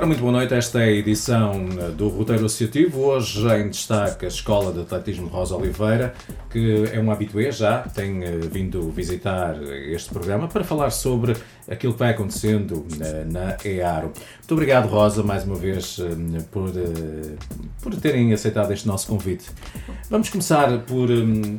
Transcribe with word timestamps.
Ora, 0.00 0.06
muito 0.06 0.20
boa 0.20 0.32
noite. 0.32 0.54
Esta 0.54 0.80
é 0.80 0.84
a 0.84 0.92
edição 0.92 1.68
eh, 1.78 1.90
do 1.90 2.08
Roteiro 2.08 2.46
Associativo. 2.46 3.02
Hoje 3.02 3.46
em 3.48 3.68
destaque 3.68 4.24
a 4.24 4.28
Escola 4.28 4.72
de 4.72 4.80
Atletismo 4.80 5.28
Rosa 5.28 5.54
Oliveira, 5.54 6.14
que 6.48 6.88
é 6.90 6.98
um 6.98 7.10
habitué 7.10 7.52
já, 7.52 7.80
tem 7.80 8.24
eh, 8.24 8.38
vindo 8.50 8.90
visitar 8.92 9.62
este 9.62 10.08
programa 10.08 10.48
para 10.48 10.64
falar 10.64 10.88
sobre 10.88 11.36
aquilo 11.68 11.92
que 11.92 11.98
vai 11.98 12.12
acontecendo 12.12 12.86
eh, 12.98 13.26
na 13.30 13.58
EARO. 13.62 14.06
Muito 14.38 14.52
obrigado, 14.52 14.88
Rosa, 14.88 15.22
mais 15.22 15.44
uma 15.44 15.56
vez 15.56 15.98
por, 16.50 16.72
por 17.82 17.94
terem 17.96 18.32
aceitado 18.32 18.72
este 18.72 18.88
nosso 18.88 19.06
convite. 19.06 19.50
Vamos 20.08 20.30
começar 20.30 20.78
por, 20.78 21.08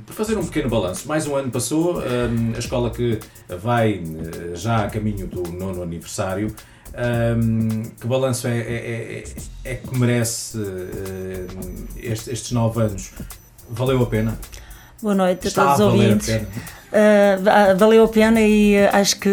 por 0.04 0.14
fazer 0.16 0.36
um 0.36 0.46
pequeno 0.48 0.68
balanço. 0.68 1.08
Mais 1.08 1.28
um 1.28 1.36
ano 1.36 1.52
passou, 1.52 2.00
a 2.00 2.58
escola 2.58 2.90
que 2.90 3.20
vai 3.62 4.02
já 4.56 4.86
a 4.86 4.90
caminho 4.90 5.28
do 5.28 5.44
nono 5.52 5.84
aniversário. 5.84 6.52
Um, 6.94 7.84
que 7.84 8.06
balanço 8.06 8.48
é, 8.48 8.58
é, 8.58 9.20
é, 9.20 9.24
é 9.64 9.76
que 9.76 9.98
merece 9.98 10.58
uh, 10.58 11.48
estes, 11.96 12.28
estes 12.28 12.52
nove 12.52 12.82
anos? 12.82 13.12
Valeu 13.70 14.02
a 14.04 14.06
pena? 14.06 14.38
Boa 15.02 15.16
noite 15.16 15.48
a 15.48 15.52
todos 15.52 15.74
os 15.74 15.80
ouvintes. 15.80 16.28
Uh, 16.30 17.78
valeu 17.78 18.04
a 18.04 18.08
pena 18.08 18.42
e 18.42 18.76
uh, 18.76 18.90
acho 18.92 19.20
que 19.20 19.30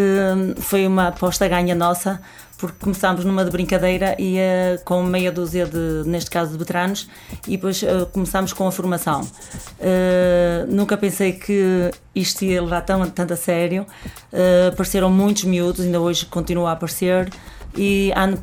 foi 0.61 0.87
uma 0.87 1.09
aposta 1.09 1.49
ganha 1.49 1.75
nossa 1.75 2.21
porque 2.59 2.77
começámos 2.81 3.25
numa 3.25 3.45
de 3.45 3.51
brincadeira 3.51 4.17
e 4.19 4.37
uh, 4.37 4.85
com 4.85 5.03
meia 5.05 5.31
dúzia 5.31 5.65
de, 5.65 6.03
neste 6.05 6.29
caso, 6.29 6.53
de 6.53 6.59
veteranos, 6.59 7.09
e 7.47 7.53
depois 7.53 7.81
uh, 7.83 8.05
começámos 8.13 8.53
com 8.53 8.67
a 8.67 8.73
formação. 8.73 9.21
Uh, 9.21 10.67
nunca 10.69 10.97
pensei 10.97 11.33
que 11.33 11.91
isto 12.15 12.45
ia 12.45 12.61
levar 12.61 12.81
tão, 12.81 13.09
tanto 13.09 13.33
a 13.33 13.37
sério. 13.37 13.87
apareceram 14.73 15.09
muitos 15.09 15.45
miúdos, 15.45 15.85
ainda 15.85 16.01
hoje 16.01 16.27
continua 16.27 16.71
a 16.71 16.73
aparecer. 16.73 17.31
E 17.77 18.13
ano, 18.17 18.39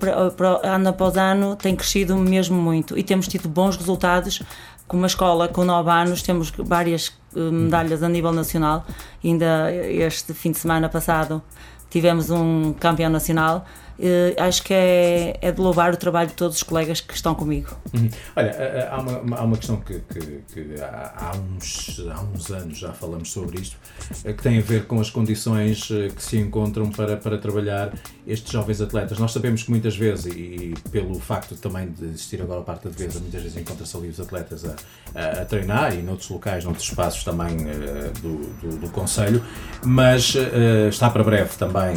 ano 0.63 0.89
após 0.89 1.17
ano 1.17 1.55
tem 1.57 1.75
crescido 1.75 2.15
mesmo 2.15 2.55
muito 2.55 2.97
e 2.97 3.03
temos 3.03 3.27
tido 3.27 3.49
bons 3.49 3.75
resultados 3.75 4.41
com 4.87 4.95
uma 4.95 5.07
escola 5.07 5.47
com 5.47 5.65
9 5.65 5.89
anos, 5.89 6.21
temos 6.21 6.53
várias 6.57 7.11
medalhas 7.35 8.01
a 8.01 8.07
nível 8.07 8.31
nacional. 8.31 8.85
Ainda 9.21 9.73
este 9.73 10.33
fim 10.33 10.51
de 10.51 10.59
semana 10.59 10.87
passado 10.87 11.41
tivemos 11.89 12.29
um 12.29 12.73
campeão 12.73 13.09
nacional. 13.09 13.65
Uh, 13.97 14.41
acho 14.41 14.63
que 14.63 14.73
é, 14.73 15.37
é 15.41 15.51
de 15.51 15.61
louvar 15.61 15.93
o 15.93 15.97
trabalho 15.97 16.29
de 16.29 16.35
todos 16.35 16.57
os 16.57 16.63
colegas 16.63 16.99
que 16.99 17.13
estão 17.13 17.33
comigo. 17.33 17.75
Uhum. 17.93 18.09
Olha, 18.35 18.89
há 18.91 18.99
uma, 18.99 19.37
há 19.37 19.43
uma 19.43 19.57
questão 19.57 19.77
que, 19.77 19.99
que, 19.99 20.43
que 20.53 20.81
há, 20.81 21.31
uns, 21.35 21.99
há 22.09 22.21
uns 22.21 22.51
anos 22.51 22.77
já 22.77 22.91
falamos 22.91 23.31
sobre 23.31 23.61
isto, 23.61 23.77
eh, 24.23 24.33
que 24.33 24.43
tem 24.43 24.57
a 24.57 24.61
ver 24.61 24.85
com 24.85 24.99
as 24.99 25.09
condições 25.09 25.89
eh, 25.91 26.09
que 26.09 26.21
se 26.21 26.37
encontram 26.37 26.89
para, 26.89 27.17
para 27.17 27.37
trabalhar 27.37 27.93
estes 28.27 28.51
jovens 28.51 28.81
atletas. 28.81 29.17
Nós 29.17 29.31
sabemos 29.31 29.63
que 29.63 29.69
muitas 29.69 29.95
vezes, 29.95 30.25
e, 30.25 30.73
pelo 30.91 31.19
facto 31.19 31.55
também 31.55 31.89
de 31.89 32.05
existir 32.05 32.41
agora 32.41 32.61
a 32.61 32.63
parte 32.63 32.85
da 32.85 32.89
defesa, 32.89 33.19
muitas 33.19 33.41
vezes 33.41 33.57
encontra-se 33.57 33.95
ali 33.95 34.09
os 34.09 34.19
atletas 34.19 34.65
a, 34.65 34.75
a, 35.15 35.41
a, 35.41 35.45
treinar 35.45 35.93
e 35.93 36.01
noutros 36.01 36.29
locais, 36.29 36.63
noutros 36.63 36.87
espaços 36.87 37.23
também 37.23 37.55
uh, 37.55 38.11
do, 38.21 38.37
do, 38.59 38.77
do 38.77 38.89
Conselho, 38.89 39.43
mas 39.83 40.35
uh, 40.35 40.89
está 40.89 41.09
para 41.09 41.23
breve 41.23 41.55
também 41.57 41.95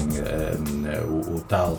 o, 1.08 1.36
o 1.36 1.40
tal 1.40 1.78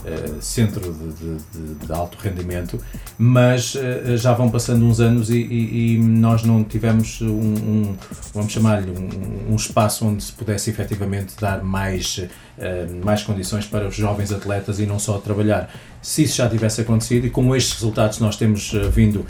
Uh, 0.00 0.40
centro 0.40 0.80
de, 0.80 1.12
de, 1.12 1.74
de, 1.86 1.92
alto 1.92 2.16
rendimento, 2.22 2.80
mas 3.18 3.74
uh, 3.74 4.16
já 4.16 4.32
vão 4.32 4.50
passando 4.50 4.82
uns 4.86 4.98
anos 4.98 5.28
e, 5.28 5.36
e, 5.36 5.96
e 5.96 5.98
nós 5.98 6.42
não 6.42 6.64
tivemos 6.64 7.20
um, 7.20 7.26
um 7.26 7.96
vamos 8.32 8.50
chamar-lhe, 8.50 8.90
um, 8.90 9.52
um, 9.52 9.56
espaço 9.56 10.06
onde 10.06 10.22
se 10.24 10.32
pudesse 10.32 10.70
efetivamente 10.70 11.34
dar 11.38 11.62
mais, 11.62 12.16
uh, 12.16 13.04
mais 13.04 13.22
condições 13.22 13.66
para 13.66 13.88
os 13.88 13.94
jovens 13.94 14.32
atletas 14.32 14.80
e 14.80 14.86
não 14.86 14.98
só 14.98 15.18
trabalhar 15.18 15.70
se 16.00 16.22
isso 16.22 16.36
já 16.38 16.48
tivesse 16.48 16.80
acontecido 16.80 17.26
e 17.26 17.30
com 17.30 17.54
estes 17.54 17.74
resultados 17.74 18.20
nós 18.20 18.34
temos 18.34 18.72
vindo 18.90 19.26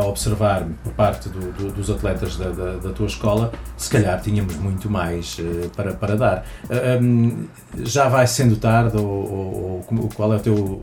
a 0.00 0.06
observar 0.06 0.64
por 0.84 0.92
parte 0.92 1.28
do, 1.28 1.52
do, 1.52 1.72
dos 1.72 1.90
atletas 1.90 2.36
da, 2.36 2.50
da, 2.50 2.76
da, 2.76 2.92
tua 2.92 3.08
escola, 3.08 3.52
se 3.76 3.90
calhar 3.90 4.22
tínhamos 4.22 4.54
muito 4.54 4.88
mais 4.88 5.36
para, 5.74 5.94
para 5.94 6.16
dar. 6.16 6.46
Um, 7.02 7.48
já 7.82 8.08
vai 8.08 8.24
sendo 8.28 8.54
tarde 8.54 8.96
ou, 8.96 9.04
ou 9.04 9.82
qual 10.14 10.32
é 10.32 10.36
o 10.36 10.40
teu, 10.40 10.82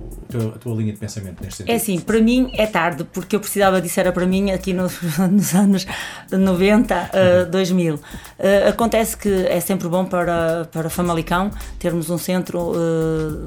a 0.56 0.57
tua 0.57 0.75
linha 0.75 0.94
de 0.94 1.00
pensamento 1.00 1.41
neste 1.41 1.57
sentido? 1.57 1.74
É 1.74 1.75
assim, 1.75 2.00
para 2.00 2.19
mim 2.19 2.51
é 2.56 2.66
tarde, 2.66 3.03
porque 3.03 3.35
eu 3.35 3.40
precisava 3.40 3.81
disso, 3.81 4.00
era 4.00 4.12
para 4.12 4.25
mim 4.25 4.51
aqui 4.51 4.74
no, 4.74 4.84
nos 5.31 5.53
anos 5.53 5.85
90, 6.31 7.12
uh, 7.47 7.51
2000. 7.51 8.00
acontece 8.68 9.18
que 9.18 9.29
é 9.47 9.59
sempre 9.59 9.88
bom 9.88 10.06
para, 10.06 10.66
para 10.72 10.90
Famalicão 10.90 11.51
termos 11.79 12.09
um 12.09 12.18
centro 12.18 12.74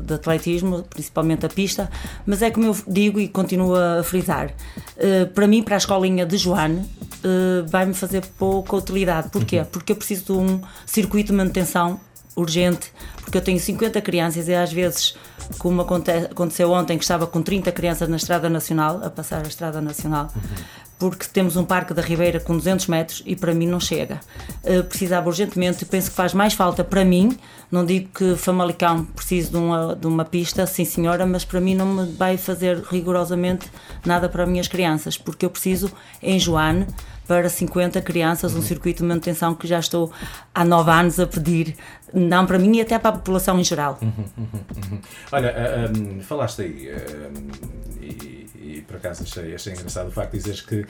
de 0.04 0.15
atletismo, 0.15 0.82
principalmente 0.82 1.47
a 1.47 1.49
pista, 1.49 1.91
mas 2.25 2.43
é 2.43 2.50
como 2.50 2.66
eu 2.66 2.77
digo 2.87 3.21
e 3.21 3.28
continuo 3.28 3.75
a 3.75 4.03
frisar, 4.03 4.50
uh, 4.97 5.27
para 5.34 5.47
mim, 5.47 5.62
para 5.62 5.77
a 5.77 5.78
escolinha 5.78 6.25
de 6.25 6.37
Joane, 6.37 6.81
uh, 6.81 7.66
vai-me 7.66 7.94
fazer 7.94 8.25
pouca 8.38 8.77
utilidade. 8.77 9.28
Porquê? 9.31 9.60
Uhum. 9.60 9.65
Porque 9.66 9.93
eu 9.93 9.97
preciso 9.97 10.25
de 10.25 10.33
um 10.33 10.60
circuito 10.84 11.33
de 11.33 11.37
manutenção 11.37 12.00
urgente, 12.37 12.93
porque 13.22 13.38
eu 13.38 13.43
tenho 13.43 13.59
50 13.59 14.00
crianças 14.03 14.47
e 14.47 14.54
às 14.54 14.72
vezes, 14.72 15.16
como 15.58 15.82
aconteceu 15.82 16.70
ontem, 16.70 16.98
que 16.98 17.04
estava 17.04 17.26
com 17.26 17.42
30 17.42 17.72
crianças 17.72 18.08
na 18.08 18.16
Estrada 18.16 18.48
Nacional, 18.48 19.00
a 19.02 19.10
passar 19.10 19.44
a 19.44 19.48
Estrada 19.48 19.80
Nacional, 19.80 20.28
uhum 20.34 20.85
porque 20.98 21.26
temos 21.32 21.56
um 21.56 21.64
parque 21.64 21.92
da 21.92 22.00
Ribeira 22.00 22.40
com 22.40 22.56
200 22.56 22.86
metros 22.86 23.22
e 23.26 23.36
para 23.36 23.52
mim 23.52 23.66
não 23.66 23.78
chega. 23.78 24.20
Uh, 24.64 24.82
precisava 24.84 25.28
urgentemente, 25.28 25.84
penso 25.84 26.10
que 26.10 26.16
faz 26.16 26.32
mais 26.32 26.54
falta 26.54 26.82
para 26.82 27.04
mim, 27.04 27.36
não 27.70 27.84
digo 27.84 28.08
que 28.14 28.36
Famalicão 28.36 29.04
precise 29.04 29.50
de 29.50 29.56
uma, 29.56 29.94
de 29.94 30.06
uma 30.06 30.24
pista, 30.24 30.66
sim 30.66 30.84
senhora, 30.84 31.26
mas 31.26 31.44
para 31.44 31.60
mim 31.60 31.74
não 31.74 31.86
me 31.86 32.12
vai 32.12 32.36
fazer 32.36 32.82
rigorosamente 32.90 33.70
nada 34.04 34.28
para 34.28 34.44
as 34.44 34.48
minhas 34.48 34.68
crianças, 34.68 35.18
porque 35.18 35.44
eu 35.44 35.50
preciso 35.50 35.92
em 36.22 36.38
Joane 36.38 36.86
para 37.26 37.48
50 37.48 38.00
crianças, 38.02 38.54
um 38.54 38.62
circuito 38.62 39.02
de 39.02 39.08
manutenção 39.08 39.54
que 39.54 39.66
já 39.66 39.80
estou 39.80 40.12
há 40.54 40.64
9 40.64 40.90
anos 40.90 41.20
a 41.20 41.26
pedir, 41.26 41.74
não 42.14 42.46
para 42.46 42.58
mim 42.58 42.76
e 42.76 42.80
até 42.80 42.98
para 42.98 43.10
a 43.10 43.12
população 43.18 43.58
em 43.58 43.64
geral. 43.64 43.98
Uhum, 44.00 44.12
uhum, 44.38 44.60
uhum. 44.92 44.98
Olha, 45.32 45.90
um, 45.98 46.22
falaste 46.22 46.62
aí, 46.62 46.88
uh, 46.88 48.00
e, 48.00 48.35
e, 48.78 48.82
por 48.82 48.97
acaso 48.97 49.22
achei, 49.22 49.54
achei 49.54 49.72
engraçado 49.72 50.09
o 50.09 50.10
facto 50.10 50.32
de 50.32 50.38
dizeres 50.38 50.60
que 50.60 50.81
uh, 50.81 50.87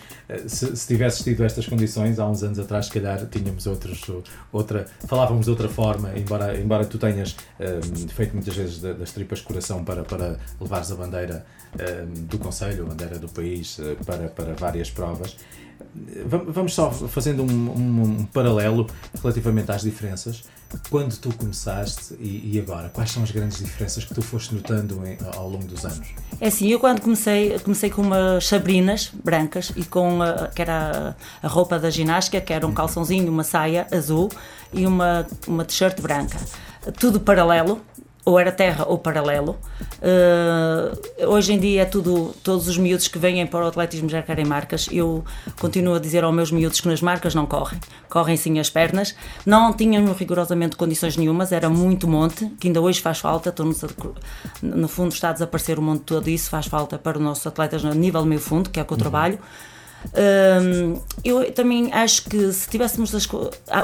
se, 0.48 0.76
se 0.76 0.86
tivesses 0.86 1.22
tido 1.22 1.44
estas 1.44 1.66
condições 1.66 2.18
há 2.18 2.26
uns 2.26 2.42
anos 2.42 2.58
atrás, 2.58 2.86
se 2.86 2.92
calhar 2.92 3.24
tínhamos 3.26 3.66
outros, 3.66 4.02
outra, 4.52 4.86
falávamos 5.06 5.46
de 5.46 5.50
outra 5.50 5.68
forma, 5.68 6.12
embora, 6.16 6.58
embora 6.58 6.84
tu 6.84 6.98
tenhas 6.98 7.36
feito 8.14 8.34
muitas 8.34 8.54
vezes 8.54 8.80
das 8.80 9.12
tripas 9.12 9.40
coração 9.40 9.84
para, 9.84 10.02
para 10.02 10.38
levares 10.60 10.90
a 10.90 10.94
bandeira 10.94 11.46
do 12.08 12.38
Conselho, 12.38 12.84
a 12.84 12.88
bandeira 12.88 13.18
do 13.18 13.28
país 13.28 13.78
para, 14.04 14.28
para 14.28 14.54
várias 14.54 14.90
provas. 14.90 15.36
Vamos 16.26 16.74
só 16.74 16.90
fazendo 16.90 17.42
um, 17.42 17.70
um, 17.70 18.02
um, 18.02 18.24
paralelo 18.26 18.86
relativamente 19.22 19.70
às 19.70 19.82
diferenças. 19.82 20.44
Quando 20.90 21.16
tu 21.16 21.34
começaste 21.36 22.14
e, 22.18 22.52
e, 22.54 22.60
agora, 22.60 22.88
quais 22.88 23.10
são 23.10 23.22
as 23.22 23.30
grandes 23.30 23.58
diferenças 23.58 24.04
que 24.04 24.14
tu 24.14 24.22
foste 24.22 24.54
notando 24.54 25.00
em, 25.06 25.16
ao 25.34 25.48
longo 25.48 25.64
dos 25.64 25.84
anos? 25.84 26.06
É 26.40 26.48
assim, 26.48 26.68
eu 26.68 26.78
quando 26.78 27.00
comecei, 27.00 27.58
comecei 27.60 27.90
com 27.90 28.02
umas 28.02 28.46
sabrinas 28.46 29.10
brancas 29.24 29.72
e 29.76 29.84
com 29.84 30.22
a, 30.22 30.48
que 30.48 30.62
era 30.62 31.16
a 31.42 31.48
roupa 31.48 31.78
da 31.78 31.90
ginástica, 31.90 32.40
que 32.40 32.52
era 32.52 32.66
um 32.66 32.72
calçãozinho, 32.72 33.30
uma 33.30 33.44
saia 33.44 33.86
azul 33.92 34.30
e 34.72 34.86
uma, 34.86 35.26
uma 35.46 35.64
t-shirt 35.64 36.00
branca. 36.00 36.38
Tudo 36.98 37.18
paralelo, 37.18 37.80
ou 38.26 38.40
era 38.40 38.50
terra 38.50 38.84
ou 38.88 38.98
paralelo. 38.98 39.56
Uh, 40.02 41.28
hoje 41.28 41.52
em 41.52 41.60
dia 41.60 41.82
é 41.82 41.84
tudo, 41.84 42.34
todos 42.42 42.66
os 42.66 42.76
miúdos 42.76 43.06
que 43.06 43.20
vêm 43.20 43.46
para 43.46 43.64
o 43.64 43.68
atletismo 43.68 44.08
já 44.08 44.20
querem 44.20 44.44
marcas. 44.44 44.88
Eu 44.90 45.24
continuo 45.60 45.94
a 45.94 46.00
dizer 46.00 46.24
aos 46.24 46.34
meus 46.34 46.50
miúdos 46.50 46.80
que 46.80 46.88
nas 46.88 47.00
marcas 47.00 47.36
não 47.36 47.46
correm, 47.46 47.78
correm 48.10 48.36
sim 48.36 48.58
as 48.58 48.68
pernas. 48.68 49.14
Não 49.46 49.72
tinham 49.72 50.04
rigorosamente 50.12 50.74
condições 50.74 51.16
nenhumas, 51.16 51.52
era 51.52 51.70
muito 51.70 52.08
monte, 52.08 52.46
que 52.58 52.66
ainda 52.66 52.80
hoje 52.80 53.00
faz 53.00 53.20
falta. 53.20 53.54
no 54.60 54.88
fundo 54.88 55.12
está 55.12 55.30
a 55.30 55.32
desaparecer 55.32 55.78
o 55.78 55.82
monte 55.82 56.02
todo 56.02 56.28
e 56.28 56.34
isso 56.34 56.50
faz 56.50 56.66
falta 56.66 56.98
para 56.98 57.18
os 57.18 57.22
nossos 57.22 57.46
atletas 57.46 57.84
a 57.84 57.94
nível 57.94 58.24
meio 58.24 58.40
fundo, 58.40 58.70
que 58.70 58.80
é 58.80 58.82
o 58.82 58.86
que 58.86 58.92
eu 58.92 58.96
uhum. 58.96 59.00
trabalho. 59.00 59.38
Eu 61.24 61.52
também 61.52 61.92
acho 61.92 62.24
que 62.24 62.52
se 62.52 62.68
tivéssemos 62.68 63.14
as, 63.14 63.28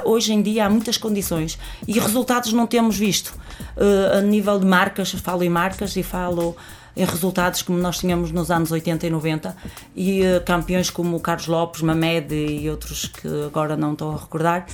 hoje 0.05 0.33
em 0.33 0.43
dia 0.43 0.67
há 0.67 0.71
muitas 0.71 0.97
condições 0.97 1.59
e 1.87 1.99
resultados 1.99 2.53
não 2.53 2.67
temos 2.67 2.97
visto. 2.97 3.35
Uh, 3.77 4.19
a 4.19 4.21
nível 4.21 4.59
de 4.59 4.67
marcas, 4.67 5.13
falo 5.13 5.43
em 5.43 5.49
marcas 5.49 5.97
e 5.97 6.03
falo 6.03 6.57
em 6.97 7.05
resultados 7.05 7.63
como 7.63 7.79
nós 7.79 7.99
tínhamos 7.99 8.31
nos 8.31 8.51
anos 8.51 8.71
80 8.71 9.07
e 9.07 9.11
90 9.11 9.57
e 9.97 10.23
uh, 10.23 10.41
campeões 10.45 10.91
como 10.91 11.19
Carlos 11.21 11.47
Lopes, 11.47 11.83
Mamed 11.83 12.35
e 12.35 12.69
outros 12.69 13.07
que 13.07 13.29
agora 13.47 13.77
não 13.77 13.93
estou 13.93 14.13
a 14.13 14.19
recordar 14.19 14.67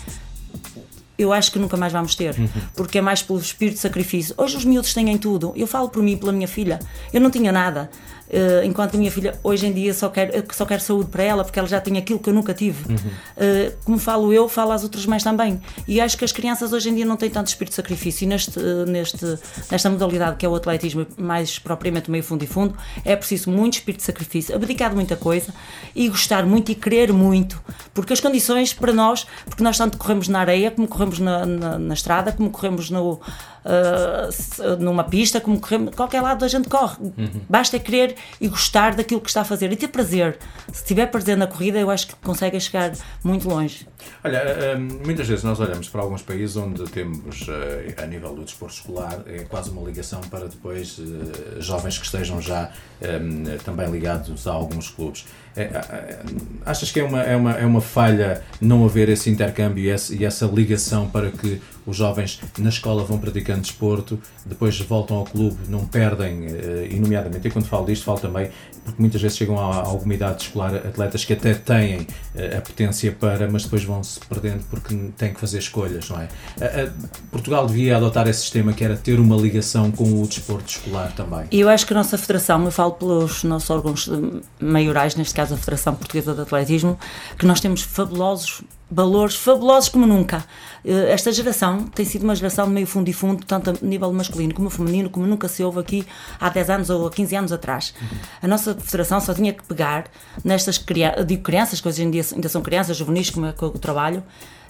eu 1.18 1.32
acho 1.32 1.50
que 1.50 1.58
nunca 1.58 1.76
mais 1.76 1.92
vamos 1.92 2.14
ter, 2.14 2.38
uhum. 2.38 2.48
porque 2.76 2.98
é 2.98 3.00
mais 3.00 3.22
pelo 3.22 3.40
espírito 3.40 3.74
de 3.74 3.80
sacrifício. 3.80 4.34
Hoje 4.38 4.56
os 4.56 4.64
miúdos 4.64 4.94
têm 4.94 5.18
tudo. 5.18 5.52
Eu 5.56 5.66
falo 5.66 5.88
por 5.88 6.02
mim, 6.02 6.16
pela 6.16 6.32
minha 6.32 6.46
filha. 6.46 6.78
Eu 7.12 7.20
não 7.20 7.30
tinha 7.30 7.50
nada. 7.50 7.90
Uh, 8.28 8.62
enquanto 8.62 8.94
a 8.94 8.98
minha 8.98 9.10
filha 9.10 9.38
hoje 9.42 9.66
em 9.66 9.72
dia 9.72 9.94
só 9.94 10.10
quer, 10.10 10.44
só 10.52 10.66
quer 10.66 10.82
saúde 10.82 11.08
para 11.08 11.22
ela, 11.22 11.42
porque 11.42 11.58
ela 11.58 11.66
já 11.66 11.80
tem 11.80 11.96
aquilo 11.96 12.18
que 12.18 12.28
eu 12.28 12.34
nunca 12.34 12.52
tive. 12.52 12.92
Uhum. 12.92 12.96
Uh, 12.96 13.76
como 13.84 13.98
falo 13.98 14.32
eu, 14.34 14.48
falo 14.50 14.72
às 14.72 14.82
outras 14.82 15.06
mães 15.06 15.24
também. 15.24 15.58
E 15.86 15.98
acho 15.98 16.16
que 16.16 16.26
as 16.26 16.30
crianças 16.30 16.74
hoje 16.74 16.90
em 16.90 16.94
dia 16.94 17.06
não 17.06 17.16
têm 17.16 17.30
tanto 17.30 17.46
espírito 17.46 17.70
de 17.70 17.76
sacrifício. 17.76 18.24
E 18.24 18.26
neste, 18.26 18.58
uh, 18.58 18.84
neste, 18.86 19.38
nesta 19.70 19.88
modalidade 19.88 20.36
que 20.36 20.44
é 20.44 20.48
o 20.48 20.54
atletismo, 20.54 21.06
mais 21.16 21.58
propriamente 21.58 22.10
meio 22.10 22.22
fundo 22.22 22.44
e 22.44 22.46
fundo, 22.46 22.76
é 23.02 23.16
preciso 23.16 23.50
muito 23.50 23.74
espírito 23.74 24.00
de 24.00 24.06
sacrifício, 24.06 24.54
abdicar 24.54 24.90
de 24.90 24.96
muita 24.96 25.16
coisa 25.16 25.54
e 25.94 26.06
gostar 26.08 26.44
muito 26.44 26.70
e 26.70 26.74
querer 26.74 27.12
muito, 27.12 27.62
porque 27.94 28.12
as 28.12 28.20
condições 28.20 28.74
para 28.74 28.92
nós, 28.92 29.26
porque 29.46 29.62
nós 29.62 29.78
tanto 29.78 29.96
corremos 29.96 30.28
na 30.28 30.40
areia, 30.40 30.70
como 30.70 30.86
corremos 30.86 31.07
na, 31.18 31.46
na, 31.46 31.78
na 31.78 31.94
estrada, 31.94 32.32
como 32.32 32.50
corremos 32.50 32.90
no 32.90 33.20
uh, 33.68 34.76
numa 34.78 35.04
pista, 35.04 35.40
como 35.40 35.60
correr, 35.60 35.90
qualquer 35.94 36.20
lado 36.20 36.44
a 36.44 36.48
gente 36.48 36.68
corre. 36.68 36.96
Uhum. 37.00 37.40
Basta 37.48 37.78
querer 37.78 38.16
e 38.40 38.48
gostar 38.48 38.94
daquilo 38.94 39.20
que 39.20 39.28
está 39.28 39.42
a 39.42 39.44
fazer 39.44 39.72
e 39.72 39.76
ter 39.76 39.88
prazer. 39.88 40.38
Se 40.72 40.84
tiver 40.84 41.06
prazer 41.06 41.36
na 41.36 41.46
corrida, 41.46 41.78
eu 41.78 41.90
acho 41.90 42.08
que 42.08 42.14
consegue 42.16 42.58
chegar 42.60 42.92
muito 43.22 43.48
longe. 43.48 43.86
Olha, 44.22 44.42
ah, 44.42 44.78
muitas 44.78 45.26
vezes 45.26 45.44
nós 45.44 45.58
olhamos 45.60 45.88
para 45.88 46.02
alguns 46.02 46.22
países 46.22 46.56
onde 46.56 46.84
temos, 46.90 47.46
a 48.00 48.06
nível 48.06 48.34
do 48.34 48.44
desporto 48.44 48.74
escolar, 48.74 49.22
é 49.26 49.40
quase 49.44 49.70
uma 49.70 49.82
ligação 49.82 50.20
para 50.22 50.48
depois 50.48 51.00
jovens 51.58 51.98
que 51.98 52.04
estejam 52.04 52.40
já 52.40 52.70
também 53.64 53.90
ligados 53.90 54.46
a 54.46 54.52
alguns 54.52 54.88
clubes. 54.90 55.24
É, 55.58 56.18
achas 56.64 56.92
que 56.92 57.00
é 57.00 57.04
uma, 57.04 57.22
é, 57.22 57.34
uma, 57.34 57.52
é 57.52 57.66
uma 57.66 57.80
falha 57.80 58.42
não 58.60 58.84
haver 58.84 59.08
esse 59.08 59.28
intercâmbio 59.28 59.82
e 59.84 59.88
essa, 59.88 60.14
e 60.14 60.24
essa 60.24 60.46
ligação 60.46 61.08
para 61.08 61.30
que 61.30 61.60
os 61.84 61.96
jovens 61.96 62.38
na 62.58 62.68
escola 62.68 63.02
vão 63.02 63.18
praticando 63.18 63.62
desporto, 63.62 64.20
depois 64.46 64.78
voltam 64.80 65.16
ao 65.16 65.24
clube, 65.24 65.56
não 65.68 65.86
perdem, 65.86 66.46
eh, 66.46 66.88
e 66.90 67.00
nomeadamente, 67.00 67.48
e 67.48 67.50
quando 67.50 67.66
falo 67.66 67.86
disto, 67.86 68.04
falo 68.04 68.20
também, 68.20 68.50
porque 68.88 69.02
muitas 69.02 69.20
vezes 69.20 69.36
chegam 69.36 69.58
a, 69.58 69.76
alguma 69.76 70.14
idade 70.14 70.42
escolar 70.42 70.74
atletas 70.74 71.24
que 71.24 71.32
até 71.32 71.54
têm 71.54 72.06
eh, 72.34 72.56
a 72.56 72.60
potência 72.60 73.12
para, 73.12 73.48
mas 73.48 73.64
depois 73.64 73.84
vão-se 73.84 74.20
perdendo 74.20 74.64
porque 74.70 74.94
têm 75.16 75.32
que 75.32 75.40
fazer 75.40 75.58
escolhas, 75.58 76.08
não 76.08 76.20
é? 76.20 76.28
Portugal 77.30 77.66
devia 77.66 77.96
adotar 77.96 78.26
esse 78.28 78.40
sistema 78.40 78.72
que 78.72 78.84
era 78.84 78.96
ter 78.96 79.20
uma 79.20 79.36
ligação 79.36 79.90
com 79.90 80.22
o 80.22 80.26
desporto 80.26 80.68
escolar 80.68 81.12
também. 81.12 81.46
E 81.50 81.60
eu 81.60 81.68
acho 81.68 81.86
que 81.86 81.92
a 81.92 81.96
nossa 81.96 82.16
federação, 82.18 82.64
eu 82.64 82.70
falo 82.70 82.92
pelos 82.92 83.44
nossos 83.44 83.70
órgãos 83.70 84.10
maiorais, 84.60 85.14
neste 85.14 85.34
caso 85.34 85.54
a 85.54 85.56
Federação 85.56 85.94
Portuguesa 85.94 86.34
de 86.34 86.40
Atletismo, 86.40 86.98
que 87.38 87.46
nós 87.46 87.60
temos 87.60 87.82
fabulosos 87.82 88.62
valores 88.90 89.36
fabulosos 89.36 89.88
como 89.88 90.06
nunca. 90.06 90.44
Eh, 90.84 91.12
esta 91.12 91.30
geração 91.32 91.84
tem 91.84 92.04
sido 92.04 92.22
uma 92.22 92.34
geração 92.34 92.66
de 92.66 92.72
meio 92.72 92.86
fundo 92.86 93.08
e 93.08 93.12
fundo, 93.12 93.44
tanto 93.44 93.70
a 93.70 93.74
nível 93.82 94.12
masculino 94.12 94.54
como 94.54 94.70
feminino, 94.70 95.10
como 95.10 95.26
nunca 95.26 95.48
se 95.48 95.62
houve 95.62 95.80
aqui 95.80 96.06
há 96.40 96.48
10 96.48 96.70
anos 96.70 96.90
ou 96.90 97.06
há 97.06 97.10
15 97.10 97.36
anos 97.36 97.52
atrás. 97.52 97.94
A 98.40 98.48
nossa 98.48 98.74
federação 98.74 99.20
só 99.20 99.34
tinha 99.34 99.52
que 99.52 99.62
pegar 99.64 100.06
nestas 100.44 100.78
crianças, 100.78 101.26
digo 101.26 101.42
crianças, 101.42 101.80
que 101.80 101.88
hoje 101.88 102.02
em 102.02 102.10
dia 102.10 102.24
ainda 102.32 102.48
são 102.48 102.62
crianças, 102.62 102.96
juvenis, 102.96 103.30
como 103.30 103.46
é 103.46 103.52
que 103.52 103.62
eu 103.62 103.70
trabalho, 103.70 104.22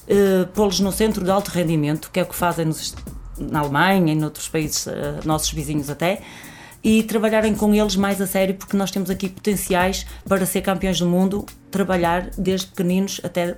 uh, 0.09 0.47
pô-los 0.49 0.81
no 0.81 0.91
centro 0.91 1.25
de 1.25 1.31
alto 1.31 1.49
rendimento, 1.51 2.11
que 2.11 2.19
é 2.19 2.23
o 2.23 2.27
que 2.27 2.35
fazem 2.35 2.65
nos, 2.65 2.95
na 3.39 3.61
Alemanha 3.61 4.13
e 4.13 4.17
noutros 4.17 4.49
países, 4.49 4.87
uh, 4.87 4.91
nossos 5.25 5.53
vizinhos 5.53 5.89
até, 5.89 6.23
e 6.83 7.03
trabalharem 7.03 7.55
com 7.55 7.75
eles 7.75 7.97
mais 7.97 8.21
a 8.21 8.27
sério, 8.27 8.55
porque 8.55 8.77
nós 8.77 8.91
temos 8.91 9.11
aqui 9.11 9.29
potenciais 9.29 10.07
para 10.29 10.47
ser 10.47 10.63
campeões 10.63 10.99
do 10.99 11.07
mundo, 11.07 11.45
trabalhar 11.71 12.31
desde 12.37 12.67
pequeninos 12.67 13.21
até. 13.23 13.57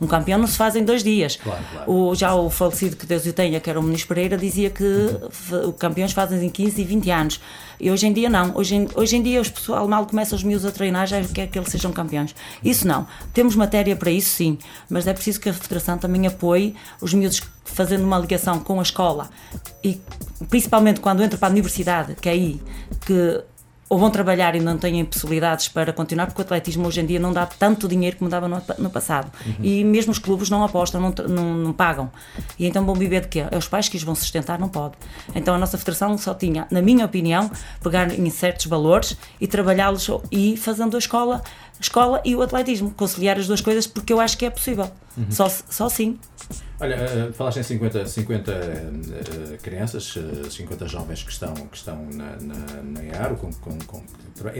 Um 0.00 0.06
campeão 0.06 0.38
não 0.38 0.46
se 0.46 0.56
faz 0.56 0.76
em 0.76 0.84
dois 0.84 1.02
dias. 1.02 1.36
Claro, 1.36 1.64
claro. 1.72 1.90
O, 1.90 2.14
já 2.14 2.34
o 2.34 2.50
falecido 2.50 2.94
que 2.94 3.06
Deus 3.06 3.24
o 3.24 3.32
tenha, 3.32 3.58
que 3.58 3.70
era 3.70 3.80
o 3.80 3.82
Muniz 3.82 4.04
Pereira, 4.04 4.36
dizia 4.36 4.68
que 4.68 4.84
uhum. 4.84 5.72
campeões 5.72 6.12
fazem 6.12 6.44
em 6.44 6.50
15 6.50 6.80
e 6.80 6.84
20 6.84 7.10
anos. 7.10 7.40
E 7.80 7.90
hoje 7.90 8.06
em 8.06 8.12
dia 8.12 8.28
não. 8.28 8.54
Hoje 8.54 8.76
em, 8.76 8.88
hoje 8.94 9.16
em 9.16 9.22
dia 9.22 9.40
os 9.40 9.48
pessoal 9.48 9.88
mal 9.88 10.04
começa 10.06 10.34
os 10.34 10.42
miúdos 10.42 10.66
a 10.66 10.70
treinar, 10.70 11.06
já 11.06 11.22
quer 11.24 11.46
que 11.46 11.58
eles 11.58 11.70
sejam 11.70 11.90
campeões. 11.90 12.34
Isso 12.62 12.86
não. 12.86 13.06
Temos 13.32 13.56
matéria 13.56 13.96
para 13.96 14.10
isso, 14.10 14.28
sim. 14.36 14.58
Mas 14.90 15.06
é 15.06 15.14
preciso 15.14 15.40
que 15.40 15.48
a 15.48 15.54
Federação 15.54 15.96
também 15.96 16.26
apoie 16.26 16.74
os 17.00 17.14
miúdos 17.14 17.40
fazendo 17.64 18.04
uma 18.04 18.18
ligação 18.18 18.58
com 18.60 18.78
a 18.78 18.82
escola 18.82 19.30
e 19.82 20.00
principalmente 20.48 21.00
quando 21.00 21.22
entram 21.22 21.38
para 21.38 21.48
a 21.48 21.50
universidade, 21.50 22.14
que 22.20 22.28
é 22.28 22.32
aí 22.32 22.60
que 23.06 23.42
ou 23.92 23.98
vão 23.98 24.10
trabalhar 24.10 24.54
e 24.54 24.60
não 24.60 24.78
têm 24.78 25.04
possibilidades 25.04 25.68
para 25.68 25.92
continuar, 25.92 26.24
porque 26.24 26.40
o 26.40 26.44
atletismo 26.44 26.88
hoje 26.88 27.02
em 27.02 27.04
dia 27.04 27.20
não 27.20 27.30
dá 27.30 27.44
tanto 27.44 27.86
dinheiro 27.86 28.16
como 28.16 28.30
dava 28.30 28.48
no, 28.48 28.62
no 28.78 28.88
passado. 28.88 29.30
Uhum. 29.44 29.54
E 29.62 29.84
mesmo 29.84 30.10
os 30.12 30.18
clubes 30.18 30.48
não 30.48 30.64
apostam, 30.64 30.98
não, 30.98 31.14
não, 31.28 31.54
não, 31.56 31.72
pagam. 31.74 32.10
E 32.58 32.66
então 32.66 32.86
vão 32.86 32.94
viver 32.94 33.20
de 33.20 33.28
quê? 33.28 33.44
É 33.50 33.58
os 33.58 33.68
pais 33.68 33.90
que 33.90 33.96
os 33.98 34.02
vão 34.02 34.14
sustentar, 34.14 34.58
não 34.58 34.70
pode. 34.70 34.94
Então 35.34 35.54
a 35.54 35.58
nossa 35.58 35.76
federação 35.76 36.16
só 36.16 36.32
tinha, 36.32 36.66
na 36.70 36.80
minha 36.80 37.04
opinião, 37.04 37.50
pegar 37.82 38.18
em 38.18 38.30
certos 38.30 38.64
valores 38.64 39.14
e 39.38 39.46
trabalhá-los 39.46 40.08
e 40.30 40.56
fazendo 40.56 40.96
a 40.96 40.98
escola, 40.98 41.42
a 41.78 41.82
escola 41.82 42.22
e 42.24 42.34
o 42.34 42.40
atletismo, 42.40 42.92
conciliar 42.92 43.38
as 43.38 43.46
duas 43.46 43.60
coisas, 43.60 43.86
porque 43.86 44.10
eu 44.10 44.20
acho 44.20 44.38
que 44.38 44.46
é 44.46 44.50
possível. 44.50 44.90
Uhum. 45.18 45.26
Só, 45.28 45.50
só 45.68 45.90
sim. 45.90 46.18
Olha, 46.80 46.96
uh, 46.96 47.32
falaste 47.32 47.58
em 47.58 47.62
50, 47.62 48.06
50 48.06 48.52
uh, 48.52 49.58
crianças, 49.62 50.16
uh, 50.16 50.50
50 50.50 50.88
jovens 50.88 51.22
que 51.22 51.30
estão, 51.30 51.54
que 51.54 51.76
estão 51.76 52.04
na, 52.12 52.36
na, 52.40 52.82
na 52.82 53.04
EARO, 53.04 53.36
com, 53.36 53.52
com, 53.52 53.78
com, 53.86 54.02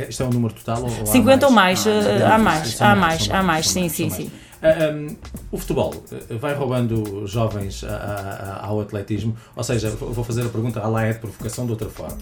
isto 0.09 0.23
é 0.23 0.27
um 0.27 0.31
número 0.31 0.55
total? 0.55 0.83
Ou 0.83 1.07
50 1.07 1.47
ou 1.47 1.53
mais? 1.53 1.87
há 1.87 2.39
mais, 2.39 2.81
há 2.81 2.95
mais, 2.95 3.31
há 3.31 3.43
mais, 3.43 3.69
sim, 3.69 3.89
sim, 3.89 4.11
sim. 4.11 4.31
Um, 4.63 5.17
o 5.51 5.59
futebol 5.59 5.93
vai 6.39 6.55
roubando 6.55 7.27
jovens 7.27 7.85
ao 8.61 8.81
atletismo, 8.81 9.37
ou 9.57 9.65
seja, 9.65 9.91
vou 9.91 10.23
fazer 10.23 10.43
a 10.43 10.49
pergunta, 10.49 10.81
a 10.81 10.87
lá 10.87 11.05
é 11.05 11.13
de 11.13 11.19
provocação 11.19 11.67
de 11.67 11.73
outra 11.73 11.89
forma. 11.89 12.19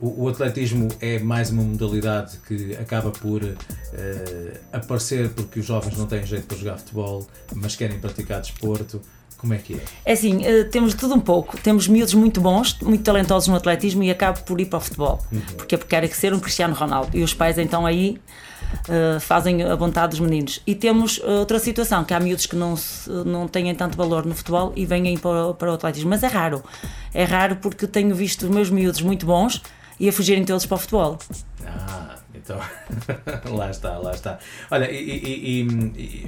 O, 0.00 0.24
o, 0.24 0.28
atletismo 0.28 0.88
é 1.00 1.20
mais 1.20 1.50
uma 1.50 1.62
modalidade 1.62 2.36
que 2.48 2.74
acaba 2.76 3.10
por 3.10 3.42
uh, 3.44 3.56
aparecer 4.72 5.30
porque 5.30 5.60
os 5.60 5.66
jovens 5.66 5.96
não 5.96 6.06
têm 6.06 6.26
jeito 6.26 6.46
para 6.46 6.56
jogar 6.56 6.78
futebol, 6.78 7.26
mas 7.54 7.76
querem 7.76 7.98
praticar 8.00 8.40
desporto. 8.40 9.00
Como 9.38 9.54
é 9.54 9.58
que 9.58 9.74
é? 9.74 9.84
É 10.04 10.12
assim, 10.12 10.38
uh, 10.38 10.68
temos 10.70 10.94
tudo 10.94 11.14
um 11.14 11.20
pouco. 11.20 11.56
Temos 11.58 11.86
miúdos 11.86 12.14
muito 12.14 12.40
bons, 12.40 12.76
muito 12.80 13.04
talentosos 13.04 13.48
no 13.48 13.54
atletismo 13.54 14.02
e 14.02 14.10
acabo 14.10 14.40
por 14.40 14.60
ir 14.60 14.66
para 14.66 14.78
o 14.78 14.80
futebol. 14.80 15.24
Uhum. 15.30 15.40
Porque 15.56 15.74
é 15.74 15.78
porque 15.78 15.94
querem 15.94 16.10
ser 16.10 16.34
um 16.34 16.40
Cristiano 16.40 16.74
Ronaldo. 16.74 17.16
E 17.16 17.22
os 17.22 17.32
pais 17.32 17.56
então 17.56 17.86
aí 17.86 18.18
uh, 18.88 19.20
fazem 19.20 19.62
a 19.62 19.76
vontade 19.76 20.10
dos 20.10 20.20
meninos. 20.20 20.60
E 20.66 20.74
temos 20.74 21.20
outra 21.20 21.60
situação, 21.60 22.04
que 22.04 22.12
há 22.12 22.18
miúdos 22.18 22.46
que 22.46 22.56
não, 22.56 22.76
se, 22.76 23.08
não 23.08 23.46
têm 23.46 23.72
tanto 23.74 23.96
valor 23.96 24.26
no 24.26 24.34
futebol 24.34 24.72
e 24.74 24.84
vêm 24.84 25.16
para, 25.18 25.54
para 25.54 25.70
o 25.70 25.74
atletismo. 25.74 26.10
Mas 26.10 26.22
é 26.24 26.26
raro. 26.26 26.64
É 27.12 27.22
raro 27.22 27.56
porque 27.56 27.86
tenho 27.86 28.14
visto 28.14 28.42
os 28.42 28.50
meus 28.50 28.70
miúdos 28.70 29.00
muito 29.00 29.24
bons 29.24 29.62
e 29.98 30.08
a 30.08 30.12
fugirem 30.12 30.44
todos 30.44 30.66
para 30.66 30.74
o 30.74 30.78
futebol. 30.78 31.18
Ah, 31.66 32.16
então 32.34 32.58
lá 33.54 33.70
está, 33.70 33.98
lá 33.98 34.12
está. 34.12 34.38
Olha, 34.70 34.90
e, 34.90 34.96
e, 34.96 35.62
e, 35.62 36.26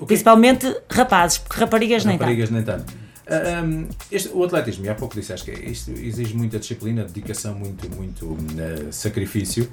e 0.00 0.06
Principalmente 0.06 0.72
rapazes, 0.90 1.38
porque 1.38 1.58
raparigas, 1.58 2.04
raparigas 2.04 2.50
nem 2.50 2.62
tanto. 2.62 2.86
Nem 2.86 2.96
tanto. 2.96 3.08
Um, 3.28 3.88
este, 4.10 4.30
o 4.32 4.42
atletismo, 4.42 4.86
e 4.86 4.88
há 4.88 4.94
pouco 4.94 5.14
disseste 5.14 5.50
que 5.50 5.70
isto 5.70 5.90
exige 5.90 6.34
muita 6.34 6.58
disciplina, 6.58 7.04
dedicação, 7.04 7.54
muito, 7.54 7.94
muito 7.94 8.24
uh, 8.24 8.90
sacrifício. 8.90 9.70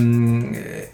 Um, 0.00 0.52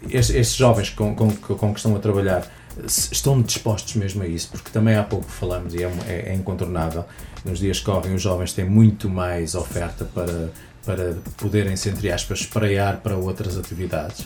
estes, 0.09 0.35
estes, 0.35 0.55
jovens 0.55 0.89
com, 0.89 1.13
com, 1.13 1.29
com 1.35 1.71
que 1.71 1.79
estão 1.79 1.95
a 1.95 1.99
trabalhar 1.99 2.47
estão 2.87 3.41
dispostos 3.41 3.95
mesmo 3.95 4.23
a 4.23 4.27
isso, 4.27 4.49
porque 4.49 4.71
também 4.71 4.95
há 4.95 5.03
pouco 5.03 5.25
falamos 5.29 5.75
e 5.75 5.83
é, 5.83 5.91
é, 6.07 6.29
é 6.29 6.33
incontornável. 6.33 7.05
Nos 7.45 7.59
dias 7.59 7.79
que 7.79 7.85
correm, 7.85 8.15
os 8.15 8.21
jovens 8.21 8.53
têm 8.53 8.65
muito 8.65 9.07
mais 9.07 9.53
oferta 9.53 10.03
para, 10.05 10.49
para 10.85 11.15
poderem-se, 11.37 11.89
entre 11.89 12.11
aspas, 12.11 12.41
espreiar 12.41 12.97
para 12.97 13.15
outras 13.15 13.57
atividades. 13.57 14.25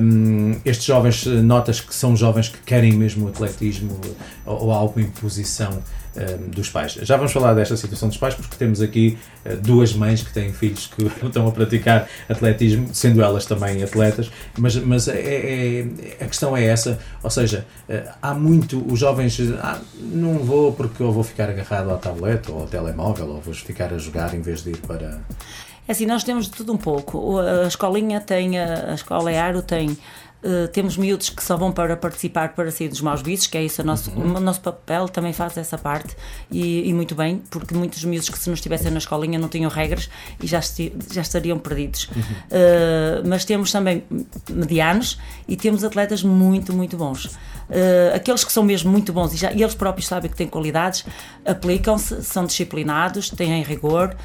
Um, 0.00 0.60
estes 0.64 0.84
jovens, 0.84 1.24
notas 1.24 1.80
que 1.80 1.94
são 1.94 2.16
jovens 2.16 2.48
que 2.48 2.58
querem 2.58 2.92
mesmo 2.92 3.26
o 3.26 3.28
atletismo 3.28 3.98
ou, 4.44 4.64
ou 4.64 4.72
alguma 4.72 5.06
imposição 5.06 5.82
dos 6.48 6.68
pais. 6.68 6.94
Já 6.94 7.16
vamos 7.16 7.32
falar 7.32 7.54
desta 7.54 7.76
situação 7.76 8.08
dos 8.08 8.18
pais 8.18 8.34
porque 8.34 8.56
temos 8.56 8.80
aqui 8.82 9.16
uh, 9.44 9.56
duas 9.56 9.92
mães 9.94 10.22
que 10.22 10.32
têm 10.32 10.52
filhos 10.52 10.88
que 10.88 11.04
estão 11.24 11.46
a 11.46 11.52
praticar 11.52 12.08
atletismo, 12.28 12.88
sendo 12.92 13.22
elas 13.22 13.46
também 13.46 13.82
atletas, 13.82 14.30
mas, 14.58 14.76
mas 14.76 15.08
é, 15.08 15.18
é, 15.18 15.86
a 16.20 16.26
questão 16.26 16.56
é 16.56 16.64
essa, 16.64 16.98
ou 17.22 17.30
seja, 17.30 17.64
uh, 17.88 18.10
há 18.20 18.34
muito, 18.34 18.84
os 18.92 18.98
jovens, 18.98 19.38
ah, 19.60 19.80
não 20.00 20.38
vou 20.38 20.72
porque 20.72 21.02
eu 21.02 21.12
vou 21.12 21.22
ficar 21.22 21.48
agarrado 21.48 21.90
ao 21.90 21.98
tablet 21.98 22.50
ou 22.50 22.60
ao 22.60 22.66
telemóvel 22.66 23.28
ou 23.28 23.40
vou 23.40 23.54
ficar 23.54 23.92
a 23.92 23.98
jogar 23.98 24.34
em 24.34 24.40
vez 24.40 24.62
de 24.62 24.70
ir 24.70 24.78
para... 24.78 25.20
É 25.88 25.92
assim, 25.92 26.06
nós 26.06 26.22
temos 26.22 26.46
de 26.46 26.52
tudo 26.52 26.72
um 26.72 26.76
pouco. 26.76 27.38
A 27.40 27.66
escolinha 27.66 28.20
tem, 28.20 28.60
a 28.60 28.94
escola 28.94 29.32
EARO 29.32 29.60
tem 29.60 29.98
Uh, 30.42 30.68
temos 30.68 30.96
miúdos 30.96 31.28
que 31.28 31.44
só 31.44 31.54
vão 31.54 31.70
para 31.70 31.94
participar 31.96 32.54
para 32.54 32.70
sair 32.70 32.88
dos 32.88 33.02
maus 33.02 33.20
vícios, 33.20 33.46
que 33.46 33.58
é 33.58 33.62
isso 33.62 33.82
o 33.82 33.84
nosso, 33.84 34.10
uhum. 34.10 34.36
o 34.36 34.40
nosso 34.40 34.60
papel, 34.62 35.06
também 35.06 35.34
faz 35.34 35.54
essa 35.58 35.76
parte 35.76 36.16
e, 36.50 36.88
e, 36.88 36.94
muito 36.94 37.14
bem, 37.14 37.42
porque 37.50 37.74
muitos 37.74 38.02
miúdos 38.04 38.30
que 38.30 38.38
se 38.38 38.48
não 38.48 38.54
estivessem 38.54 38.90
na 38.90 38.98
escolinha 38.98 39.38
não 39.38 39.48
tinham 39.48 39.70
regras 39.70 40.08
e 40.42 40.46
já, 40.46 40.58
esti, 40.58 40.94
já 41.12 41.20
estariam 41.20 41.58
perdidos. 41.58 42.08
Uhum. 42.08 42.22
Uh, 42.22 43.28
mas 43.28 43.44
temos 43.44 43.70
também 43.70 44.02
medianos 44.48 45.18
e 45.46 45.56
temos 45.56 45.84
atletas 45.84 46.22
muito, 46.22 46.72
muito 46.72 46.96
bons. 46.96 47.26
Uh, 47.26 48.14
aqueles 48.14 48.42
que 48.42 48.50
são 48.50 48.64
mesmo 48.64 48.90
muito 48.90 49.12
bons 49.12 49.34
e, 49.34 49.36
já, 49.36 49.52
e 49.52 49.62
eles 49.62 49.74
próprios 49.74 50.06
sabem 50.06 50.30
que 50.30 50.36
têm 50.36 50.48
qualidades, 50.48 51.04
aplicam-se, 51.44 52.24
são 52.24 52.46
disciplinados, 52.46 53.28
têm 53.28 53.62
rigor, 53.62 54.16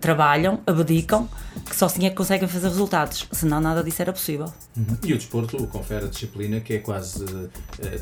trabalham, 0.00 0.60
abdicam, 0.66 1.28
que 1.64 1.74
só 1.74 1.86
assim 1.86 2.06
é 2.06 2.10
que 2.10 2.16
conseguem 2.16 2.48
fazer 2.48 2.68
resultados, 2.68 3.26
senão 3.32 3.60
nada 3.60 3.82
disso 3.82 4.02
era 4.02 4.12
possível. 4.12 4.52
Uhum. 4.76 4.96
E 5.02 5.12
o 5.12 5.16
desporto 5.16 5.66
confere 5.68 6.06
a 6.06 6.08
disciplina, 6.08 6.60
que 6.60 6.74
é 6.74 6.78
quase 6.78 7.24
uh, 7.24 7.50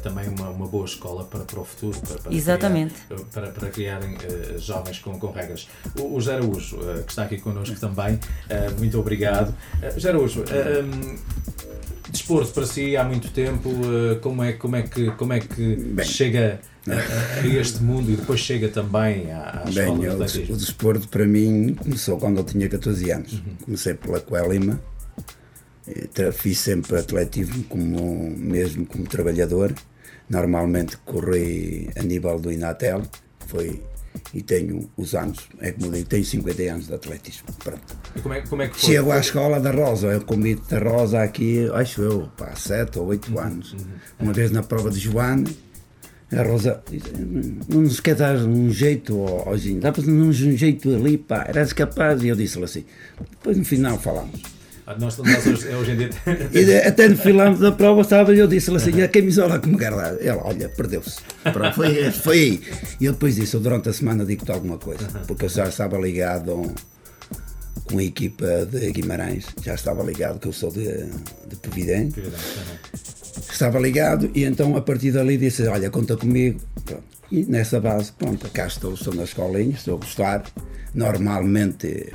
também 0.03 0.29
uma, 0.29 0.51
uma 0.51 0.67
boa 0.67 0.85
escola 0.85 1.25
para, 1.25 1.41
para 1.41 1.61
o 1.61 1.65
futuro, 1.65 1.99
para, 2.01 2.19
para 2.19 2.35
Exatamente. 2.35 2.95
Criar, 3.09 3.21
para, 3.33 3.47
para 3.49 3.69
criarem 3.71 4.17
jovens 4.59 4.99
com, 4.99 5.19
com 5.19 5.31
regras. 5.31 5.69
O, 5.99 6.17
o 6.17 6.21
José 6.21 6.35
Araújo, 6.35 6.79
que 7.05 7.11
está 7.11 7.25
aqui 7.25 7.39
connosco 7.39 7.79
também, 7.79 8.19
muito 8.79 8.99
obrigado. 8.99 9.51
Uh, 9.51 9.95
José 9.95 10.09
Araújo, 10.09 10.43
um, 10.43 11.19
desporto 12.15 12.53
para 12.53 12.67
si 12.67 12.97
há 12.97 13.05
muito 13.05 13.29
tempo, 13.31 13.69
eh, 13.69 14.15
como 14.17 14.43
é, 14.43 14.53
como 14.53 14.77
é 14.77 14.83
que, 14.83 15.11
como 15.13 15.33
é 15.33 15.41
que 15.41 15.77
Bem, 15.77 16.07
chega 16.07 16.61
a, 16.61 16.74
a, 16.91 17.47
este 17.47 17.83
mundo 17.83 18.11
e 18.11 18.17
depois 18.17 18.41
chega 18.41 18.69
também 18.69 19.33
à, 19.33 19.63
à 19.63 19.65
Bem, 19.65 20.05
escola 20.05 20.27
o, 20.49 20.53
o 20.53 20.57
desporto 20.57 21.09
para 21.09 21.27
mim 21.27 21.75
começou 21.75 22.19
quando 22.19 22.39
eu 22.39 22.45
tinha 22.45 22.69
14 22.69 23.11
anos. 23.11 23.33
Uhum. 23.33 23.57
Comecei 23.65 23.95
pela 23.95 24.21
Coelima, 24.21 24.81
fiz 26.33 26.59
sempre 26.59 26.99
atletismo 26.99 27.65
como, 27.65 28.31
mesmo 28.37 28.87
como 28.87 29.05
trabalhador. 29.05 29.75
Normalmente 30.29 30.97
corri 30.99 31.91
a 31.97 32.03
nível 32.03 32.39
do 32.39 32.51
Inatel, 32.51 33.03
foi 33.47 33.83
e 34.33 34.43
tenho 34.43 34.91
os 34.97 35.15
anos, 35.15 35.49
é 35.61 35.73
como 35.73 35.91
digo, 35.91 36.09
tenho 36.09 36.25
50 36.25 36.63
anos 36.63 36.87
de 36.87 36.95
atletismo. 36.95 37.47
Pronto. 37.63 37.97
Como 38.23 38.35
é, 38.35 38.41
como 38.43 38.63
é? 38.63 38.71
Chego 38.75 39.13
à 39.13 39.19
escola 39.19 39.61
da 39.61 39.71
Rosa, 39.71 40.09
eu 40.09 40.21
convido 40.23 40.63
da 40.69 40.79
Rosa 40.79 41.23
aqui, 41.23 41.69
acho 41.73 42.03
eu, 42.03 42.29
pá, 42.37 42.55
7 42.55 42.99
ou 42.99 43.07
8 43.07 43.33
uhum, 43.33 43.41
anos. 43.41 43.73
Uhum. 43.73 43.79
Uma 44.21 44.33
vez 44.33 44.51
na 44.51 44.63
prova 44.63 44.91
de 44.91 44.99
Joane, 44.99 45.57
a 46.37 46.43
Rosa 46.43 46.83
não 47.69 47.83
nos 47.83 48.01
quer 48.01 48.15
dar 48.15 48.37
um 48.37 48.71
jeito, 48.71 49.19
hoje 49.47 49.75
dá 49.75 49.93
para 49.93 50.03
dar 50.03 50.13
um 50.13 50.33
jeito 50.33 50.95
ali, 50.95 51.19
pá, 51.19 51.45
eras 51.49 51.73
capaz. 51.73 52.23
E 52.23 52.29
eu 52.29 52.37
disse-lhe 52.37 52.65
assim, 52.65 52.85
depois 53.31 53.57
no 53.57 53.65
final 53.65 53.99
falamos. 53.99 54.55
Ah, 54.87 54.97
nós, 54.99 55.17
nós 55.17 55.47
hoje, 55.47 55.69
hoje 55.69 55.93
em 55.93 55.97
dia. 55.97 56.11
e 56.53 56.87
até 56.87 57.09
no 57.09 57.17
final 57.17 57.55
da 57.55 57.73
prova, 57.73 58.05
sabe, 58.05 58.37
eu 58.39 58.47
disse-lhe 58.47 58.77
assim: 58.77 59.01
a 59.01 59.09
camisola 59.09 59.59
que 59.59 59.67
me. 59.67 59.77
Ele, 59.83 60.31
olha, 60.31 60.69
perdeu-se. 60.69 61.21
Foi, 61.75 62.11
foi 62.11 62.39
aí. 62.39 62.63
E 63.01 63.07
eu 63.07 63.13
depois 63.15 63.37
disse: 63.37 63.57
durante 63.59 63.89
a 63.89 63.93
semana 63.95 64.27
digo-te 64.27 64.53
alguma 64.53 64.77
coisa, 64.77 65.07
porque 65.27 65.47
eu 65.47 65.49
já 65.49 65.69
estava 65.69 65.97
ligado 65.97 66.75
com 67.85 67.99
a 67.99 68.05
equipa 68.05 68.67
de 68.67 68.93
Guimarães, 68.93 69.47
já 69.63 69.75
estava 69.75 70.03
ligado, 70.03 70.39
que 70.39 70.49
eu 70.49 70.53
sou 70.53 70.71
de, 70.71 71.07
de 71.49 71.57
Providente. 71.63 72.21
Estava 73.51 73.79
ligado 73.79 74.31
e 74.35 74.45
então 74.45 74.77
a 74.77 74.81
partir 74.81 75.13
dali 75.13 75.37
disse: 75.37 75.67
olha, 75.67 75.91
conta 75.91 76.17
comigo. 76.17 76.61
Pronto. 76.85 77.05
E 77.33 77.45
nessa 77.45 77.81
base, 77.81 78.13
pronto, 78.13 78.49
cá 78.51 78.67
estou, 78.67 78.95
estou 78.95 79.15
na 79.15 79.25
escolinha, 79.25 79.75
estou 79.75 79.97
a 79.97 79.99
gostar 79.99 80.45
normalmente 80.95 82.13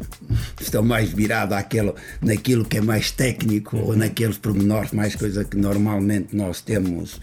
estão 0.59 0.81
mais 0.81 1.11
virados 1.11 1.55
àquilo, 1.55 1.93
naquilo 2.21 2.65
que 2.65 2.77
é 2.77 2.81
mais 2.81 3.11
técnico 3.11 3.77
ou 3.77 3.95
naqueles 3.95 4.37
pormenores, 4.37 4.91
mais 4.91 5.15
coisa 5.15 5.43
que 5.43 5.57
normalmente 5.57 6.35
nós 6.35 6.61
temos 6.61 7.19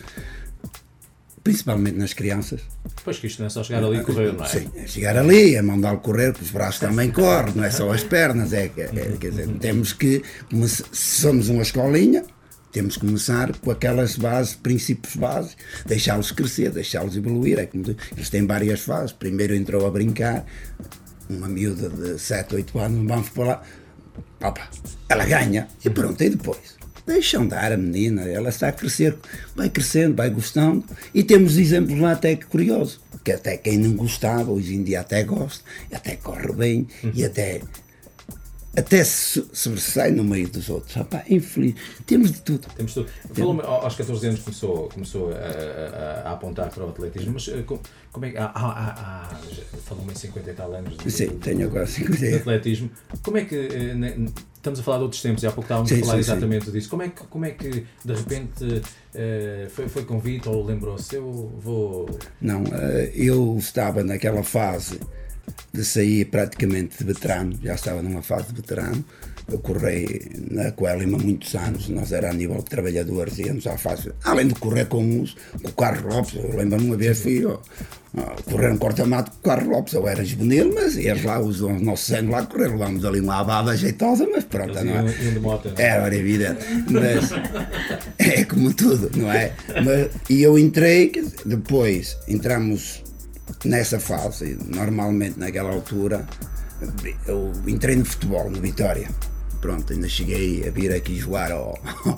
principalmente 1.42 1.96
nas 1.96 2.12
crianças. 2.12 2.60
Pois 3.04 3.18
que 3.18 3.28
isto 3.28 3.38
não 3.38 3.46
é 3.46 3.50
só 3.50 3.62
chegar 3.62 3.82
ali 3.84 3.98
e 3.98 4.02
correr, 4.02 4.32
não 4.32 4.44
é? 4.44 4.48
Sim, 4.48 4.68
é 4.74 4.86
chegar 4.86 5.16
ali, 5.16 5.54
é 5.54 5.62
mandá-lo 5.62 5.98
correr, 5.98 6.32
porque 6.32 6.44
os 6.44 6.50
braços 6.50 6.80
também 6.80 7.10
correm, 7.12 7.54
não 7.54 7.62
é 7.62 7.70
só 7.70 7.90
as 7.92 8.02
pernas, 8.02 8.52
é, 8.52 8.64
é, 8.64 8.88
quer 9.20 9.30
dizer, 9.30 9.48
temos 9.60 9.92
que, 9.92 10.22
se 10.60 10.84
somos 10.92 11.48
uma 11.48 11.62
escolinha, 11.62 12.24
temos 12.76 12.98
que 12.98 13.06
começar 13.06 13.56
com 13.56 13.70
aquelas 13.70 14.16
bases, 14.16 14.54
princípios 14.54 15.16
básicos, 15.16 15.56
deixá-los 15.86 16.30
crescer, 16.30 16.70
deixá-los 16.70 17.16
evoluir. 17.16 17.58
É 17.58 17.64
como, 17.64 17.96
eles 18.14 18.28
têm 18.28 18.46
várias 18.46 18.80
fases. 18.80 19.12
Primeiro 19.12 19.54
entrou 19.54 19.86
a 19.86 19.90
brincar, 19.90 20.44
uma 21.30 21.48
miúda 21.48 21.88
de 21.88 22.18
7, 22.18 22.54
8 22.54 22.78
anos, 22.78 23.08
vamos 23.08 23.30
para 23.30 23.44
lá, 23.44 23.62
opa, 24.42 24.68
ela 25.08 25.24
ganha, 25.24 25.68
e 25.82 25.88
pronto, 25.88 26.22
e 26.22 26.28
depois? 26.28 26.76
Deixa 27.06 27.38
andar 27.38 27.72
a 27.72 27.78
menina, 27.78 28.28
ela 28.28 28.50
está 28.50 28.68
a 28.68 28.72
crescer, 28.72 29.16
vai 29.54 29.70
crescendo, 29.70 30.14
vai 30.14 30.28
gostando, 30.28 30.84
e 31.14 31.22
temos 31.22 31.56
exemplos 31.56 31.98
lá 31.98 32.12
até 32.12 32.36
que 32.36 32.44
curiosos, 32.44 33.00
que 33.24 33.32
até 33.32 33.56
quem 33.56 33.78
não 33.78 33.94
gostava, 33.94 34.50
hoje 34.50 34.74
em 34.74 34.82
dia 34.82 35.00
até 35.00 35.24
gosta, 35.24 35.64
até 35.90 36.16
corre 36.16 36.52
bem, 36.52 36.86
uhum. 37.02 37.12
e 37.14 37.24
até 37.24 37.62
até 38.76 39.02
se 39.02 39.42
sobressai 39.52 40.10
no 40.10 40.22
meio 40.22 40.48
dos 40.48 40.68
outros. 40.68 40.96
Opa, 40.96 41.24
infeliz. 41.30 41.74
Temos 42.04 42.30
de 42.30 42.40
tudo. 42.42 42.68
Temos 42.76 42.92
tudo. 42.92 43.08
Falou-me, 43.32 43.62
aos 43.62 43.94
14 43.94 44.26
anos 44.26 44.40
começou, 44.40 44.88
começou 44.90 45.32
a, 45.32 45.36
a, 45.36 46.28
a, 46.28 46.32
apontar 46.32 46.68
para 46.68 46.84
o 46.84 46.90
atletismo, 46.90 47.32
mas 47.32 47.48
eh, 47.48 47.64
como 48.12 48.26
é 48.26 48.30
que. 48.30 48.36
Ah, 48.36 48.52
ah, 48.54 49.30
ah, 49.32 49.36
Falou-me 49.84 50.12
em 50.12 50.14
50 50.14 50.50
e 50.50 50.54
tal 50.54 50.72
anos 50.74 50.96
de, 50.98 51.10
sim, 51.10 51.28
tenho 51.38 51.66
agora 51.66 51.86
50 51.86 52.18
de 52.18 52.34
atletismo. 52.34 52.90
Como 53.22 53.38
é 53.38 53.44
que. 53.46 53.56
Eh, 53.56 54.16
estamos 54.56 54.80
a 54.80 54.82
falar 54.82 54.98
de 54.98 55.02
outros 55.04 55.22
tempos 55.22 55.42
e 55.42 55.46
há 55.46 55.50
pouco 55.50 55.62
estávamos 55.62 55.88
sim, 55.88 55.96
a 55.96 56.00
falar 56.00 56.14
sim, 56.14 56.20
exatamente 56.20 56.66
sim. 56.66 56.72
disso. 56.72 56.90
Como 56.90 57.02
é, 57.02 57.08
que, 57.08 57.24
como 57.24 57.44
é 57.46 57.50
que 57.52 57.86
de 58.04 58.14
repente 58.14 58.82
eh, 59.14 59.68
foi, 59.70 59.88
foi 59.88 60.04
convite 60.04 60.48
ou 60.50 60.62
lembrou-se? 60.62 61.14
Eu 61.14 61.50
vou. 61.58 62.10
Não, 62.42 62.62
eu 63.14 63.56
estava 63.58 64.04
naquela 64.04 64.42
fase 64.42 65.00
de 65.72 65.84
sair 65.84 66.26
praticamente 66.26 66.98
de 66.98 67.04
veterano, 67.04 67.58
já 67.62 67.74
estava 67.74 68.02
numa 68.02 68.22
fase 68.22 68.48
de 68.48 68.60
veterano 68.60 69.04
eu 69.48 69.58
corri 69.60 70.28
na 70.50 70.72
Coelima 70.72 71.18
muitos 71.18 71.54
anos, 71.54 71.88
nós 71.88 72.10
era 72.10 72.30
a 72.30 72.32
nível 72.32 72.56
de 72.56 72.64
trabalhadores, 72.64 73.38
íamos 73.38 73.66
à 73.66 73.78
fase, 73.78 74.12
além 74.24 74.48
de 74.48 74.54
correr 74.54 74.86
com 74.86 74.98
uns, 74.98 75.36
com 75.62 75.68
o 75.68 75.72
Carlos 75.72 76.14
Lopes, 76.14 76.34
eu 76.34 76.56
lembro-me 76.56 76.86
uma 76.86 76.96
vez 76.96 77.20
fui 77.20 77.46
ó, 77.46 77.58
correr 78.50 78.72
um 78.72 78.76
corta-mato 78.76 79.30
com 79.30 79.36
o 79.36 79.42
Carlos 79.42 79.68
Lopes, 79.68 79.92
eu 79.94 80.08
era 80.08 80.24
juvenil, 80.24 80.72
mas 80.74 80.96
ias 80.96 81.22
lá, 81.22 81.38
os, 81.38 81.60
os 81.60 81.80
nossos 81.80 82.12
anos 82.12 82.32
lá 82.32 82.44
correr, 82.44 82.70
levámos 82.70 83.04
ali 83.04 83.20
uma 83.20 83.38
abada 83.38 83.76
jeitosa, 83.76 84.26
mas 84.32 84.42
pronto, 84.44 84.74
não 84.82 84.96
é? 84.96 85.02
Não 85.02 85.08
é? 85.08 85.70
Era 85.76 86.16
evidente, 86.16 86.64
mas 86.90 87.30
é 88.18 88.44
como 88.44 88.74
tudo, 88.74 89.16
não 89.16 89.30
é? 89.30 89.52
Mas, 89.84 90.10
e 90.28 90.42
eu 90.42 90.58
entrei, 90.58 91.12
depois 91.44 92.18
entramos 92.26 93.05
nessa 93.64 93.98
fase, 93.98 94.58
normalmente 94.66 95.38
naquela 95.38 95.72
altura, 95.72 96.26
eu 97.26 97.52
entrei 97.66 97.96
no 97.96 98.04
futebol, 98.04 98.50
no 98.50 98.60
Vitória 98.60 99.08
pronto, 99.66 99.92
ainda 99.92 100.08
cheguei 100.08 100.66
a 100.66 100.70
vir 100.70 100.92
aqui 100.92 101.16
jogar 101.16 101.50
ao, 101.50 101.76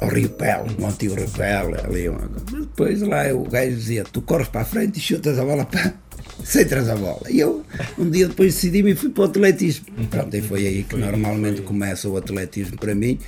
ao 0.00 0.08
Rio 0.08 0.30
Pel, 0.30 0.66
antigo 0.84 1.14
Rio 1.14 1.30
Pel, 1.30 1.74
ali. 1.84 2.08
Mas 2.08 2.60
depois 2.60 3.00
lá 3.02 3.32
o 3.32 3.44
gajo 3.44 3.76
dizia, 3.76 4.04
tu 4.04 4.20
corres 4.22 4.48
para 4.48 4.62
a 4.62 4.64
frente 4.64 4.98
e 4.98 5.00
chutas 5.00 5.38
a 5.38 5.44
bola 5.44 5.64
para. 5.64 5.94
Centras 6.44 6.88
a 6.88 6.96
bola. 6.96 7.22
E 7.28 7.40
eu, 7.40 7.64
um 7.98 8.08
dia 8.10 8.28
depois 8.28 8.54
decidi-me 8.54 8.92
e 8.92 8.94
fui 8.96 9.10
para 9.10 9.22
o 9.22 9.24
atletismo. 9.26 9.86
Pronto, 10.08 10.36
e 10.36 10.42
foi 10.42 10.66
aí 10.66 10.82
que 10.82 10.96
normalmente 10.96 11.62
começa 11.62 12.08
o 12.08 12.16
atletismo 12.16 12.76
para 12.76 12.94
mim. 12.94 13.18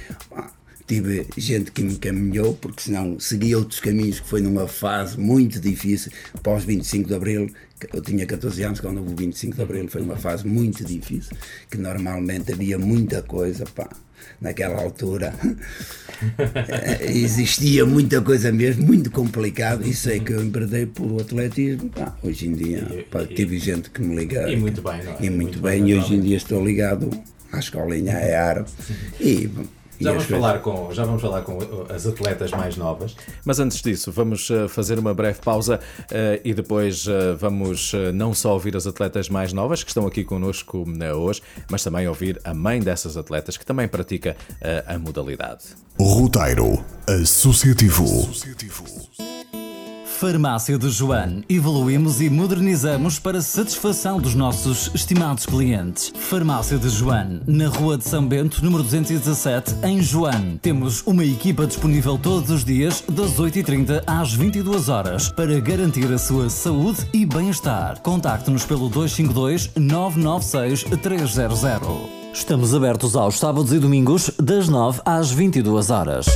Tive 0.91 1.25
gente 1.37 1.71
que 1.71 1.85
me 1.85 1.95
caminhou, 1.95 2.55
porque 2.55 2.83
senão 2.83 3.21
segui 3.21 3.55
outros 3.55 3.79
caminhos, 3.79 4.19
que 4.19 4.29
foi 4.29 4.41
numa 4.41 4.67
fase 4.67 5.17
muito 5.17 5.61
difícil, 5.61 6.11
pós 6.43 6.65
25 6.65 7.07
de 7.07 7.15
Abril, 7.15 7.49
eu 7.95 8.03
tinha 8.03 8.27
14 8.27 8.61
anos 8.65 8.81
quando 8.81 8.99
houve 8.99 9.13
o 9.13 9.17
25 9.17 9.55
de 9.55 9.63
Abril, 9.63 9.87
foi 9.87 10.03
uma 10.03 10.17
fase 10.17 10.45
muito 10.45 10.85
difícil, 10.85 11.37
que 11.71 11.79
normalmente 11.79 12.53
havia 12.53 12.77
muita 12.77 13.23
coisa, 13.23 13.65
pá, 13.67 13.89
naquela 14.41 14.83
altura. 14.83 15.33
Existia 17.07 17.87
muita 17.87 18.21
coisa 18.21 18.51
mesmo, 18.51 18.85
muito 18.85 19.13
complicado, 19.13 19.87
e 19.87 19.95
sei 19.95 20.19
que 20.19 20.33
eu 20.33 20.43
embredei 20.43 20.87
pelo 20.87 21.21
atletismo, 21.21 21.89
pá, 21.91 22.19
hoje 22.21 22.49
em 22.49 22.55
dia 22.55 23.07
pá, 23.09 23.25
tive 23.25 23.61
gente 23.61 23.91
que 23.91 24.03
me 24.03 24.17
liga. 24.17 24.51
E 24.51 24.57
muito 24.57 24.83
bem, 24.83 25.05
não 25.05 25.13
é? 25.13 25.17
E 25.21 25.31
muito, 25.31 25.43
muito 25.43 25.61
bem, 25.61 25.85
bem, 25.85 25.93
e 25.93 25.95
hoje 25.97 26.17
em 26.17 26.21
dia 26.21 26.37
estou 26.37 26.67
ligado 26.67 27.09
à 27.53 27.61
escolinha, 27.61 28.17
à 28.17 28.27
EAR, 28.27 28.67
e 29.21 29.49
já 30.01 30.13
vamos, 30.13 30.25
falar 30.25 30.59
com, 30.61 30.93
já 30.93 31.05
vamos 31.05 31.23
falar 31.23 31.43
com 31.43 31.59
as 31.89 32.07
atletas 32.07 32.51
mais 32.51 32.77
novas. 32.77 33.15
Mas 33.45 33.59
antes 33.61 33.83
disso, 33.83 34.11
vamos 34.11 34.51
eh, 34.51 34.69
fazer 34.69 34.99
uma 34.99 35.13
breve 35.13 35.41
pausa 35.41 35.79
uh, 35.79 36.41
e 36.45 36.55
depois 36.55 37.07
uh, 37.07 37.37
vamos 37.39 37.93
uh, 37.93 38.13
não 38.13 38.33
só 38.33 38.53
ouvir 38.55 38.77
as 38.77 38.87
atletas 38.87 39.29
mais 39.29 39.53
novas 39.53 39.83
que 39.83 39.91
estão 39.91 40.07
aqui 40.07 40.25
connosco 40.25 40.85
hoje, 41.17 41.43
mas 41.71 41.83
também 41.85 42.09
ouvir 42.09 42.41
a 42.45 42.55
mãe 42.55 42.81
dessas 42.81 43.17
atletas 43.17 43.57
que 43.57 43.65
também 43.65 43.87
pratica 43.89 44.37
a 44.87 44.99
modalidade. 44.99 45.65
Roteiro 45.99 46.85
Associativo. 47.07 48.05
Associativo. 48.05 49.30
Farmácia 50.21 50.77
de 50.77 50.91
Joane. 50.91 51.43
Evoluímos 51.49 52.21
e 52.21 52.29
modernizamos 52.29 53.19
para 53.19 53.41
satisfação 53.41 54.21
dos 54.21 54.35
nossos 54.35 54.91
estimados 54.95 55.47
clientes. 55.47 56.13
Farmácia 56.15 56.77
de 56.77 56.91
Joane, 56.91 57.41
na 57.47 57.69
Rua 57.69 57.97
de 57.97 58.07
São 58.07 58.29
Bento, 58.29 58.63
número 58.63 58.83
217, 58.83 59.77
em 59.83 60.03
Joane. 60.03 60.59
Temos 60.59 61.03
uma 61.07 61.25
equipa 61.25 61.67
disponível 61.67 62.19
todos 62.19 62.51
os 62.51 62.67
dias, 62.67 63.03
das 63.09 63.39
8h30 63.39 64.03
às 64.07 64.35
22 64.35 64.91
horas, 64.91 65.31
para 65.31 65.59
garantir 65.59 66.13
a 66.13 66.19
sua 66.19 66.51
saúde 66.51 67.01
e 67.15 67.25
bem-estar. 67.25 68.03
Contacte-nos 68.03 68.67
pelo 68.67 68.91
252 68.91 69.71
996 69.75 70.85
300. 71.01 72.21
Estamos 72.35 72.75
abertos 72.75 73.17
aos 73.17 73.39
sábados 73.39 73.73
e 73.73 73.79
domingos, 73.79 74.31
das 74.39 74.69
9 74.69 75.01
às 75.03 75.31
22 75.31 75.89
horas. 75.89 76.27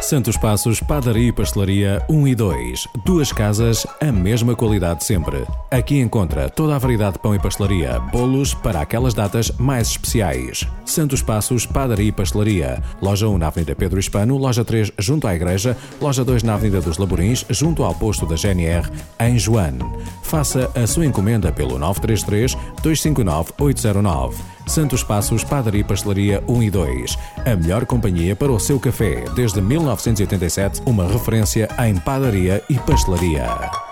Santos 0.00 0.36
Passos, 0.36 0.80
Padaria 0.80 1.28
e 1.28 1.32
Pastelaria 1.32 2.04
1 2.08 2.28
e 2.28 2.34
2. 2.34 2.88
Duas 3.04 3.32
casas, 3.32 3.86
a 4.00 4.10
mesma 4.10 4.56
qualidade 4.56 5.04
sempre. 5.04 5.44
Aqui 5.70 6.00
encontra 6.00 6.48
toda 6.48 6.74
a 6.74 6.78
variedade 6.78 7.14
de 7.14 7.18
pão 7.18 7.34
e 7.34 7.38
pastelaria, 7.38 8.00
bolos 8.00 8.54
para 8.54 8.80
aquelas 8.80 9.14
datas 9.14 9.50
mais 9.58 9.88
especiais. 9.88 10.66
Santos 10.84 11.22
Passos, 11.22 11.66
Padaria 11.66 12.08
e 12.08 12.12
Pastelaria. 12.12 12.82
Loja 13.00 13.28
1 13.28 13.38
na 13.38 13.48
Avenida 13.48 13.74
Pedro 13.76 14.00
Hispano, 14.00 14.36
Loja 14.38 14.64
3 14.64 14.90
junto 14.98 15.26
à 15.26 15.34
Igreja, 15.34 15.76
Loja 16.00 16.24
2 16.24 16.42
na 16.42 16.54
Avenida 16.54 16.80
dos 16.80 16.98
Laborins, 16.98 17.44
junto 17.50 17.84
ao 17.84 17.94
posto 17.94 18.26
da 18.26 18.36
GNR, 18.36 18.90
em 19.20 19.38
Joane. 19.38 19.84
Faça 20.22 20.70
a 20.74 20.86
sua 20.86 21.06
encomenda 21.06 21.52
pelo 21.52 21.78
933 21.78 22.54
259 22.82 23.52
809. 23.58 24.59
Santos 24.70 25.02
Passos, 25.02 25.42
Padaria 25.42 25.80
e 25.80 25.84
Pastelaria 25.84 26.44
1 26.46 26.62
e 26.62 26.70
2. 26.70 27.18
A 27.44 27.56
melhor 27.56 27.84
companhia 27.84 28.36
para 28.36 28.52
o 28.52 28.60
seu 28.60 28.78
café, 28.78 29.24
desde 29.34 29.60
1987, 29.60 30.82
uma 30.86 31.06
referência 31.06 31.68
em 31.80 31.96
padaria 31.96 32.62
e 32.70 32.78
pastelaria. 32.78 33.89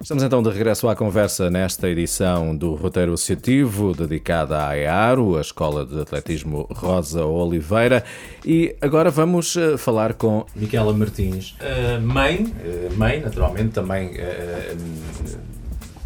Estamos 0.00 0.24
então 0.24 0.42
de 0.42 0.50
regresso 0.50 0.88
à 0.88 0.96
conversa 0.96 1.48
nesta 1.48 1.88
edição 1.88 2.56
do 2.56 2.74
Roteiro 2.74 3.12
Associativo, 3.12 3.94
dedicada 3.94 4.66
à 4.66 4.76
EARO, 4.76 5.36
a 5.36 5.40
Escola 5.40 5.86
de 5.86 6.00
Atletismo 6.00 6.66
Rosa 6.72 7.24
Oliveira. 7.24 8.02
E 8.44 8.74
agora 8.80 9.10
vamos 9.10 9.54
uh, 9.54 9.78
falar 9.78 10.14
com 10.14 10.44
Miquela 10.56 10.92
Martins, 10.92 11.54
uh, 11.60 12.00
mãe, 12.00 12.42
uh, 12.44 12.96
mãe, 12.96 13.20
naturalmente, 13.20 13.70
também 13.70 14.14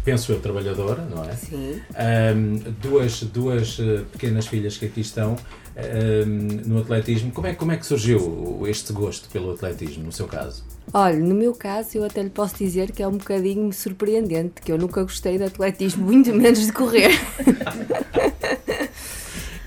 penso 0.03 0.33
eu, 0.33 0.39
trabalhadora, 0.39 1.01
não 1.09 1.23
é? 1.23 1.33
Sim. 1.33 1.81
Um, 2.35 2.57
duas, 2.79 3.23
duas 3.23 3.77
pequenas 4.11 4.45
filhas 4.45 4.77
que 4.77 4.85
aqui 4.85 5.01
estão 5.01 5.35
no 6.65 6.79
atletismo. 6.79 7.31
Como 7.31 7.47
é, 7.47 7.53
como 7.53 7.71
é 7.71 7.77
que 7.77 7.85
surgiu 7.85 8.61
este 8.67 8.93
gosto 8.93 9.29
pelo 9.29 9.51
atletismo, 9.51 10.05
no 10.05 10.11
seu 10.11 10.27
caso? 10.27 10.63
Olha, 10.93 11.17
no 11.17 11.35
meu 11.35 11.53
caso, 11.53 11.97
eu 11.97 12.03
até 12.03 12.21
lhe 12.21 12.29
posso 12.29 12.55
dizer 12.57 12.91
que 12.91 13.03
é 13.03 13.07
um 13.07 13.17
bocadinho 13.17 13.71
surpreendente, 13.73 14.61
que 14.61 14.71
eu 14.71 14.77
nunca 14.77 15.03
gostei 15.03 15.37
de 15.37 15.43
atletismo, 15.43 16.05
muito 16.07 16.33
menos 16.33 16.65
de 16.65 16.71
correr. 16.71 17.11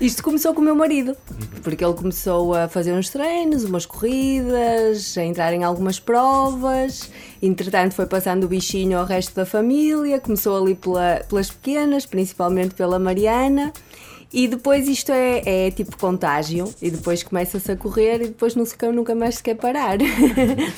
Isto 0.01 0.23
começou 0.23 0.53
com 0.53 0.61
o 0.61 0.63
meu 0.63 0.75
marido, 0.75 1.13
porque 1.61 1.83
ele 1.83 1.93
começou 1.93 2.55
a 2.55 2.69
fazer 2.69 2.93
uns 2.93 3.09
treinos, 3.09 3.65
umas 3.65 3.85
corridas, 3.85 5.17
a 5.17 5.25
entrar 5.25 5.53
em 5.53 5.65
algumas 5.65 5.99
provas. 5.99 7.11
Entretanto, 7.41 7.95
foi 7.95 8.05
passando 8.05 8.45
o 8.45 8.47
bichinho 8.47 8.97
ao 8.97 9.03
resto 9.03 9.35
da 9.35 9.45
família, 9.45 10.21
começou 10.21 10.63
ali 10.63 10.73
pela, 10.73 11.21
pelas 11.27 11.51
pequenas, 11.51 12.05
principalmente 12.05 12.75
pela 12.75 12.97
Mariana. 12.97 13.73
E 14.31 14.47
depois 14.47 14.87
isto 14.87 15.11
é, 15.11 15.67
é 15.67 15.71
tipo 15.71 15.97
contágio, 15.97 16.71
e 16.79 16.91
depois 16.91 17.23
começa-se 17.23 17.71
a 17.71 17.75
correr 17.75 18.21
e 18.21 18.27
depois 18.27 18.55
não 18.55 18.63
se, 18.63 18.75
nunca 18.93 19.15
mais 19.15 19.35
se 19.35 19.43
quer 19.43 19.55
parar. 19.55 19.97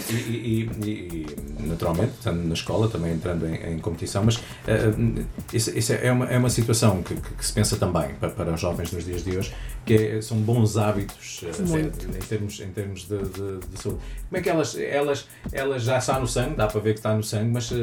e, 0.09 0.29
e, 0.29 0.69
e, 0.85 1.25
naturalmente, 1.67 2.13
estando 2.13 2.43
na 2.43 2.53
escola, 2.53 2.87
também 2.87 3.13
entrando 3.13 3.45
em, 3.45 3.73
em 3.73 3.79
competição, 3.79 4.23
mas 4.23 4.37
uh, 4.37 5.25
isso, 5.51 5.77
isso, 5.77 5.91
é, 5.91 6.11
uma, 6.11 6.25
é 6.27 6.37
uma 6.37 6.49
situação 6.49 7.03
que, 7.03 7.13
que, 7.15 7.33
que 7.33 7.45
se 7.45 7.51
pensa 7.51 7.75
também 7.75 8.15
para, 8.19 8.29
para, 8.29 8.53
os 8.53 8.61
jovens 8.61 8.91
nos 8.93 9.03
dias 9.03 9.23
de 9.23 9.37
hoje, 9.37 9.53
que 9.85 9.95
é, 9.95 10.21
são 10.21 10.37
bons 10.37 10.77
hábitos 10.77 11.41
uh, 11.41 11.77
em 11.77 12.25
termos, 12.25 12.59
em 12.61 12.71
termos 12.71 13.01
de, 13.01 13.17
de, 13.17 13.67
de, 13.67 13.81
saúde. 13.81 13.99
Como 14.29 14.39
é 14.39 14.41
que 14.41 14.49
elas, 14.49 14.77
elas, 14.77 15.27
elas 15.51 15.83
já 15.83 15.97
está 15.97 16.17
no 16.17 16.27
sangue, 16.27 16.55
dá 16.55 16.67
para 16.67 16.79
ver 16.79 16.93
que 16.93 16.99
está 16.99 17.13
no 17.13 17.23
sangue, 17.23 17.51
mas 17.51 17.69
uh, 17.71 17.77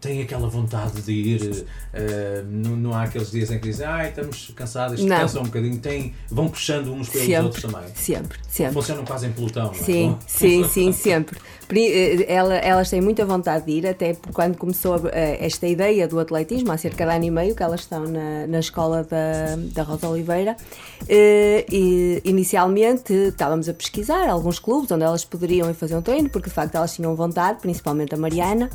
têm 0.00 0.22
aquela 0.22 0.48
vontade 0.48 1.02
de 1.02 1.12
ir, 1.12 1.66
não, 2.48 2.76
não 2.76 2.94
há 2.94 3.04
aqueles 3.04 3.30
dias 3.30 3.50
em 3.50 3.58
que 3.58 3.68
dizem, 3.68 3.86
ah, 3.86 4.08
estamos 4.08 4.52
cansadas, 4.54 5.00
descansam 5.00 5.42
um 5.42 5.46
bocadinho, 5.46 5.78
têm, 5.78 6.14
vão 6.28 6.48
puxando 6.48 6.92
uns 6.92 7.08
pelos 7.08 7.26
sempre, 7.26 7.44
outros 7.44 7.62
também. 7.62 7.88
Sempre, 7.94 8.38
sempre. 8.48 8.74
Funcionam 8.74 9.04
quase 9.04 9.26
em 9.26 9.32
pelotão, 9.32 9.66
não 9.66 9.72
é? 9.72 9.74
Sim, 9.74 10.18
sim, 10.26 10.64
sim, 10.68 10.92
sempre. 10.92 11.38
Eh, 11.72 12.24
ela, 12.28 12.54
elas 12.56 12.90
têm 12.90 13.00
muita 13.00 13.24
vontade 13.24 13.66
de 13.66 13.72
ir, 13.72 13.86
até 13.86 14.16
quando 14.32 14.56
começou 14.56 15.00
eh, 15.12 15.38
esta 15.44 15.66
ideia 15.66 16.08
do 16.08 16.18
atletismo, 16.18 16.72
há 16.72 16.76
cerca 16.76 17.06
de 17.06 17.12
ano 17.14 17.24
e 17.24 17.30
meio 17.30 17.54
que 17.54 17.62
elas 17.62 17.80
estão 17.80 18.04
na, 18.06 18.46
na 18.46 18.58
escola 18.58 19.04
da, 19.04 19.56
da 19.72 19.82
Rosa 19.82 20.08
Oliveira. 20.08 20.56
Eh, 21.08 21.64
e, 21.70 22.20
inicialmente 22.24 23.12
estávamos 23.12 23.68
a 23.68 23.74
pesquisar 23.74 24.28
alguns 24.28 24.58
clubes 24.58 24.90
onde 24.90 25.04
elas 25.04 25.24
poderiam 25.24 25.70
ir 25.70 25.74
fazer 25.74 25.96
um 25.96 26.02
treino, 26.02 26.28
porque 26.28 26.48
de 26.48 26.54
facto 26.54 26.74
elas 26.74 26.94
tinham 26.94 27.14
vontade, 27.14 27.60
principalmente 27.60 28.14
a 28.14 28.18
Mariana. 28.18 28.68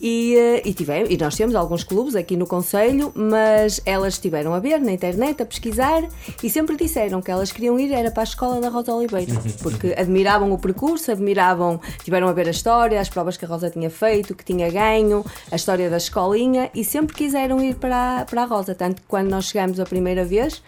E, 0.00 0.36
eh, 0.36 0.62
e, 0.64 0.74
tivemos, 0.74 1.10
e 1.10 1.16
nós 1.16 1.34
temos 1.34 1.54
alguns 1.54 1.82
clubes 1.82 2.14
aqui 2.14 2.36
no 2.36 2.46
Conselho, 2.46 3.12
mas 3.14 3.80
elas 3.84 4.14
estiveram 4.14 4.52
a 4.52 4.58
ver 4.58 4.80
na 4.80 4.92
internet, 4.92 5.42
a 5.42 5.46
pesquisar 5.46 6.06
e 6.42 6.50
sempre 6.50 6.76
disseram 6.76 7.22
que 7.22 7.30
elas 7.30 7.50
queriam 7.50 7.78
ir 7.78 7.92
era 7.92 8.10
para 8.10 8.22
a 8.22 8.24
escola 8.24 8.60
da 8.60 8.68
Rosa 8.68 8.92
Oliveira, 8.92 9.32
porque 9.62 9.94
admiravam 9.96 10.52
o 10.52 10.58
percurso, 10.58 11.10
admiravam, 11.10 11.80
tiveram 12.04 12.28
a 12.28 12.32
ver 12.32 12.46
a 12.48 12.50
história, 12.50 13.00
as 13.00 13.08
provas 13.08 13.36
que 13.36 13.44
a 13.44 13.48
Rosa 13.48 13.70
tinha 13.70 13.90
feito, 13.90 14.34
que 14.34 14.44
tinha 14.44 14.70
ganho, 14.70 15.24
a 15.50 15.56
história 15.56 15.88
da 15.88 15.96
escolinha 15.96 16.70
e 16.74 16.84
sempre 16.84 17.14
quiseram 17.14 17.62
ir 17.62 17.76
para, 17.76 18.20
a, 18.20 18.24
para 18.24 18.42
a 18.42 18.44
Rosa. 18.44 18.74
Tanto 18.74 19.02
que 19.02 19.08
quando 19.08 19.30
nós 19.30 19.46
chegamos 19.46 19.80
a 19.80 19.84
primeira 19.84 20.24
vez, 20.24 20.62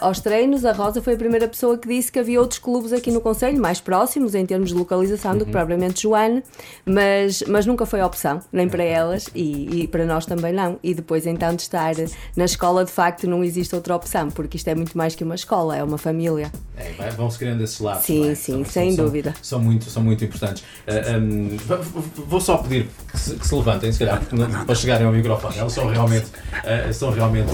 aos 0.00 0.20
treinos. 0.20 0.64
A 0.64 0.72
Rosa 0.72 1.00
foi 1.02 1.14
a 1.14 1.16
primeira 1.16 1.46
pessoa 1.48 1.76
que 1.78 1.88
disse 1.88 2.10
que 2.10 2.18
havia 2.18 2.40
outros 2.40 2.58
clubes 2.58 2.92
aqui 2.92 3.10
no 3.10 3.20
Conselho, 3.20 3.60
mais 3.60 3.80
próximos 3.80 4.34
em 4.34 4.44
termos 4.46 4.70
de 4.70 4.74
localização 4.74 5.36
do 5.36 5.44
que 5.46 5.52
propriamente 5.52 6.02
Joane, 6.02 6.42
mas, 6.84 7.42
mas 7.46 7.66
nunca 7.66 7.86
foi 7.86 8.02
opção, 8.02 8.40
nem 8.52 8.68
para 8.68 8.82
elas 8.82 9.26
e, 9.34 9.82
e 9.82 9.86
para 9.88 10.04
nós 10.04 10.26
também 10.26 10.52
não. 10.52 10.78
E 10.82 10.94
depois 10.94 11.26
então 11.26 11.54
de 11.54 11.62
estar 11.62 11.94
na 12.36 12.44
escola, 12.44 12.84
de 12.84 12.90
facto, 12.90 13.26
não 13.28 13.44
existe 13.44 13.74
outra 13.74 13.94
opção, 13.94 14.28
porque 14.30 14.56
isto 14.56 14.68
é 14.68 14.74
muito 14.74 14.96
mais 14.96 15.14
que 15.14 15.24
uma 15.24 15.34
escola, 15.34 15.76
é 15.76 15.82
uma 15.84 15.98
família. 15.98 16.50
É, 16.76 17.10
vão-se 17.10 17.38
criando 17.38 17.62
esses 17.62 17.78
laços. 17.80 18.06
Sim, 18.06 18.30
é? 18.30 18.34
sim, 18.34 18.52
Também 18.52 18.64
sem 18.70 18.92
são- 18.96 19.04
dúvida. 19.04 19.34
São, 19.42 19.58
são 19.58 19.60
muito, 19.60 19.84
são 19.90 20.02
muito 20.02 20.24
importantes. 20.24 20.64
Ah, 20.86 21.18
hum, 21.18 21.56
v- 21.56 21.76
v- 21.76 22.22
vou 22.26 22.40
só 22.40 22.56
pedir 22.58 22.88
que 23.12 23.18
se, 23.18 23.34
que 23.36 23.46
se 23.46 23.54
levantem, 23.54 23.92
se 23.92 23.98
calhar, 23.98 24.18
porque 24.24 24.34
não- 24.36 24.64
para 24.64 24.74
chegarem 24.74 25.06
ao 25.06 25.12
microfone. 25.12 25.58
Elas 25.58 25.72
são 25.72 25.86
realmente, 25.88 26.26
ah, 26.64 26.92
são 26.92 27.10
realmente 27.10 27.48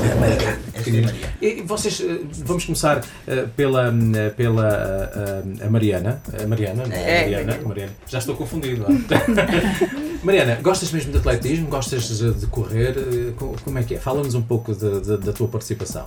pequeninas. 0.72 1.14
E 1.42 1.62
vocês, 1.62 2.00
vamos 2.44 2.64
começar 2.64 2.98
ah, 3.28 3.48
pela, 3.56 3.90
hum, 3.90 4.12
pela 4.36 4.68
ah, 4.68 5.42
ah, 5.62 5.66
a 5.66 5.70
Mariana. 5.70 6.20
A 6.42 6.46
Mariana, 6.46 6.82
é? 6.92 7.18
É. 7.18 7.22
Mariana, 7.22 7.58
Mariana. 7.64 7.92
Já 8.06 8.18
estou 8.18 8.34
confundido. 8.36 8.84
é? 8.86 10.16
Mariana, 10.24 10.58
gostas 10.62 10.90
mesmo 10.92 11.12
de 11.12 11.18
atletismo? 11.18 11.68
Gostas 11.68 12.08
de 12.40 12.46
correr? 12.48 12.96
Eh, 12.96 13.32
co- 13.36 13.54
Como 13.64 13.78
é 13.78 13.82
que 13.82 13.94
é? 13.94 13.98
Fala-nos 13.98 14.34
um 14.34 14.42
pouco 14.42 14.74
de- 14.74 15.00
de- 15.00 15.16
da 15.18 15.32
tua 15.32 15.48
participação. 15.48 16.04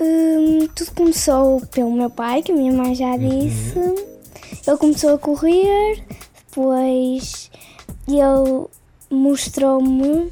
Hum, 0.00 0.68
tudo 0.74 0.90
começou 0.92 1.60
pelo 1.72 1.90
meu 1.92 2.10
pai, 2.10 2.42
que 2.42 2.52
a 2.52 2.54
minha 2.54 2.72
mãe 2.72 2.94
já 2.94 3.16
disse. 3.16 3.78
Ele 4.66 4.76
começou 4.78 5.14
a 5.14 5.18
correr, 5.18 6.04
depois 6.48 7.50
ele 8.06 8.66
mostrou-me 9.10 10.30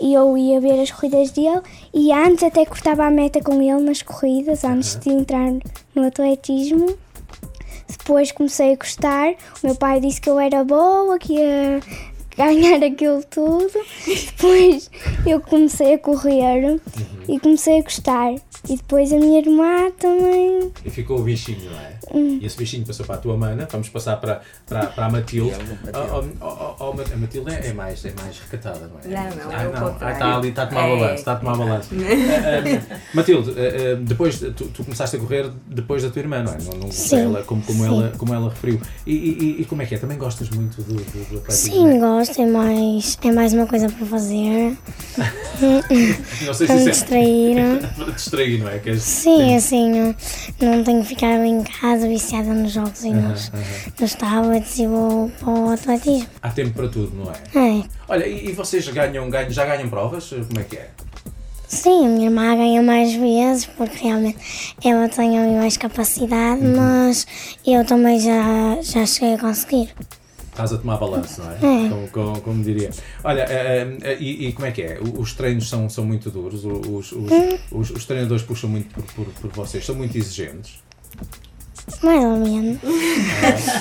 e 0.00 0.14
eu 0.14 0.36
ia 0.36 0.60
ver 0.60 0.80
as 0.80 0.90
corridas 0.90 1.30
dele. 1.30 1.60
E 1.94 2.12
antes 2.12 2.42
até 2.42 2.66
cortava 2.66 3.04
a 3.04 3.10
meta 3.10 3.40
com 3.40 3.62
ele 3.62 3.80
nas 3.82 4.02
corridas, 4.02 4.64
antes 4.64 4.96
de 4.96 5.10
entrar 5.10 5.52
no 5.94 6.04
atletismo. 6.04 6.98
Depois 7.88 8.32
comecei 8.32 8.72
a 8.72 8.76
gostar. 8.76 9.30
O 9.62 9.66
meu 9.66 9.76
pai 9.76 10.00
disse 10.00 10.20
que 10.20 10.28
eu 10.28 10.40
era 10.40 10.64
boa, 10.64 11.16
que 11.20 11.34
ia 11.34 11.80
ganhar 12.36 12.82
aquilo 12.84 13.22
tudo. 13.30 13.70
Depois 14.06 14.90
eu 15.24 15.40
comecei 15.40 15.94
a 15.94 15.98
correr 15.98 16.80
e 17.28 17.38
comecei 17.38 17.78
a 17.78 17.82
gostar. 17.82 18.34
E 18.68 18.76
depois 18.76 19.12
a 19.12 19.16
minha 19.16 19.38
irmã 19.38 19.90
também. 19.92 20.72
E 20.84 20.90
ficou 20.90 21.20
o 21.20 21.22
bichinho, 21.22 21.70
não 21.70 21.78
é? 21.78 21.98
Hum. 22.12 22.38
E 22.40 22.46
esse 22.46 22.56
bichinho 22.56 22.84
passou 22.86 23.06
para 23.06 23.16
a 23.16 23.18
tua 23.18 23.36
mana, 23.36 23.66
vamos 23.70 23.88
passar 23.88 24.16
para, 24.16 24.40
para, 24.68 24.86
para 24.86 25.06
a 25.06 25.10
Matilde. 25.10 25.54
Oh, 25.94 26.22
oh, 26.40 26.46
oh, 26.46 26.74
oh, 26.80 26.90
a 27.12 27.16
Matilde 27.16 27.50
é 27.52 27.72
mais, 27.72 28.04
é 28.04 28.12
mais 28.20 28.38
recatada, 28.40 28.88
não 28.92 29.00
é? 29.00 29.14
Não, 29.30 29.36
não, 29.36 29.50
ah, 29.50 29.62
é 29.62 29.68
o 29.68 29.72
não. 29.72 29.96
Ah, 30.00 30.12
está 30.12 30.36
ali, 30.36 30.48
está 30.48 30.62
a 30.64 30.66
tomar 30.66 30.86
É. 30.88 30.96
balanço, 30.96 31.14
está 31.14 31.32
a 31.32 31.36
tomar 31.36 31.56
balanço. 31.56 31.88
Ah, 31.94 32.94
ah, 32.94 32.98
Matilde, 33.14 33.50
ah, 33.50 33.54
ah, 33.54 34.00
depois 34.02 34.38
tu, 34.38 34.52
tu 34.52 34.84
começaste 34.84 35.16
a 35.16 35.18
correr 35.18 35.50
depois 35.66 36.02
da 36.02 36.10
tua 36.10 36.20
irmã, 36.20 36.42
não 36.42 36.52
é? 36.52 36.58
Não, 36.58 36.78
não, 36.80 36.92
Sim, 36.92 37.20
ela, 37.20 37.42
como, 37.42 37.62
como, 37.62 37.78
sim. 37.84 37.86
ela, 37.86 38.12
como 38.18 38.34
ela 38.34 38.48
referiu. 38.50 38.80
E, 39.06 39.12
e, 39.14 39.62
e 39.62 39.64
como 39.64 39.82
é 39.82 39.86
que 39.86 39.94
é? 39.94 39.98
Também 39.98 40.18
gostas 40.18 40.50
muito 40.50 40.82
do, 40.82 40.94
do, 40.94 41.30
do 41.30 41.38
atletismo? 41.38 41.74
Sim, 41.74 41.98
gosto, 42.00 42.40
é 42.42 42.46
mais, 42.46 43.18
é 43.22 43.32
mais 43.32 43.52
uma 43.52 43.66
coisa 43.66 43.88
para 43.88 44.06
fazer, 44.06 44.76
Não 46.44 46.54
sei 46.54 46.66
para 46.66 46.76
me 46.76 46.82
se 46.82 46.90
isso 46.90 47.04
é 47.14 47.18
distrair. 47.18 47.56
para 47.96 48.12
distrair, 48.12 48.58
não 48.58 48.68
é? 48.68 48.78
Que 48.78 48.90
és- 48.90 49.02
Sim, 49.02 49.54
assim, 49.56 49.90
não, 49.90 50.14
não 50.76 50.84
tenho 50.84 51.02
que 51.02 51.08
ficar 51.08 51.34
ali 51.38 51.48
em 51.48 51.62
casa 51.62 51.93
viciada 51.96 52.52
nos 52.52 52.72
jogos 52.72 53.04
e 53.04 53.10
nos, 53.10 53.50
nos 53.98 54.14
tablets 54.14 54.78
e 54.78 54.86
vou 54.86 55.30
para 55.40 55.50
o 55.50 55.70
atletismo. 55.70 56.26
Há 56.42 56.50
tempo 56.50 56.74
para 56.74 56.88
tudo, 56.88 57.12
não 57.16 57.32
é? 57.32 57.78
É. 57.78 57.84
Olha, 58.08 58.26
e, 58.26 58.48
e 58.48 58.52
vocês 58.52 58.86
ganham, 58.88 59.28
ganham, 59.30 59.50
já 59.50 59.64
ganham 59.64 59.88
provas? 59.88 60.28
Como 60.28 60.60
é 60.60 60.64
que 60.64 60.76
é? 60.76 60.90
Sim, 61.66 62.06
a 62.06 62.08
minha 62.08 62.26
irmã 62.26 62.54
ganha 62.54 62.82
mais 62.82 63.14
vezes 63.14 63.66
porque 63.66 64.04
realmente 64.04 64.38
ela 64.84 65.08
tem 65.08 65.30
mais 65.56 65.76
capacidade, 65.76 66.62
mas 66.62 67.26
eu 67.66 67.84
também 67.84 68.20
já, 68.20 68.80
já 68.80 69.04
cheguei 69.04 69.34
a 69.34 69.38
conseguir. 69.38 69.94
Estás 70.50 70.72
a 70.72 70.78
tomar 70.78 70.98
balanço, 70.98 71.42
não 71.42 71.50
é? 71.50 71.54
É. 71.56 71.88
Como, 71.88 72.08
como, 72.10 72.40
como 72.42 72.62
diria. 72.62 72.90
Olha, 73.24 73.42
eh, 73.42 73.98
eh, 74.02 74.16
e, 74.20 74.46
e 74.46 74.52
como 74.52 74.66
é 74.68 74.70
que 74.70 74.82
é? 74.82 75.00
Os 75.00 75.32
treinos 75.32 75.68
são, 75.68 75.88
são 75.88 76.04
muito 76.04 76.30
duros? 76.30 76.64
Os, 76.64 77.10
os, 77.10 77.22
os, 77.72 77.90
os 77.90 78.04
treinadores 78.04 78.44
puxam 78.44 78.70
muito 78.70 78.94
por, 78.94 79.02
por, 79.02 79.26
por 79.26 79.50
vocês? 79.50 79.84
São 79.84 79.96
muito 79.96 80.16
exigentes? 80.16 80.78
Mais 82.02 82.24
ou 82.24 82.36
menos. 82.38 82.78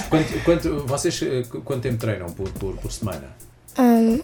Quanto, 0.10 0.44
quanto, 0.44 0.80
vocês 0.88 1.22
eh, 1.22 1.44
qu- 1.50 1.62
quanto 1.62 1.82
tempo 1.84 1.98
treinam 1.98 2.28
por, 2.28 2.50
por, 2.52 2.76
por 2.78 2.92
semana? 2.92 3.24
Hum, 3.80 4.20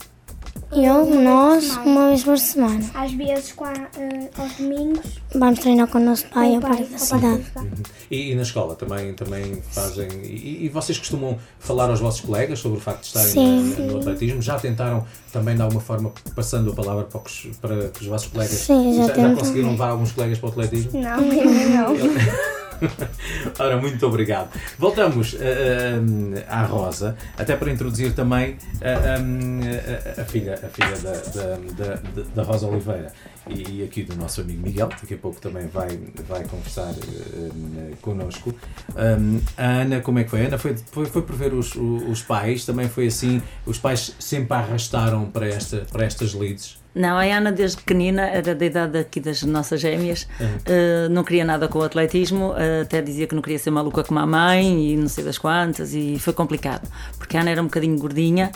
eu, 0.71 1.05
nós, 1.21 1.77
uma 1.85 2.09
vez 2.09 2.23
por 2.23 2.37
semana. 2.37 2.83
Às 2.93 3.11
vezes, 3.13 3.53
com 3.53 3.65
a- 3.65 3.73
eh, 3.97 4.29
aos 4.37 4.53
domingos, 4.55 5.19
Vamos 5.33 5.59
treinar 5.59 5.87
com 5.87 5.97
o 5.99 6.01
nosso 6.01 6.25
pai 6.27 6.55
ao 6.55 6.61
pai, 6.61 6.71
parque 6.77 6.91
da 6.91 6.97
cidade. 6.97 7.37
da 7.37 7.43
cidade. 7.43 7.69
E, 8.11 8.31
e 8.31 8.35
na 8.35 8.41
escola 8.41 8.75
também, 8.75 9.13
também 9.13 9.61
fazem. 9.71 10.07
E, 10.23 10.65
e 10.65 10.69
vocês 10.69 10.97
costumam 10.97 11.37
falar 11.59 11.89
aos 11.89 11.99
vossos 11.99 12.21
colegas 12.21 12.59
sobre 12.59 12.77
o 12.79 12.81
facto 12.81 13.01
de 13.01 13.07
estarem 13.07 13.29
Sim. 13.31 13.75
na- 13.77 13.85
no 13.93 13.99
atletismo? 13.99 14.41
Já 14.41 14.59
tentaram 14.59 15.05
também 15.31 15.55
de 15.55 15.61
alguma 15.61 15.81
forma 15.81 16.11
passando 16.35 16.71
a 16.71 16.75
palavra 16.75 17.03
para, 17.05 17.21
os- 17.21 17.47
para 17.61 17.91
os 17.99 18.07
vossos 18.07 18.27
colegas 18.29 18.55
Sim, 18.57 18.95
já 18.97 19.07
já, 19.07 19.13
tentamos. 19.13 19.39
conseguiram 19.39 19.71
levar 19.71 19.89
alguns 19.89 20.11
colegas 20.11 20.37
para 20.39 20.47
o 20.47 20.51
atletismo? 20.51 20.99
Não, 21.01 21.17
ainda 21.31 21.69
não. 21.69 22.58
Ora, 23.59 23.77
muito 23.77 24.05
obrigado. 24.07 24.49
Voltamos 24.77 25.35
eh, 25.39 25.99
à 26.47 26.63
Rosa, 26.63 27.15
até 27.37 27.55
para 27.55 27.71
introduzir 27.71 28.13
também 28.13 28.57
eh, 28.81 28.93
a, 28.93 30.19
a- 30.19 30.21
a 30.21 30.25
filha, 30.25 30.53
a 30.53 30.67
filha 30.69 30.97
da, 30.97 31.11
da, 31.11 31.95
da, 31.95 32.23
da- 32.35 32.43
Rosa 32.43 32.67
Oliveira 32.67 33.11
e, 33.49 33.79
e 33.79 33.83
aqui 33.83 34.03
do 34.03 34.15
nosso 34.15 34.41
amigo 34.41 34.61
Miguel, 34.61 34.87
daqui 34.87 35.13
a 35.13 35.17
pouco 35.17 35.39
também 35.41 35.67
vai, 35.67 35.99
vai 36.27 36.43
conversar 36.45 36.91
eh, 36.93 37.93
connosco. 38.01 38.53
Um, 38.95 39.39
a 39.57 39.65
Ana, 39.81 39.99
como 40.01 40.19
é 40.19 40.23
que 40.23 40.29
foi? 40.29 40.43
A 40.43 40.47
Ana 40.47 40.57
foi, 40.57 40.75
foi, 40.91 41.05
foi 41.05 41.21
por 41.21 41.35
ver 41.35 41.53
os, 41.53 41.75
o- 41.75 42.09
os 42.09 42.21
pais, 42.21 42.65
também 42.65 42.87
foi 42.87 43.07
assim, 43.07 43.41
os 43.65 43.77
pais 43.77 44.15
sempre 44.19 44.55
a 44.55 44.59
arrastaram 44.59 45.25
para, 45.25 45.47
esta, 45.47 45.85
para 45.91 46.05
estas 46.05 46.33
leads. 46.33 46.78
Não, 46.99 47.17
a 47.17 47.23
Ana 47.23 47.49
desde 47.49 47.77
pequenina, 47.77 48.23
era 48.23 48.53
da 48.53 48.65
idade 48.65 48.97
aqui 48.97 49.21
das 49.21 49.41
nossas 49.43 49.79
gêmeas, 49.79 50.27
eh, 50.65 51.07
não 51.09 51.23
queria 51.23 51.45
nada 51.45 51.65
com 51.69 51.79
o 51.79 51.81
atletismo, 51.81 52.53
eh, 52.57 52.81
até 52.81 53.01
dizia 53.01 53.25
que 53.25 53.33
não 53.33 53.41
queria 53.41 53.57
ser 53.57 53.71
maluca 53.71 54.03
como 54.03 54.19
a 54.19 54.27
mãe 54.27 54.91
e 54.91 54.97
não 54.97 55.07
sei 55.07 55.23
das 55.23 55.37
quantas, 55.37 55.93
e 55.93 56.19
foi 56.19 56.33
complicado, 56.33 56.85
porque 57.17 57.37
a 57.37 57.39
Ana 57.39 57.51
era 57.51 57.61
um 57.61 57.67
bocadinho 57.67 57.97
gordinha 57.97 58.51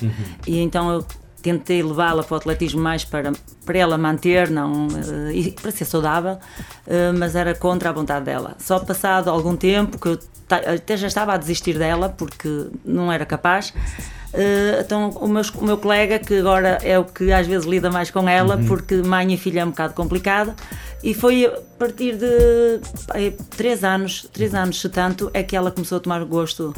e 0.46 0.60
então 0.60 0.92
eu 0.92 1.06
tentei 1.44 1.84
levá-la 1.84 2.24
para 2.24 2.36
o 2.36 2.38
atletismo 2.38 2.82
mais 2.82 3.04
para, 3.04 3.34
para 3.66 3.78
ela 3.78 3.98
manter, 3.98 4.50
não, 4.50 4.88
eh, 5.30 5.34
e 5.34 5.52
para 5.52 5.72
ser 5.72 5.84
saudável, 5.84 6.40
eh, 6.88 7.12
mas 7.12 7.36
era 7.36 7.54
contra 7.54 7.90
a 7.90 7.92
vontade 7.92 8.26
dela. 8.26 8.56
Só 8.58 8.80
passado 8.80 9.30
algum 9.30 9.56
tempo, 9.56 10.00
que 10.00 10.08
eu 10.08 10.20
até 10.50 10.96
já 10.96 11.08
estava 11.08 11.34
a 11.34 11.38
desistir 11.38 11.78
dela, 11.78 12.08
porque 12.08 12.68
não 12.86 13.12
era 13.12 13.26
capaz, 13.26 13.74
eh, 14.34 14.80
então 14.84 15.10
o 15.10 15.28
meu, 15.28 15.44
o 15.56 15.66
meu 15.66 15.78
colega, 15.78 16.18
que 16.18 16.40
agora 16.40 16.80
é 16.82 16.98
o 16.98 17.04
que 17.04 17.30
às 17.34 17.46
vezes 17.46 17.68
lida 17.68 17.92
mais 17.92 18.10
com 18.10 18.28
ela, 18.28 18.58
porque 18.66 18.96
mãe 18.96 19.34
e 19.34 19.38
filha 19.38 19.60
é 19.62 19.66
um 19.66 19.72
bocado 19.72 19.94
complicado, 19.94 20.54
e 21.04 21.14
foi 21.14 21.46
a 21.46 21.52
partir 21.78 22.16
de 22.16 22.80
três 23.58 23.84
anos, 23.84 24.26
três 24.32 24.56
anos 24.56 24.80
se 24.80 24.88
tanto, 24.88 25.30
é 25.34 25.44
que 25.44 25.58
ela 25.58 25.72
começou 25.72 25.98
a 25.98 26.02
tomar 26.02 26.24
gosto 26.24 26.74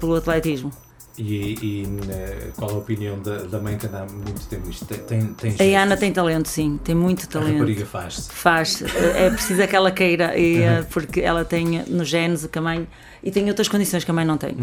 pelo 0.00 0.16
atletismo. 0.16 0.72
E, 1.18 1.54
e, 1.62 1.86
eh, 2.10 2.48
qual 2.56 2.70
a 2.72 2.74
opinião 2.74 3.18
da, 3.22 3.38
da 3.44 3.58
mãe 3.58 3.78
que 3.78 3.86
anda 3.86 4.02
há 4.02 4.06
muito 4.06 4.46
tempo 4.48 4.66
nisto? 4.66 4.84
Tem, 4.84 5.26
tem, 5.34 5.50
A 5.52 5.56
jeito? 5.56 5.78
Ana 5.78 5.96
tem 5.96 6.12
talento, 6.12 6.46
sim, 6.46 6.78
tem 6.84 6.94
muito 6.94 7.24
A 7.24 7.26
talento. 7.26 7.52
rapariga 7.54 7.86
faz-se. 7.86 8.30
Faz, 8.30 8.82
é 9.16 9.30
preciso 9.30 9.62
é 9.62 9.66
que 9.66 9.74
ela 9.74 9.90
queira, 9.90 10.36
e, 10.36 10.60
eh, 10.60 10.84
porque 10.90 11.20
ela 11.22 11.42
tem 11.42 11.82
nos 11.88 12.06
genes 12.08 12.44
o 12.44 12.48
que 12.50 12.58
a 12.58 12.62
mãe. 12.62 12.86
e 13.22 13.30
tem 13.30 13.48
outras 13.48 13.66
condições 13.66 14.04
que 14.04 14.10
a 14.10 14.14
mãe 14.14 14.26
não 14.26 14.36
tem. 14.36 14.54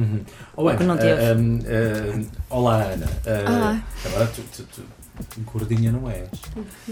Oh, 0.55 0.67
Ana, 0.69 0.77
que 0.77 0.83
não 0.83 0.95
teve. 0.95 1.19
ah, 1.21 1.35
um, 1.35 1.59
ah, 2.51 2.55
olá 2.55 2.83
Ana. 2.83 3.07
Ah, 3.25 3.79
Agora 4.05 4.27
tu, 4.27 4.41
tu- 4.55 4.63
tu- 4.75 5.41
gordinha 5.51 5.91
não 5.91 6.07
és. 6.09 6.29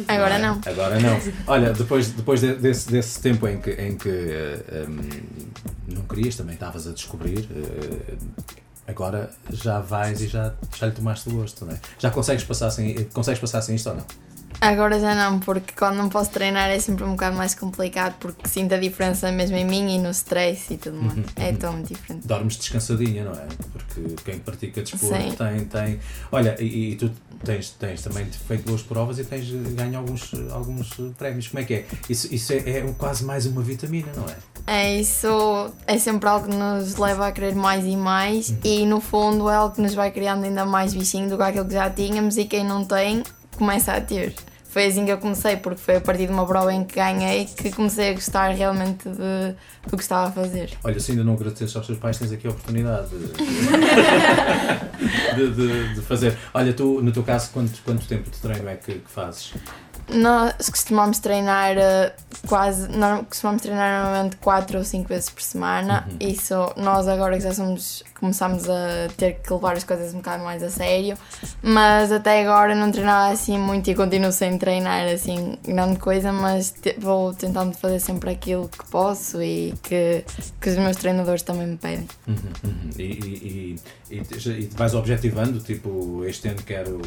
Agora 0.08 0.40
não. 0.40 0.60
Agora 0.66 1.00
não. 1.00 1.20
Olha, 1.46 1.72
depois, 1.72 2.10
depois 2.10 2.42
de- 2.42 2.56
desse, 2.56 2.90
desse 2.92 3.20
tempo 3.22 3.48
em 3.48 3.60
que, 3.62 3.70
em 3.72 3.96
que 3.96 4.10
ah, 4.10 4.90
um, 4.90 5.94
não 5.96 6.02
querias, 6.04 6.36
também 6.36 6.56
estavas 6.56 6.88
a 6.88 6.92
descobrir, 6.94 7.48
ah, 7.56 8.16
agora 8.92 9.30
já 9.52 9.80
vais 9.80 10.22
e 10.22 10.28
já, 10.28 10.54
já 10.78 10.88
lhe 10.88 10.94
tomaste 10.94 11.30
o 11.30 11.34
gosto, 11.34 11.66
não 11.66 11.74
é? 11.74 11.80
Já 11.98 12.12
consegues 12.12 12.44
passar 12.44 12.70
sem, 12.70 13.04
consegues 13.06 13.40
passar 13.40 13.62
sem 13.62 13.76
isto 13.76 13.90
ou 13.90 13.96
não? 13.96 14.06
Agora 14.62 15.00
já 15.00 15.16
não, 15.16 15.40
porque 15.40 15.74
quando 15.76 15.96
não 15.96 16.08
posso 16.08 16.30
treinar 16.30 16.70
é 16.70 16.78
sempre 16.78 17.04
um 17.04 17.14
bocado 17.14 17.36
mais 17.36 17.56
complicado, 17.56 18.14
porque 18.20 18.48
sinto 18.48 18.76
a 18.76 18.78
diferença 18.78 19.32
mesmo 19.32 19.58
em 19.58 19.66
mim 19.66 19.96
e 19.96 19.98
no 19.98 20.12
stress 20.12 20.72
e 20.72 20.78
tudo 20.78 21.02
mais. 21.02 21.18
É 21.36 21.52
tão 21.52 21.74
muito 21.74 21.88
diferente. 21.88 22.28
Dormes 22.28 22.58
descansadinha, 22.58 23.24
não 23.24 23.32
é? 23.32 23.48
Porque 23.72 24.16
quem 24.24 24.38
pratica 24.38 24.84
desporto 24.84 25.16
Sim. 25.16 25.36
tem, 25.36 25.66
tem. 25.66 26.00
Olha, 26.32 26.56
e, 26.62 26.92
e 26.92 26.96
tu 26.96 27.12
tens, 27.44 27.72
tens 27.72 28.04
também 28.04 28.24
feito 28.26 28.64
boas 28.68 28.84
provas 28.84 29.18
e 29.18 29.24
tens 29.24 29.50
ganho 29.50 29.98
alguns, 29.98 30.32
alguns 30.52 30.90
prémios. 31.18 31.48
Como 31.48 31.64
é 31.64 31.66
que 31.66 31.74
é? 31.74 31.86
Isso, 32.08 32.32
isso 32.32 32.54
é, 32.54 32.58
é 32.58 32.94
quase 33.00 33.24
mais 33.24 33.48
uma 33.48 33.64
vitamina, 33.64 34.12
não 34.16 34.26
é? 34.26 34.36
É 34.68 34.96
isso, 34.96 35.74
é 35.88 35.98
sempre 35.98 36.30
algo 36.30 36.48
que 36.48 36.56
nos 36.56 36.96
leva 36.98 37.26
a 37.26 37.32
querer 37.32 37.56
mais 37.56 37.84
e 37.84 37.98
mais, 37.98 38.54
e 38.64 38.86
no 38.86 39.02
fundo 39.02 39.50
é 39.50 39.56
algo 39.56 39.74
que 39.74 39.82
nos 39.82 39.96
vai 39.96 40.12
criando 40.12 40.44
ainda 40.44 40.66
mais 40.66 40.94
bichinho 40.94 41.28
do 41.28 41.36
que 41.36 41.42
aquilo 41.42 41.66
que 41.66 41.74
já 41.74 41.90
tínhamos, 41.90 42.38
e 42.38 42.46
quem 42.46 42.64
não 42.64 42.86
tem, 42.86 43.24
começa 43.58 43.92
a 43.92 44.00
ter. 44.00 44.36
Foi 44.72 44.86
assim 44.86 45.06
que 45.06 45.12
eu 45.12 45.18
comecei, 45.18 45.58
porque 45.58 45.80
foi 45.82 45.98
a 45.98 46.02
partir 46.02 46.28
de 46.28 46.32
uma 46.34 46.46
prova 46.46 46.74
em 46.74 46.84
que 46.84 46.96
ganhei 46.96 47.46
que 47.46 47.72
comecei 47.72 48.12
a 48.12 48.14
gostar 48.14 48.50
realmente 48.56 49.08
de, 49.10 49.56
do 49.90 49.98
que 49.98 50.04
estava 50.04 50.30
a 50.30 50.32
fazer. 50.32 50.72
Olha, 50.84 51.00
se 51.00 51.12
ainda 51.12 51.24
não 51.24 51.34
agradeceste 51.34 51.76
aos 51.78 51.86
teus 51.86 52.00
pais, 52.00 52.18
tens 52.18 52.32
aqui 52.32 52.48
a 52.48 52.52
oportunidade 52.52 53.10
de, 53.10 53.28
de, 55.36 55.52
de- 55.54 55.94
de 55.96 56.02
fazer. 56.02 56.38
Olha, 56.54 56.74
tu, 56.74 57.02
no 57.02 57.12
teu 57.12 57.24
caso, 57.24 57.50
quanto, 57.52 57.82
quanto 57.84 58.06
tempo 58.08 58.30
de 58.30 58.38
treino 58.38 58.70
é 58.70 58.76
que, 58.76 58.94
que 58.94 59.10
fazes? 59.10 59.54
Nós 60.10 60.70
costumamos 60.70 61.20
treinar 61.20 61.78
eh, 61.78 62.14
quase, 62.48 62.88
norm- 62.90 63.24
costumamos 63.24 63.62
treinar 63.62 64.04
normalmente 64.04 64.36
4 64.38 64.78
ou 64.80 64.84
5 64.84 65.08
vezes 65.08 65.30
por 65.30 65.42
semana. 65.42 66.06
Isso 66.20 66.54
nós 66.76 67.08
agora 67.08 67.38
que 67.38 67.44
já 67.44 67.54
somos, 67.54 68.04
começamos 68.20 68.70
a 68.70 69.08
ter 69.16 69.36
que 69.42 69.54
levar 69.54 69.78
as 69.78 69.86
coisas 69.86 70.14
um 70.14 70.18
bocado 70.18 70.44
mais 70.44 70.62
a 70.64 70.70
sério, 70.70 71.18
mas 71.64 72.12
até 72.12 72.42
agora 72.42 72.76
não 72.76 72.92
treinava 72.92 73.32
assim 73.32 73.58
muito 73.58 73.90
e 73.90 73.96
continuo 73.96 74.32
sem 74.34 74.58
treinar 74.58 75.08
assim 75.08 75.58
grande 75.66 75.98
coisa, 75.98 76.32
mas 76.34 76.72
te- 76.72 76.96
vou 77.00 77.34
tentando 77.34 77.74
fazer 77.78 78.00
sempre 78.02 78.32
aquilo 78.32 78.68
que 78.68 78.86
posso 78.90 79.42
e 79.42 79.74
que, 79.82 80.26
que 80.60 80.70
os 80.70 80.78
meus 80.78 80.98
treinadores 80.98 81.42
também 81.42 81.68
me 81.68 81.78
pedem. 81.78 82.08
Uhum, 82.28 82.36
uhum. 82.66 82.90
E, 82.98 83.04
e, 83.04 83.76
e, 83.76 83.80
e, 84.12 84.60
e 84.62 84.70
vais 84.76 84.94
objetivando, 84.94 85.60
tipo, 85.60 86.24
este 86.26 86.50
ano 86.50 86.62
quero. 86.64 87.02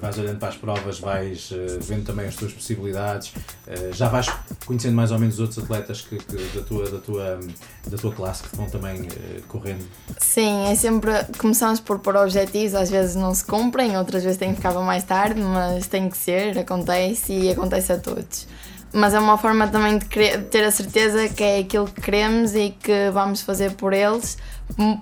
Vais 0.00 0.18
olhando 0.18 0.38
para 0.38 0.48
as 0.48 0.56
provas, 0.56 0.98
vais 0.98 1.50
eh, 1.52 1.78
vendo 1.80 2.04
também 2.04 2.26
as 2.26 2.34
tuas 2.34 2.52
possibilidades, 2.52 3.32
eh, 3.64 3.90
já 3.92 4.08
vais 4.08 4.26
conhecendo 4.66 4.96
mais 4.96 5.12
ou 5.12 5.20
menos 5.20 5.34
os 5.34 5.40
outros 5.40 5.62
atletas 5.62 6.00
que, 6.00 6.18
que 6.18 6.58
da, 6.58 6.64
tua, 6.64 6.90
da, 6.90 6.98
tua, 6.98 7.40
da 7.86 7.96
tua 7.96 8.12
classe 8.12 8.42
que 8.42 8.56
vão 8.56 8.66
também 8.66 9.06
eh, 9.06 9.40
correndo. 9.46 9.84
Sim, 10.18 10.66
é 10.66 10.74
sempre. 10.74 11.12
Começamos 11.38 11.78
por 11.78 12.00
pôr 12.00 12.16
objetivos, 12.16 12.74
às 12.74 12.90
vezes 12.90 13.14
não 13.14 13.32
se 13.32 13.44
cumprem, 13.44 13.96
outras 13.96 14.24
vezes 14.24 14.36
tem 14.36 14.50
que 14.50 14.56
ficar 14.56 14.72
mais 14.74 15.04
tarde, 15.04 15.40
mas 15.40 15.86
tem 15.86 16.10
que 16.10 16.16
ser, 16.16 16.58
acontece 16.58 17.32
e 17.32 17.50
acontece 17.50 17.92
a 17.92 17.98
todos. 17.98 18.48
Mas 18.94 19.12
é 19.12 19.18
uma 19.18 19.36
forma 19.36 19.66
também 19.66 19.98
de, 19.98 20.06
ter 20.06 20.62
a 20.64 20.70
certeza 20.70 21.28
que 21.28 21.42
é 21.42 21.58
aquilo 21.58 21.86
que 21.86 22.00
queremos 22.00 22.54
e 22.54 22.70
que 22.70 23.10
vamos 23.12 23.42
fazer 23.42 23.72
por 23.72 23.92
eles, 23.92 24.38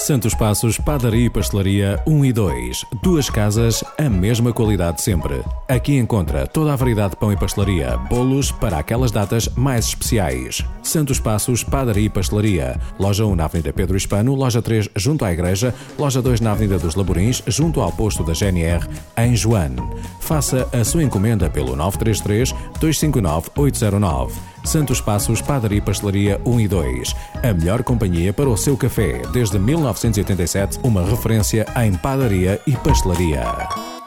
Santos 0.00 0.34
Passos, 0.34 0.78
Padaria 0.78 1.26
e 1.26 1.30
Pastelaria 1.30 2.02
1 2.06 2.24
e 2.24 2.32
2. 2.32 2.86
Duas 3.02 3.28
casas, 3.28 3.84
a 3.98 4.08
mesma 4.08 4.50
qualidade 4.50 5.02
sempre. 5.02 5.42
Aqui 5.68 5.98
encontra 5.98 6.46
toda 6.46 6.72
a 6.72 6.76
variedade 6.76 7.10
de 7.10 7.16
pão 7.16 7.30
e 7.30 7.36
pastelaria, 7.36 7.98
bolos 8.08 8.50
para 8.50 8.78
aquelas 8.78 9.10
datas 9.10 9.46
mais 9.48 9.88
especiais. 9.88 10.64
Santos 10.82 11.20
Passos, 11.20 11.62
Padaria 11.62 12.06
e 12.06 12.08
Pastelaria. 12.08 12.80
Loja 12.98 13.26
1 13.26 13.36
na 13.36 13.44
Avenida 13.44 13.74
Pedro 13.74 13.94
Hispano, 13.94 14.34
loja 14.34 14.62
3 14.62 14.88
junto 14.96 15.22
à 15.22 15.32
Igreja, 15.34 15.74
loja 15.98 16.22
2 16.22 16.40
na 16.40 16.52
Avenida 16.52 16.78
dos 16.78 16.94
Laborins, 16.94 17.42
junto 17.46 17.82
ao 17.82 17.92
posto 17.92 18.24
da 18.24 18.32
GNR, 18.32 18.88
em 19.18 19.36
Joane. 19.36 19.82
Faça 20.18 20.66
a 20.72 20.82
sua 20.82 21.02
encomenda 21.02 21.50
pelo 21.50 21.76
933 21.76 22.52
259 22.80 23.50
809. 23.54 24.50
Santos 24.64 25.00
Passos, 25.00 25.40
Padaria 25.40 25.78
e 25.78 25.80
Pastelaria 25.80 26.40
1 26.44 26.60
e 26.60 26.68
2. 26.68 27.16
A 27.42 27.52
melhor 27.52 27.82
companhia 27.82 28.32
para 28.32 28.48
o 28.48 28.56
seu 28.56 28.76
café. 28.76 29.22
Desde 29.32 29.58
1987, 29.58 30.80
uma 30.82 31.04
referência 31.04 31.66
em 31.76 31.94
padaria 31.94 32.60
e 32.66 32.72
pastelaria. 32.76 33.99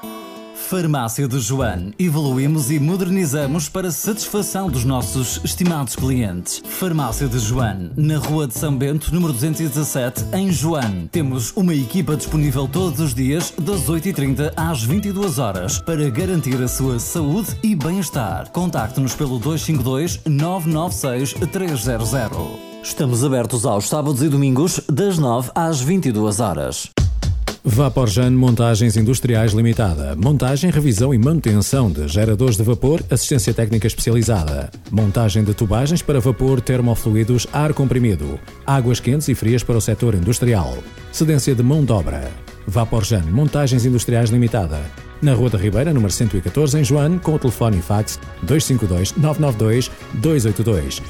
Farmácia 0.73 1.27
de 1.27 1.39
Joane. 1.39 1.93
Evoluímos 1.99 2.71
e 2.71 2.79
modernizamos 2.79 3.69
para 3.69 3.91
satisfação 3.91 4.71
dos 4.71 4.83
nossos 4.83 5.39
estimados 5.43 5.95
clientes. 5.95 6.63
Farmácia 6.67 7.27
de 7.27 7.37
Joane, 7.37 7.91
na 7.95 8.17
Rua 8.17 8.47
de 8.47 8.57
São 8.57 8.75
Bento, 8.75 9.13
número 9.13 9.31
217, 9.33 10.25
em 10.33 10.51
Joane. 10.51 11.07
Temos 11.09 11.53
uma 11.55 11.75
equipa 11.75 12.15
disponível 12.15 12.67
todos 12.67 12.99
os 12.99 13.13
dias, 13.13 13.53
das 13.55 13.81
8h30 13.81 14.51
às 14.55 14.81
22 14.81 15.37
horas, 15.37 15.77
para 15.77 16.09
garantir 16.09 16.59
a 16.59 16.67
sua 16.67 16.97
saúde 16.97 17.55
e 17.61 17.75
bem-estar. 17.75 18.49
Contacte-nos 18.49 19.13
pelo 19.13 19.37
252 19.37 20.21
996 20.25 21.35
300. 21.51 22.59
Estamos 22.81 23.23
abertos 23.23 23.63
aos 23.67 23.87
sábados 23.87 24.23
e 24.23 24.27
domingos, 24.27 24.81
das 24.91 25.19
9 25.19 25.51
às 25.53 25.79
22 25.81 26.39
horas. 26.39 26.89
Vaporjan 27.63 28.31
Montagens 28.31 28.97
Industriais 28.97 29.53
Limitada. 29.53 30.15
Montagem, 30.15 30.69
revisão 30.69 31.13
e 31.13 31.17
manutenção 31.17 31.89
de 31.89 32.07
geradores 32.07 32.57
de 32.57 32.63
vapor, 32.63 33.01
assistência 33.09 33.53
técnica 33.53 33.87
especializada. 33.87 34.69
Montagem 34.91 35.43
de 35.43 35.53
tubagens 35.53 36.01
para 36.01 36.19
vapor, 36.19 36.59
termofluidos, 36.59 37.47
ar 37.53 37.73
comprimido. 37.73 38.39
Águas 38.65 38.99
quentes 38.99 39.29
e 39.29 39.35
frias 39.35 39.63
para 39.63 39.77
o 39.77 39.81
setor 39.81 40.13
industrial. 40.13 40.77
Cedência 41.11 41.55
de 41.55 41.63
mão 41.63 41.85
de 41.85 41.91
obra. 41.91 42.29
Vaporjan 42.67 43.23
Montagens 43.31 43.85
Industriais 43.85 44.29
Limitada. 44.29 44.81
Na 45.23 45.33
Rua 45.33 45.49
da 45.49 45.57
Ribeira, 45.57 45.93
número 45.93 46.11
114, 46.11 46.77
em 46.77 46.83
Joane, 46.83 47.17
com 47.17 47.33
o 47.33 47.39
telefone 47.39 47.77
e 47.77 47.81
fax 47.81 48.19
252 48.41 49.13
992 49.15 49.89
282. 50.15 51.01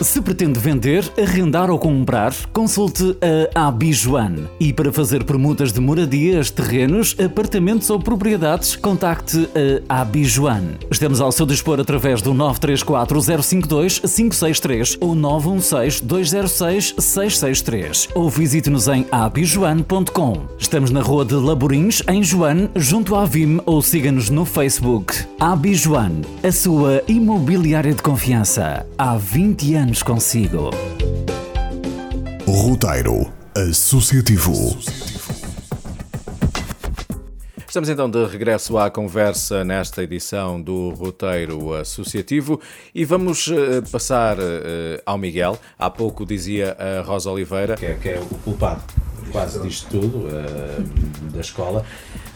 Se 0.00 0.20
pretende 0.20 0.58
vender, 0.58 1.08
arrendar 1.16 1.70
ou 1.70 1.78
comprar, 1.78 2.34
consulte 2.52 3.16
a 3.54 3.68
Abijuan. 3.68 4.48
E 4.58 4.72
para 4.72 4.92
fazer 4.92 5.22
permutas 5.22 5.72
de 5.72 5.80
moradias, 5.80 6.50
terrenos, 6.50 7.14
apartamentos 7.24 7.88
ou 7.90 8.00
propriedades, 8.00 8.74
contacte 8.74 9.48
a 9.88 10.00
Abijuan. 10.00 10.74
Estamos 10.90 11.20
ao 11.20 11.30
seu 11.30 11.46
dispor 11.46 11.78
através 11.78 12.20
do 12.20 12.34
934 12.34 13.42
052 13.42 14.00
563 14.00 14.98
ou 15.00 15.14
916 15.14 16.00
206 16.00 16.94
663 16.98 18.08
ou 18.16 18.28
visite-nos 18.28 18.88
em 18.88 19.06
abijuan.com. 19.12 20.40
Estamos 20.58 20.90
na 20.90 21.02
Rua 21.02 21.24
de 21.24 21.34
Laborins, 21.34 22.02
em 22.08 22.22
Joane, 22.22 22.68
junto 22.74 23.14
à 23.14 23.24
Vim 23.44 23.60
ou 23.66 23.82
siga-nos 23.82 24.30
no 24.30 24.46
Facebook. 24.46 25.12
Abijuan, 25.38 26.22
a 26.42 26.50
sua 26.50 27.02
imobiliária 27.06 27.92
de 27.92 28.02
confiança. 28.02 28.86
Há 28.96 29.18
20 29.18 29.74
anos 29.74 30.02
consigo. 30.02 30.70
Roteiro 32.46 33.30
Associativo. 33.54 34.78
Estamos 37.68 37.90
então 37.90 38.08
de 38.08 38.24
regresso 38.24 38.78
à 38.78 38.88
conversa 38.88 39.62
nesta 39.62 40.02
edição 40.02 40.62
do 40.62 40.90
Roteiro 40.90 41.74
Associativo 41.74 42.58
e 42.94 43.04
vamos 43.04 43.48
eh, 43.48 43.82
passar 43.92 44.38
eh, 44.40 45.02
ao 45.04 45.18
Miguel. 45.18 45.58
Há 45.78 45.90
pouco 45.90 46.24
dizia 46.24 46.74
a 46.78 47.02
Rosa 47.02 47.30
Oliveira 47.30 47.76
que 47.76 47.84
é, 47.84 47.94
que 47.94 48.08
é 48.08 48.20
o 48.20 48.38
culpado. 48.38 49.03
Quase 49.32 49.60
disto 49.60 49.88
tudo, 49.90 50.26
uh, 50.26 51.30
da 51.32 51.40
escola. 51.40 51.84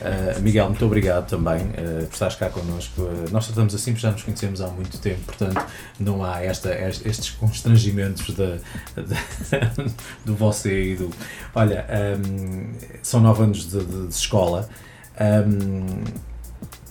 Uh, 0.00 0.40
Miguel, 0.40 0.66
muito 0.66 0.84
obrigado 0.84 1.28
também 1.28 1.60
uh, 1.60 2.06
por 2.06 2.12
estares 2.12 2.36
cá 2.36 2.48
connosco. 2.48 3.08
nós 3.30 3.46
tratamos 3.46 3.74
assim 3.74 3.94
já 3.96 4.10
nos 4.10 4.22
conhecemos 4.22 4.60
há 4.60 4.68
muito 4.68 4.98
tempo, 4.98 5.20
portanto 5.26 5.64
não 5.98 6.24
há 6.24 6.42
esta, 6.42 6.72
estes 6.74 7.30
constrangimentos 7.30 8.26
de, 8.26 8.34
de, 8.56 9.92
do 10.24 10.34
você 10.34 10.92
e 10.92 10.96
do. 10.96 11.10
Olha, 11.54 11.86
um, 12.24 12.72
são 13.02 13.20
nove 13.20 13.42
anos 13.42 13.68
de, 13.68 13.84
de, 13.84 14.06
de 14.06 14.14
escola. 14.14 14.68
Um, 15.20 16.27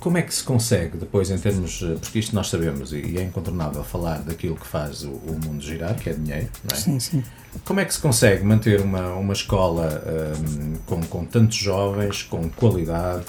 como 0.08 0.18
é 0.18 0.22
que 0.22 0.34
se 0.34 0.42
consegue 0.42 0.98
depois, 0.98 1.30
em 1.30 1.38
termos. 1.38 1.84
Porque 2.00 2.20
isto 2.20 2.34
nós 2.34 2.48
sabemos 2.48 2.94
e 2.94 3.18
é 3.18 3.24
incontornável 3.24 3.84
falar 3.84 4.20
daquilo 4.20 4.56
que 4.56 4.66
faz 4.66 5.04
o, 5.04 5.10
o 5.10 5.38
mundo 5.44 5.62
girar, 5.62 5.96
que 5.96 6.10
é 6.10 6.14
dinheiro, 6.14 6.48
não 6.64 6.78
é? 6.78 6.80
Sim, 6.80 6.98
sim. 6.98 7.22
Como 7.66 7.82
é 7.82 7.84
que 7.84 7.94
se 7.94 8.00
consegue 8.00 8.42
manter 8.42 8.80
uma, 8.80 9.16
uma 9.16 9.34
escola 9.34 10.02
um, 10.40 10.76
com, 10.86 11.02
com 11.04 11.26
tantos 11.26 11.58
jovens, 11.58 12.24
com 12.24 12.50
qualidade, 12.52 13.26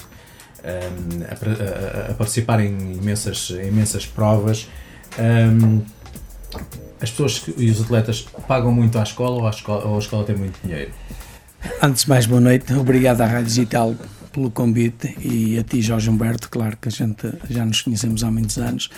um, 0.63 1.23
a, 1.25 2.07
a, 2.07 2.11
a, 2.11 2.13
participar 2.13 2.61
em 2.61 2.93
imensas, 2.93 3.49
imensas 3.49 4.05
provas? 4.05 4.69
Um, 5.19 5.81
as 7.01 7.11
pessoas 7.11 7.43
e 7.57 7.69
os 7.69 7.81
atletas 7.81 8.25
pagam 8.47 8.71
muito 8.71 8.97
à 8.97 9.03
escola 9.03 9.41
ou 9.41 9.47
a 9.47 9.49
escola, 9.49 9.85
ou 9.85 9.95
a 9.97 9.99
escola 9.99 10.23
tem 10.23 10.37
muito 10.37 10.57
dinheiro? 10.63 10.91
Antes 11.81 12.03
de 12.03 12.09
mais, 12.09 12.25
boa 12.25 12.39
noite. 12.39 12.73
Obrigado 12.73 13.19
à 13.19 13.25
Rádio 13.25 13.47
Digital 13.47 13.95
pelo 14.29 14.51
convite 14.51 15.15
e 15.21 15.57
a 15.57 15.63
ti, 15.63 15.81
Jorge 15.81 16.09
Humberto, 16.09 16.49
claro 16.49 16.77
que 16.77 16.87
a 16.87 16.91
gente 16.91 17.31
já 17.49 17.65
nos 17.65 17.81
conhecemos 17.81 18.23
há 18.23 18.31
muitos 18.31 18.57
anos. 18.57 18.89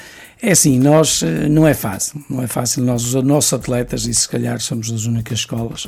É 0.41 0.51
assim, 0.51 0.79
nós, 0.79 1.23
eh, 1.23 1.47
não 1.47 1.67
é 1.67 1.73
fácil, 1.73 2.23
não 2.29 2.41
é 2.41 2.47
fácil. 2.47 2.83
Nós, 2.83 3.13
os 3.13 3.23
nossos 3.23 3.53
atletas, 3.53 4.05
e 4.05 4.13
se 4.13 4.27
calhar 4.27 4.59
somos 4.59 4.91
as 4.91 5.05
únicas 5.05 5.39
escolas, 5.39 5.87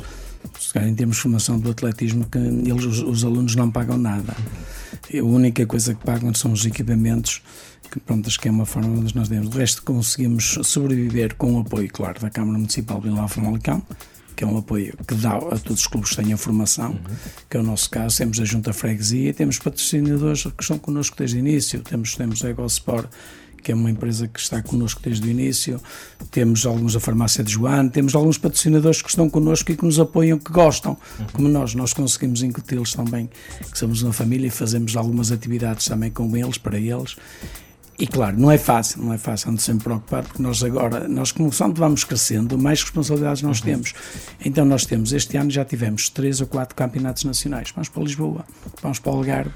se 0.58 0.72
calhar 0.72 0.88
em 0.88 0.94
termos 0.94 1.16
de 1.16 1.22
formação 1.22 1.58
do 1.58 1.70
atletismo, 1.70 2.26
que 2.26 2.38
eles, 2.38 2.84
os, 2.84 3.00
os 3.00 3.24
alunos 3.24 3.54
não 3.54 3.70
pagam 3.70 3.96
nada. 3.96 4.34
A 5.12 5.22
única 5.22 5.66
coisa 5.66 5.94
que 5.94 6.04
pagam 6.04 6.32
são 6.34 6.52
os 6.52 6.64
equipamentos, 6.64 7.42
que 7.90 8.00
pronto, 8.00 8.26
acho 8.26 8.40
que 8.40 8.48
é 8.48 8.50
uma 8.50 8.66
forma 8.66 8.88
onde 8.98 9.14
nós 9.14 9.28
demos. 9.28 9.54
O 9.54 9.58
resto 9.58 9.82
conseguimos 9.82 10.58
sobreviver 10.62 11.34
com 11.36 11.54
o 11.54 11.60
apoio, 11.60 11.88
claro, 11.92 12.20
da 12.20 12.30
Câmara 12.30 12.58
Municipal 12.58 13.00
de 13.00 13.08
Vila 13.08 13.28
Famalicão, 13.28 13.82
que 14.34 14.44
é 14.44 14.46
um 14.46 14.58
apoio 14.58 14.96
que 15.06 15.14
dá 15.14 15.36
a 15.36 15.58
todos 15.58 15.80
os 15.80 15.86
clubes 15.86 16.10
que 16.10 16.16
tenham 16.16 16.36
formação, 16.36 16.90
uhum. 16.90 17.16
que 17.48 17.56
é 17.56 17.60
o 17.60 17.62
nosso 17.62 17.88
caso. 17.90 18.18
Temos 18.18 18.40
a 18.40 18.44
Junta 18.44 18.72
Freguesia, 18.72 19.32
temos 19.32 19.58
patrocinadores 19.58 20.42
que 20.42 20.62
estão 20.62 20.78
connosco 20.78 21.16
desde 21.16 21.36
o 21.36 21.38
início, 21.38 21.80
temos, 21.80 22.14
temos 22.14 22.44
a 22.44 22.50
EgoSport, 22.50 23.08
que 23.62 23.72
é 23.72 23.74
uma 23.74 23.90
empresa 23.90 24.28
que 24.28 24.38
está 24.38 24.62
connosco 24.62 25.00
desde 25.02 25.26
o 25.26 25.30
início, 25.30 25.80
temos 26.30 26.66
alguns 26.66 26.92
da 26.92 27.00
farmácia 27.00 27.42
de 27.42 27.50
João, 27.50 27.88
temos 27.88 28.14
alguns 28.14 28.36
patrocinadores 28.36 29.00
que 29.00 29.08
estão 29.08 29.28
connosco 29.30 29.72
e 29.72 29.76
que 29.76 29.84
nos 29.84 29.98
apoiam, 29.98 30.38
que 30.38 30.52
gostam, 30.52 30.98
uhum. 31.18 31.26
como 31.32 31.48
nós, 31.48 31.74
nós 31.74 31.94
conseguimos 31.94 32.42
incuti-los 32.42 32.92
também, 32.92 33.30
que 33.70 33.78
somos 33.78 34.02
uma 34.02 34.12
família 34.12 34.48
e 34.48 34.50
fazemos 34.50 34.96
algumas 34.96 35.32
atividades 35.32 35.86
também 35.86 36.10
com 36.10 36.36
eles, 36.36 36.58
para 36.58 36.78
eles, 36.78 37.16
e 37.98 38.06
claro, 38.06 38.38
não 38.38 38.50
é 38.50 38.58
fácil, 38.58 39.02
não 39.02 39.12
é 39.12 39.18
fácil, 39.18 39.50
ando 39.50 39.60
sempre 39.60 39.84
preocupado, 39.84 40.26
porque 40.28 40.42
nós 40.42 40.62
agora, 40.64 41.06
nós 41.08 41.30
começando 41.30 41.78
vamos 41.78 42.02
crescendo, 42.02 42.58
mais 42.58 42.82
responsabilidades 42.82 43.42
nós 43.42 43.60
uhum. 43.60 43.64
temos. 43.64 43.94
Então 44.44 44.64
nós 44.64 44.84
temos, 44.84 45.12
este 45.12 45.36
ano 45.36 45.50
já 45.50 45.64
tivemos 45.64 46.08
três 46.08 46.40
ou 46.40 46.46
quatro 46.46 46.74
campeonatos 46.74 47.24
nacionais. 47.24 47.70
Vamos 47.72 47.88
para 47.88 48.02
Lisboa, 48.02 48.44
vamos 48.82 48.98
para 48.98 49.12
o 49.12 49.16
Algarve, 49.16 49.52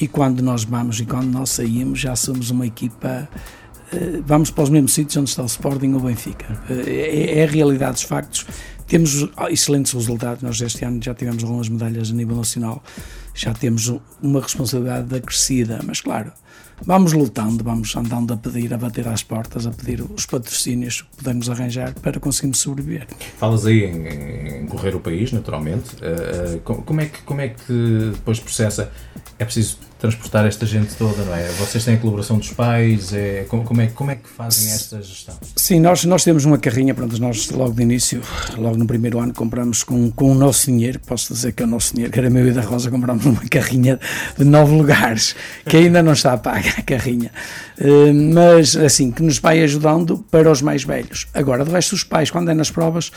e 0.00 0.08
quando 0.08 0.42
nós 0.42 0.64
vamos 0.64 0.98
e 1.00 1.06
quando 1.06 1.30
nós 1.30 1.50
saímos, 1.50 2.00
já 2.00 2.16
somos 2.16 2.50
uma 2.50 2.66
equipa 2.66 3.28
eh, 3.92 4.20
vamos 4.24 4.50
para 4.50 4.64
os 4.64 4.70
mesmos 4.70 4.92
sítios 4.92 5.16
onde 5.16 5.30
está 5.30 5.42
o 5.42 5.46
Sporting 5.46 5.92
ou 5.92 6.00
o 6.00 6.02
Benfica. 6.02 6.60
Eh, 6.68 7.34
é, 7.34 7.38
é, 7.40 7.44
a 7.44 7.46
realidade 7.46 7.92
dos 7.92 8.02
factos. 8.02 8.46
Temos 8.86 9.28
excelentes 9.50 9.92
resultados. 9.92 10.42
Nós 10.42 10.60
este 10.60 10.84
ano 10.84 11.00
já 11.02 11.14
tivemos 11.14 11.42
algumas 11.42 11.68
medalhas 11.68 12.10
a 12.10 12.14
nível 12.14 12.36
nacional, 12.36 12.82
já 13.34 13.52
temos 13.52 13.92
uma 14.22 14.40
responsabilidade 14.40 15.14
acrescida, 15.14 15.80
mas 15.84 16.00
claro, 16.00 16.32
vamos 16.84 17.12
lutando, 17.12 17.62
vamos 17.64 17.94
andando 17.96 18.34
a 18.34 18.36
pedir, 18.36 18.72
a 18.72 18.78
bater 18.78 19.08
às 19.08 19.22
portas, 19.22 19.66
a 19.66 19.70
pedir 19.70 20.02
os 20.02 20.26
patrocínios 20.26 21.02
que 21.02 21.16
podemos 21.22 21.48
arranjar 21.50 21.94
para 21.94 22.18
conseguirmos 22.20 22.58
sobreviver. 22.58 23.06
Falas 23.38 23.66
aí 23.66 23.84
em, 23.84 24.62
em 24.62 24.66
correr 24.66 24.94
o 24.94 25.00
país, 25.00 25.32
naturalmente. 25.32 25.96
Uh, 25.96 26.60
como, 26.60 27.00
é 27.00 27.06
que, 27.06 27.22
como 27.22 27.40
é 27.40 27.48
que 27.48 28.10
depois 28.12 28.40
processa? 28.40 28.92
É 29.38 29.44
preciso 29.44 29.78
transportar 29.98 30.46
esta 30.46 30.64
gente 30.64 30.94
toda, 30.94 31.24
não 31.24 31.34
é? 31.34 31.48
Vocês 31.58 31.84
têm 31.84 31.94
a 31.94 31.98
colaboração 31.98 32.38
dos 32.38 32.50
pais, 32.52 33.12
é, 33.12 33.44
como, 33.48 33.64
como, 33.64 33.80
é, 33.80 33.86
como 33.88 34.10
é 34.10 34.14
que 34.14 34.28
fazem 34.28 34.72
esta 34.72 35.02
gestão? 35.02 35.34
Sim, 35.56 35.80
nós, 35.80 36.04
nós 36.04 36.22
temos 36.22 36.44
uma 36.44 36.56
carrinha, 36.56 36.94
pronto, 36.94 37.20
nós 37.20 37.50
logo 37.50 37.72
de 37.72 37.82
início, 37.82 38.22
logo 38.56 38.76
no 38.76 38.86
primeiro 38.86 39.18
ano, 39.18 39.34
compramos 39.34 39.82
com, 39.82 40.10
com 40.10 40.30
o 40.30 40.34
nosso 40.34 40.66
dinheiro, 40.66 41.00
posso 41.00 41.32
dizer 41.32 41.52
que 41.52 41.62
é 41.62 41.66
o 41.66 41.68
nosso 41.68 41.92
dinheiro, 41.94 42.12
que 42.12 42.18
era 42.18 42.30
meu 42.30 42.46
e 42.46 42.52
da 42.52 42.62
Rosa, 42.62 42.90
compramos 42.90 43.26
uma 43.26 43.42
carrinha 43.50 43.98
de 44.36 44.44
nove 44.44 44.76
lugares, 44.76 45.34
que 45.66 45.76
ainda 45.76 46.02
não 46.02 46.12
está 46.12 46.36
paga 46.38 46.70
a 46.78 46.82
carrinha, 46.82 47.32
uh, 47.80 48.14
mas 48.34 48.76
assim, 48.76 49.10
que 49.10 49.22
nos 49.22 49.38
vai 49.38 49.62
ajudando 49.62 50.18
para 50.30 50.50
os 50.50 50.62
mais 50.62 50.84
velhos. 50.84 51.26
Agora, 51.34 51.64
do 51.64 51.72
resto, 51.72 51.94
os 51.94 52.04
pais, 52.04 52.30
quando 52.30 52.50
é 52.50 52.54
nas 52.54 52.70
provas, 52.70 53.10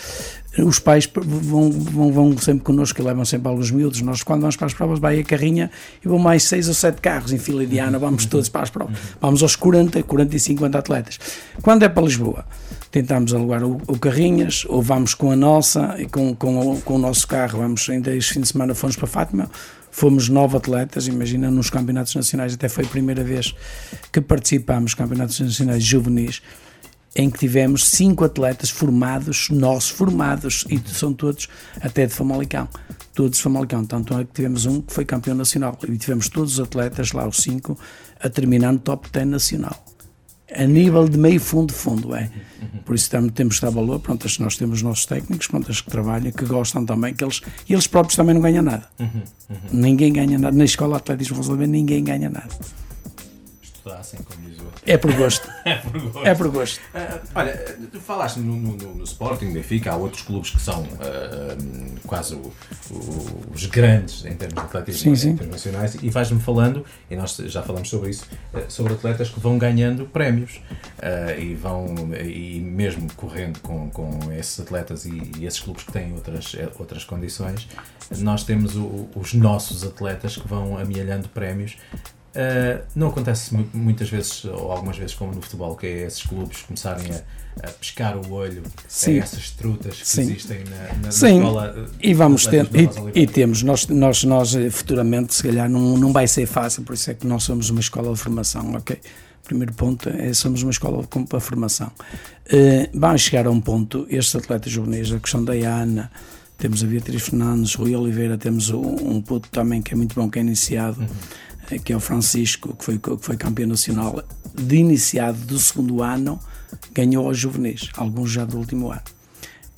os 0.58 0.80
pais 0.80 1.10
vão, 1.14 1.72
vão, 1.72 2.12
vão 2.12 2.38
sempre 2.38 2.64
connosco 2.64 3.00
e 3.00 3.04
levam 3.04 3.24
sempre 3.24 3.48
alguns 3.48 3.72
miúdos. 3.72 4.02
Nós, 4.02 4.22
quando 4.22 4.42
vamos 4.42 4.58
para 4.58 4.68
as 4.68 4.74
provas, 4.74 5.00
vai 5.00 5.20
a 5.20 5.24
carrinha 5.24 5.72
e 6.04 6.08
vão 6.08 6.20
mais 6.20 6.44
seis 6.44 6.68
ou 6.68 6.74
sete 6.74 7.00
carros 7.00 7.32
em 7.32 7.38
fila 7.38 7.64
indiana, 7.64 7.98
vamos 7.98 8.26
todos 8.26 8.50
para 8.50 8.64
as 8.64 8.70
provas. 8.70 8.98
Vamos 9.22 9.42
aos 9.42 9.56
40, 9.56 10.04
40 10.04 10.36
e 10.36 10.40
50 10.40 10.78
atletas. 10.78 11.20
Quando 11.62 11.84
é 11.84 11.90
para 11.90 12.04
Lisboa, 12.04 12.46
tentamos 12.92 13.34
alugar 13.34 13.64
o, 13.64 13.82
o 13.88 13.98
carrinhas 13.98 14.66
ou 14.68 14.82
vamos 14.82 15.14
com 15.14 15.32
a 15.32 15.36
nossa 15.36 15.96
e 15.98 16.06
com, 16.06 16.36
com, 16.36 16.82
com 16.82 16.96
o 16.96 17.00
nosso 17.00 17.26
carro. 17.28 17.60
Vamos, 17.60 17.90
ainda 17.90 18.14
este 18.14 18.34
fim 18.34 18.42
de 18.42 18.50
semana 18.50 18.76
fomos 18.76 18.98
para 18.98 19.08
Fátima, 19.08 19.50
fomos 19.90 20.28
nove 20.28 20.58
atletas, 20.58 21.08
imagina, 21.08 21.50
nos 21.50 21.70
campeonatos 21.70 22.14
nacionais, 22.14 22.54
até 22.54 22.68
foi 22.68 22.84
a 22.84 22.88
primeira 22.88 23.24
vez 23.24 23.56
que 24.12 24.20
participámos 24.20 24.94
campeonatos 24.94 25.40
nacionais 25.40 25.84
juvenis 25.84 26.42
em 27.16 27.30
que 27.30 27.40
tivemos 27.40 27.88
cinco 27.90 28.24
atletas 28.24 28.70
formados, 28.70 29.50
nossos 29.50 29.90
formados, 29.90 30.66
e 30.70 30.82
são 30.90 31.14
todos 31.14 31.50
até 31.82 32.06
de 32.06 32.14
Famalicão. 32.14 32.68
Todos 33.14 33.38
de 33.38 33.44
Famalicão. 33.44 33.86
Tanto 33.86 34.18
é 34.18 34.24
que 34.24 34.34
tivemos 34.34 34.66
um 34.66 34.82
que 34.82 34.94
foi 34.94 35.04
campeão 35.04 35.36
nacional. 35.36 35.78
E 35.88 35.98
tivemos 35.98 36.30
todos 36.30 36.54
os 36.54 36.60
atletas, 36.60 37.12
lá 37.12 37.28
os 37.28 37.38
cinco, 37.38 37.78
a 38.20 38.30
terminar 38.30 38.72
no 38.72 38.80
top 38.80 39.10
10 39.12 39.28
nacional. 39.28 39.86
A 40.54 40.66
nível 40.66 41.08
de 41.08 41.18
meio 41.18 41.40
fundo, 41.40 41.74
fundo, 41.74 42.14
é. 42.14 42.30
Por 42.86 42.96
isso 42.96 43.10
temos, 43.10 43.32
temos 43.32 43.56
de 43.56 43.62
dar 43.62 43.70
valor. 43.70 44.00
Pronto, 44.00 44.28
nós 44.40 44.58
temos 44.58 44.80
os 44.80 44.84
nossos 44.84 45.06
técnicos, 45.06 45.48
pronto, 45.48 45.72
que 45.72 45.90
trabalham, 45.90 46.32
que 46.32 46.46
gostam 46.46 46.86
também, 46.86 47.14
que 47.14 47.24
eles, 47.24 47.42
e 47.68 47.74
eles 47.74 47.88
próprios 47.88 48.16
também 48.16 48.34
não 48.36 48.42
ganham 48.42 48.62
nada. 48.62 48.88
Ninguém 49.72 50.12
ganha 50.12 50.38
nada. 50.38 50.56
Na 50.56 50.66
escola 50.66 50.98
de 50.98 51.04
atletismo, 51.04 51.56
ninguém 51.66 52.04
ganha 52.04 52.30
nada. 52.30 52.50
Estudassem, 53.82 54.20
como 54.22 54.48
diz 54.48 54.60
o 54.60 54.72
é 54.86 54.96
por 54.96 55.12
gosto. 55.14 55.50
é 55.66 55.76
por 55.76 56.00
gosto. 56.00 56.28
É 56.28 56.36
por 56.36 56.50
gosto. 56.50 56.80
Uh, 56.94 57.28
olha, 57.34 57.58
tu 57.92 58.00
falaste 58.00 58.38
no, 58.40 58.56
no, 58.56 58.76
no, 58.76 59.04
Sporting, 59.04 59.52
Benfica, 59.52 59.92
há 59.92 59.96
outros 59.96 60.22
clubes 60.22 60.52
que 60.52 60.62
são 60.62 60.84
uh, 60.84 62.00
quase 62.06 62.36
o, 62.36 62.54
o, 62.92 63.52
os 63.52 63.66
grandes 63.66 64.24
em 64.26 64.36
termos 64.36 64.54
de 64.54 64.78
atletismo 64.78 65.16
sim, 65.16 65.30
internacionais 65.32 65.96
e 65.96 66.10
vais-me 66.12 66.40
falando, 66.40 66.86
e 67.10 67.16
nós 67.16 67.36
já 67.36 67.64
falamos 67.64 67.90
sobre 67.90 68.12
isso, 68.12 68.28
uh, 68.54 68.70
sobre 68.70 68.94
atletas 68.94 69.30
que 69.30 69.40
vão 69.40 69.58
ganhando 69.58 70.06
prémios 70.06 70.62
e 71.40 71.56
vão, 71.56 71.96
e 72.24 72.60
mesmo 72.60 73.12
correndo 73.16 73.60
com, 73.62 73.90
com 73.90 74.32
esses 74.32 74.60
atletas 74.60 75.06
e, 75.06 75.32
e 75.40 75.46
esses 75.48 75.60
clubes 75.60 75.84
que 75.84 75.92
têm 75.92 76.14
outras, 76.14 76.56
outras 76.78 77.04
condições, 77.04 77.68
nós 78.20 78.44
temos 78.44 78.76
o, 78.76 79.10
os 79.16 79.34
nossos 79.34 79.84
atletas 79.84 80.38
que 80.38 80.48
vão 80.48 80.78
amealhando 80.78 81.28
prémios 81.30 81.78
Uh, 82.32 82.82
não 82.96 83.10
acontece 83.10 83.54
muitas 83.74 84.10
vezes, 84.10 84.46
ou 84.46 84.72
algumas 84.72 84.98
vezes, 84.98 85.14
como 85.14 85.34
no 85.36 85.42
futebol, 85.42 85.76
que 85.76 85.86
é 85.86 86.08
esses 86.08 86.24
clubes 86.24 86.62
começarem 86.62 87.12
a, 87.12 87.68
a 87.68 87.72
pescar 87.72 88.18
o 88.18 88.32
olho 88.32 88.64
Sim. 88.88 89.20
a 89.20 89.24
essas 89.24 89.50
trutas 89.50 90.00
que 90.00 90.08
Sim. 90.08 90.22
existem 90.22 90.64
na, 90.64 91.08
na, 91.08 91.12
Sim. 91.12 91.40
escola. 91.40 91.90
E 92.02 92.14
vamos 92.14 92.46
ter, 92.46 92.70
e, 92.74 93.24
e, 93.24 93.28
temos, 93.28 93.64
nós, 93.64 93.86
nós, 93.88 94.24
nós 94.24 94.56
eh, 94.56 94.70
futuramente, 94.70 95.34
se 95.34 95.44
calhar, 95.44 95.70
não, 95.70 95.98
não 95.98 96.14
vai 96.14 96.26
ser 96.26 96.46
fácil, 96.46 96.84
por 96.84 96.94
isso 96.94 97.12
é 97.12 97.14
que 97.14 97.28
nós 97.28 97.44
somos 97.44 97.70
uma 97.70 97.82
escola 97.82 98.14
de 98.14 98.20
formação, 98.20 98.76
ok? 98.76 98.98
Primeiro 99.44 99.74
ponto 99.74 100.08
é 100.08 100.34
somos 100.34 100.64
uma 100.64 100.72
escola 100.72 101.04
para 101.04 101.40
formação. 101.42 101.92
Uh, 102.48 102.88
vamos 102.94 103.24
chegar 103.24 103.46
a 103.46 103.52
um 103.52 103.60
ponto, 103.60 104.08
estes 104.10 104.34
atletas 104.38 104.72
juvenis, 104.72 105.12
a 105.12 105.20
questão 105.20 105.44
da 105.44 105.52
Ana, 105.52 106.10
temos 106.58 106.82
a 106.82 106.88
Beatriz 106.88 107.24
Fernandes, 107.24 107.76
Rui 107.76 107.94
Oliveira, 107.94 108.38
temos 108.38 108.70
um, 108.70 109.16
um 109.16 109.22
puto 109.22 109.50
também 109.50 109.82
que 109.82 109.94
é 109.94 109.98
muito 109.98 110.16
bom, 110.16 110.30
que 110.30 110.40
é 110.40 110.42
iniciado. 110.42 111.02
Uhum 111.02 111.08
que 111.80 111.94
é 111.94 111.96
o 111.96 112.00
Francisco, 112.00 112.76
que 112.76 112.86
foi, 112.86 113.00
que 113.00 113.18
foi 113.20 113.38
campeão 113.38 113.68
nacional 113.68 114.24
de 114.54 114.76
iniciado 114.76 115.38
do 115.40 115.58
segundo 115.58 116.02
ano, 116.02 116.40
ganhou 116.94 117.28
aos 117.28 117.38
juvenis, 117.38 117.90
alguns 117.96 118.32
já 118.32 118.46
do 118.46 118.58
último 118.58 118.92
ano. 118.92 119.02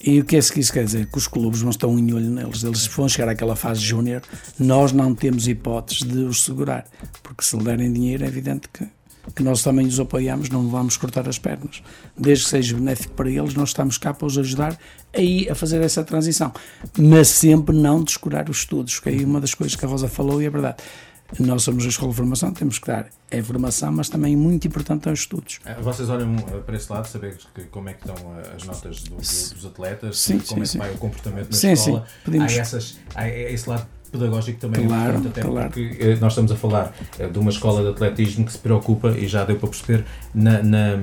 E 0.06 0.20
o 0.20 0.26
que 0.26 0.36
é 0.36 0.42
que 0.42 0.60
isso 0.60 0.74
quer 0.74 0.84
dizer? 0.84 1.08
Que 1.08 1.18
os 1.18 1.28
clubes 1.28 1.62
vão 1.62 1.70
estar 1.70 1.88
um 1.88 1.98
em 1.98 2.14
olho 2.14 2.30
neles. 2.30 2.64
Eles 2.64 2.86
vão 2.88 3.08
chegar 3.08 3.30
àquela 3.30 3.56
fase 3.56 3.80
júnior, 3.80 4.22
nós 4.60 4.92
não 4.92 5.16
temos 5.16 5.48
hipóteses 5.48 6.04
de 6.04 6.20
os 6.20 6.44
segurar, 6.44 6.86
porque 7.22 7.44
se 7.44 7.56
lhe 7.56 7.64
derem 7.64 7.92
dinheiro 7.92 8.26
é 8.26 8.28
evidente 8.28 8.68
que 8.72 8.86
que 9.36 9.44
nós 9.44 9.64
também 9.64 9.88
os 9.88 10.00
apoiamos, 10.00 10.50
não 10.50 10.68
vamos 10.68 10.98
cortar 10.98 11.28
as 11.28 11.40
pernas. 11.40 11.82
Desde 12.18 12.44
que 12.44 12.50
seja 12.50 12.76
benéfico 12.76 13.14
para 13.14 13.30
eles, 13.30 13.54
nós 13.54 13.70
estamos 13.70 13.98
cá 13.98 14.14
para 14.14 14.28
os 14.28 14.38
ajudar 14.38 14.78
aí 15.14 15.48
a 15.50 15.56
fazer 15.56 15.82
essa 15.82 16.04
transição. 16.04 16.52
Mas 16.98 17.30
sempre 17.30 17.76
não 17.76 18.04
descurar 18.04 18.50
os 18.50 18.58
estudos, 18.58 19.00
que 19.00 19.10
aí 19.10 19.24
uma 19.24 19.40
das 19.40 19.54
coisas 19.54 19.76
que 19.76 19.86
a 19.86 19.88
Rosa 19.88 20.08
falou 20.08 20.42
e 20.42 20.46
é 20.46 20.50
verdade. 20.50 20.78
Nós 21.40 21.64
somos 21.64 21.86
a 21.86 21.88
escola 21.90 22.12
de 22.12 22.18
formação, 22.18 22.52
temos 22.54 22.80
que 22.80 22.88
dar 22.88 23.08
é 23.32 23.42
formação, 23.42 23.92
mas 23.92 24.10
também 24.10 24.36
muito 24.36 24.68
importante 24.68 25.10
aos 25.10 25.20
estudos. 25.20 25.60
Ah, 25.66 25.76
Vocês 25.82 26.10
olham 26.10 26.36
ah, 26.54 26.58
para 26.66 26.76
esse 26.76 26.92
lado, 26.92 27.08
saber 27.08 27.38
que, 27.56 27.64
como 27.66 27.90
é 27.90 27.94
que 27.94 28.08
estão 28.08 28.16
ah, 28.36 28.56
as 28.56 28.64
notas 28.64 29.02
do- 29.04 29.10
do- 29.16 29.18
dos 29.18 29.66
atletas, 29.66 30.20
Sim, 30.20 30.40
como 30.40 30.46
sim, 30.46 30.56
é 30.56 30.62
que 30.62 30.68
sim. 30.68 30.78
vai 30.78 30.92
o 30.92 30.98
comportamento 30.98 31.50
na 31.52 31.58
Sim, 31.58 31.72
escola. 31.72 32.00
sim, 32.08 32.14
podemos- 32.26 32.54
Há, 32.54 32.56
essas, 32.58 32.98
há 33.16 33.28
esse 33.30 33.68
lado 33.70 33.88
pedagógico 34.12 34.60
também 34.60 34.86
Claro, 34.86 35.18
importante, 35.18 35.40
até 35.40 35.42
claro. 35.42 35.72
porque 35.72 35.98
eh, 36.00 36.16
nós 36.22 36.34
estamos 36.34 36.52
a 36.52 36.56
falar 36.56 36.94
eh, 37.18 37.28
de 37.28 37.40
uma 37.40 37.50
escola 37.50 37.82
de 37.82 37.90
atletismo 37.90 38.46
que 38.46 38.52
se 38.52 38.60
preocupa, 38.60 39.10
e 39.18 39.28
já 39.28 39.44
deu 39.44 39.56
para 39.58 39.70
perceber, 39.70 40.06
na, 40.36 40.62
na, 40.62 40.98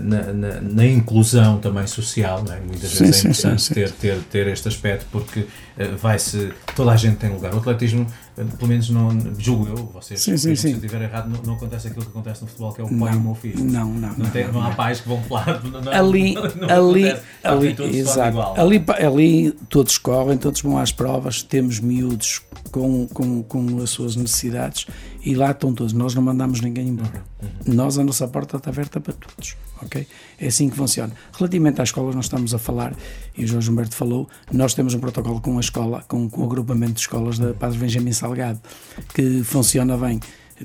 na, 0.00 0.32
na- 0.32 0.60
na 0.60 0.84
inclusão 0.86 1.58
também 1.60 1.86
social, 1.86 2.44
é? 2.50 2.58
muitas 2.60 2.90
Sim, 2.90 3.04
vezes 3.04 3.16
é 3.16 3.20
sim, 3.20 3.28
importante 3.28 3.62
sim, 3.62 3.68
sim. 3.68 3.74
Ter, 3.74 3.90
ter, 3.92 4.18
ter 4.24 4.46
este 4.48 4.66
aspecto 4.66 5.06
porque 5.12 5.40
eh, 5.40 5.46
vai-se, 5.86 6.52
toda 6.74 6.92
a 6.92 6.96
gente 6.96 7.16
tem 7.16 7.30
lugar. 7.30 7.54
O 7.54 7.58
atletismo, 7.58 8.06
eh, 8.36 8.44
pelo 8.44 8.68
menos 8.68 8.90
não, 8.90 9.10
julgo 9.38 9.66
eu, 9.68 9.76
vocês, 9.86 10.20
Sim, 10.20 10.36
sim, 10.36 10.54
sim. 10.54 10.56
se 10.56 10.68
eu 10.70 10.74
estiver 10.76 11.02
errado, 11.02 11.28
não, 11.28 11.40
não 11.42 11.54
acontece 11.54 11.88
aquilo 11.88 12.04
que 12.04 12.10
acontece 12.10 12.42
no 12.42 12.46
futebol, 12.48 12.72
que 12.72 12.80
é 12.80 12.84
o 12.84 12.98
pai 12.98 13.12
e 13.12 13.16
o 13.16 13.20
meu 13.20 13.34
filho. 13.34 13.64
Não, 13.64 13.88
não, 13.92 14.14
Não, 14.16 14.30
tem- 14.30 14.50
não, 14.50 14.62
há 14.62 14.70
pais 14.70 15.00
que 15.00 15.08
vão 15.08 15.22
falar. 15.22 15.62
Não, 15.64 15.92
ali, 15.92 16.34
não 16.56 16.68
ali, 16.68 17.16
ali, 17.44 17.74
todos 17.74 17.94
exato. 17.96 18.30
igual. 18.30 18.54
ali, 18.58 18.84
ali 19.04 19.52
todos 19.68 19.98
correm, 19.98 20.36
todos 20.38 20.60
vão 20.62 20.78
às 20.78 20.90
provas, 20.92 21.42
temos 21.42 21.80
miúdos 21.80 22.42
com, 22.70 23.06
com, 23.08 23.42
com 23.42 23.78
as 23.82 23.90
suas 23.90 24.16
necessidades 24.16 24.86
e 25.24 25.34
lá 25.34 25.50
estão 25.52 25.72
todos. 25.72 25.92
Nós 25.92 26.14
não 26.14 26.22
mandamos 26.22 26.60
ninguém 26.60 26.88
embora. 26.88 27.22
Nós, 27.66 27.98
a 27.98 28.04
nossa 28.04 28.26
porta 28.28 28.56
está 28.56 28.70
aberta 28.70 29.00
para 29.00 29.12
todos. 29.14 29.56
Ok? 29.82 30.06
É 30.38 30.46
assim 30.46 30.68
que 30.68 30.76
funciona. 30.76 31.12
Relativamente 31.32 31.80
às 31.80 31.88
escolas, 31.88 32.14
nós 32.14 32.26
estamos 32.26 32.54
a 32.54 32.58
falar, 32.58 32.94
e 33.36 33.44
o 33.44 33.46
Jorge 33.46 33.70
Humberto 33.70 33.94
falou, 33.94 34.28
nós 34.52 34.74
temos 34.74 34.94
um 34.94 35.00
protocolo 35.00 35.40
com 35.40 35.56
a 35.56 35.60
escola, 35.60 36.04
com, 36.08 36.28
com 36.28 36.42
o 36.42 36.44
agrupamento 36.44 36.94
de 36.94 37.00
escolas 37.00 37.38
da 37.38 37.54
Padre 37.54 37.78
Benjamin 37.78 38.12
Salgado, 38.12 38.60
que 39.14 39.42
funciona 39.44 39.96
bem. 39.96 40.20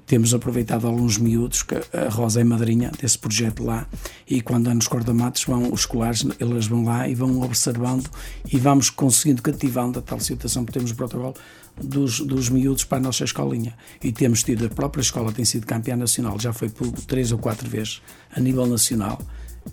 Temos 0.05 0.33
aproveitado 0.33 0.87
alguns 0.87 1.17
miúdos, 1.17 1.63
que 1.63 1.75
a 1.75 2.09
Rosa 2.09 2.41
é 2.41 2.43
madrinha 2.43 2.91
desse 2.99 3.17
projeto 3.17 3.63
lá, 3.63 3.87
e 4.27 4.41
quando 4.41 4.69
há 4.69 4.73
nos 4.73 4.87
corda-matos, 4.87 5.43
vão 5.43 5.71
os 5.71 5.81
escolares, 5.81 6.25
eles 6.39 6.67
vão 6.67 6.83
lá 6.83 7.07
e 7.07 7.13
vão 7.13 7.41
observando 7.41 8.09
e 8.51 8.57
vamos 8.57 8.89
conseguindo 8.89 9.41
cativando 9.41 9.99
a 9.99 10.01
tal 10.01 10.19
situação, 10.19 10.65
porque 10.65 10.79
temos 10.79 10.91
o 10.91 10.95
protocolo 10.95 11.35
dos, 11.81 12.19
dos 12.19 12.49
miúdos 12.49 12.83
para 12.83 12.97
a 12.97 13.01
nossa 13.01 13.23
escolinha. 13.23 13.75
E 14.03 14.11
temos 14.11 14.43
tido, 14.43 14.65
a 14.65 14.69
própria 14.69 15.01
escola 15.01 15.31
tem 15.31 15.45
sido 15.45 15.65
campeã 15.65 15.95
nacional, 15.95 16.39
já 16.39 16.53
foi 16.53 16.69
por 16.69 16.89
três 16.91 17.31
ou 17.31 17.37
quatro 17.37 17.69
vezes 17.69 18.01
a 18.35 18.39
nível 18.39 18.65
nacional, 18.65 19.21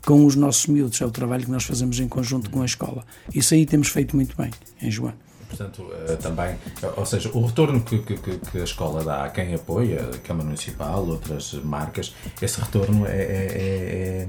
com 0.04 0.24
os 0.24 0.36
nossos 0.36 0.66
miúdos. 0.66 1.00
É 1.00 1.06
o 1.06 1.10
trabalho 1.10 1.44
que 1.44 1.50
nós 1.50 1.64
fazemos 1.64 1.98
em 1.98 2.08
conjunto 2.08 2.50
com 2.50 2.62
a 2.62 2.66
escola. 2.66 3.04
Isso 3.34 3.54
aí 3.54 3.66
temos 3.66 3.88
feito 3.88 4.16
muito 4.16 4.36
bem, 4.36 4.50
em 4.80 4.90
João. 4.90 5.14
Portanto, 5.50 5.86
eh, 6.08 6.16
também, 6.16 6.54
eh, 6.82 6.90
ou 6.96 7.04
seja, 7.04 7.28
o 7.34 7.44
retorno 7.44 7.80
que, 7.82 7.98
que, 7.98 8.14
que- 8.16 8.58
a 8.58 8.64
escola 8.64 9.02
dá 9.04 9.24
a 9.24 9.28
quem 9.30 9.52
apoia, 9.54 10.08
a 10.14 10.18
Câmara 10.18 10.46
Municipal, 10.46 11.04
outras 11.06 11.52
marcas, 11.64 12.14
esse 12.40 12.60
retorno 12.60 13.04
é, 13.06 13.10
é, 13.10 14.26
é, 14.26 14.28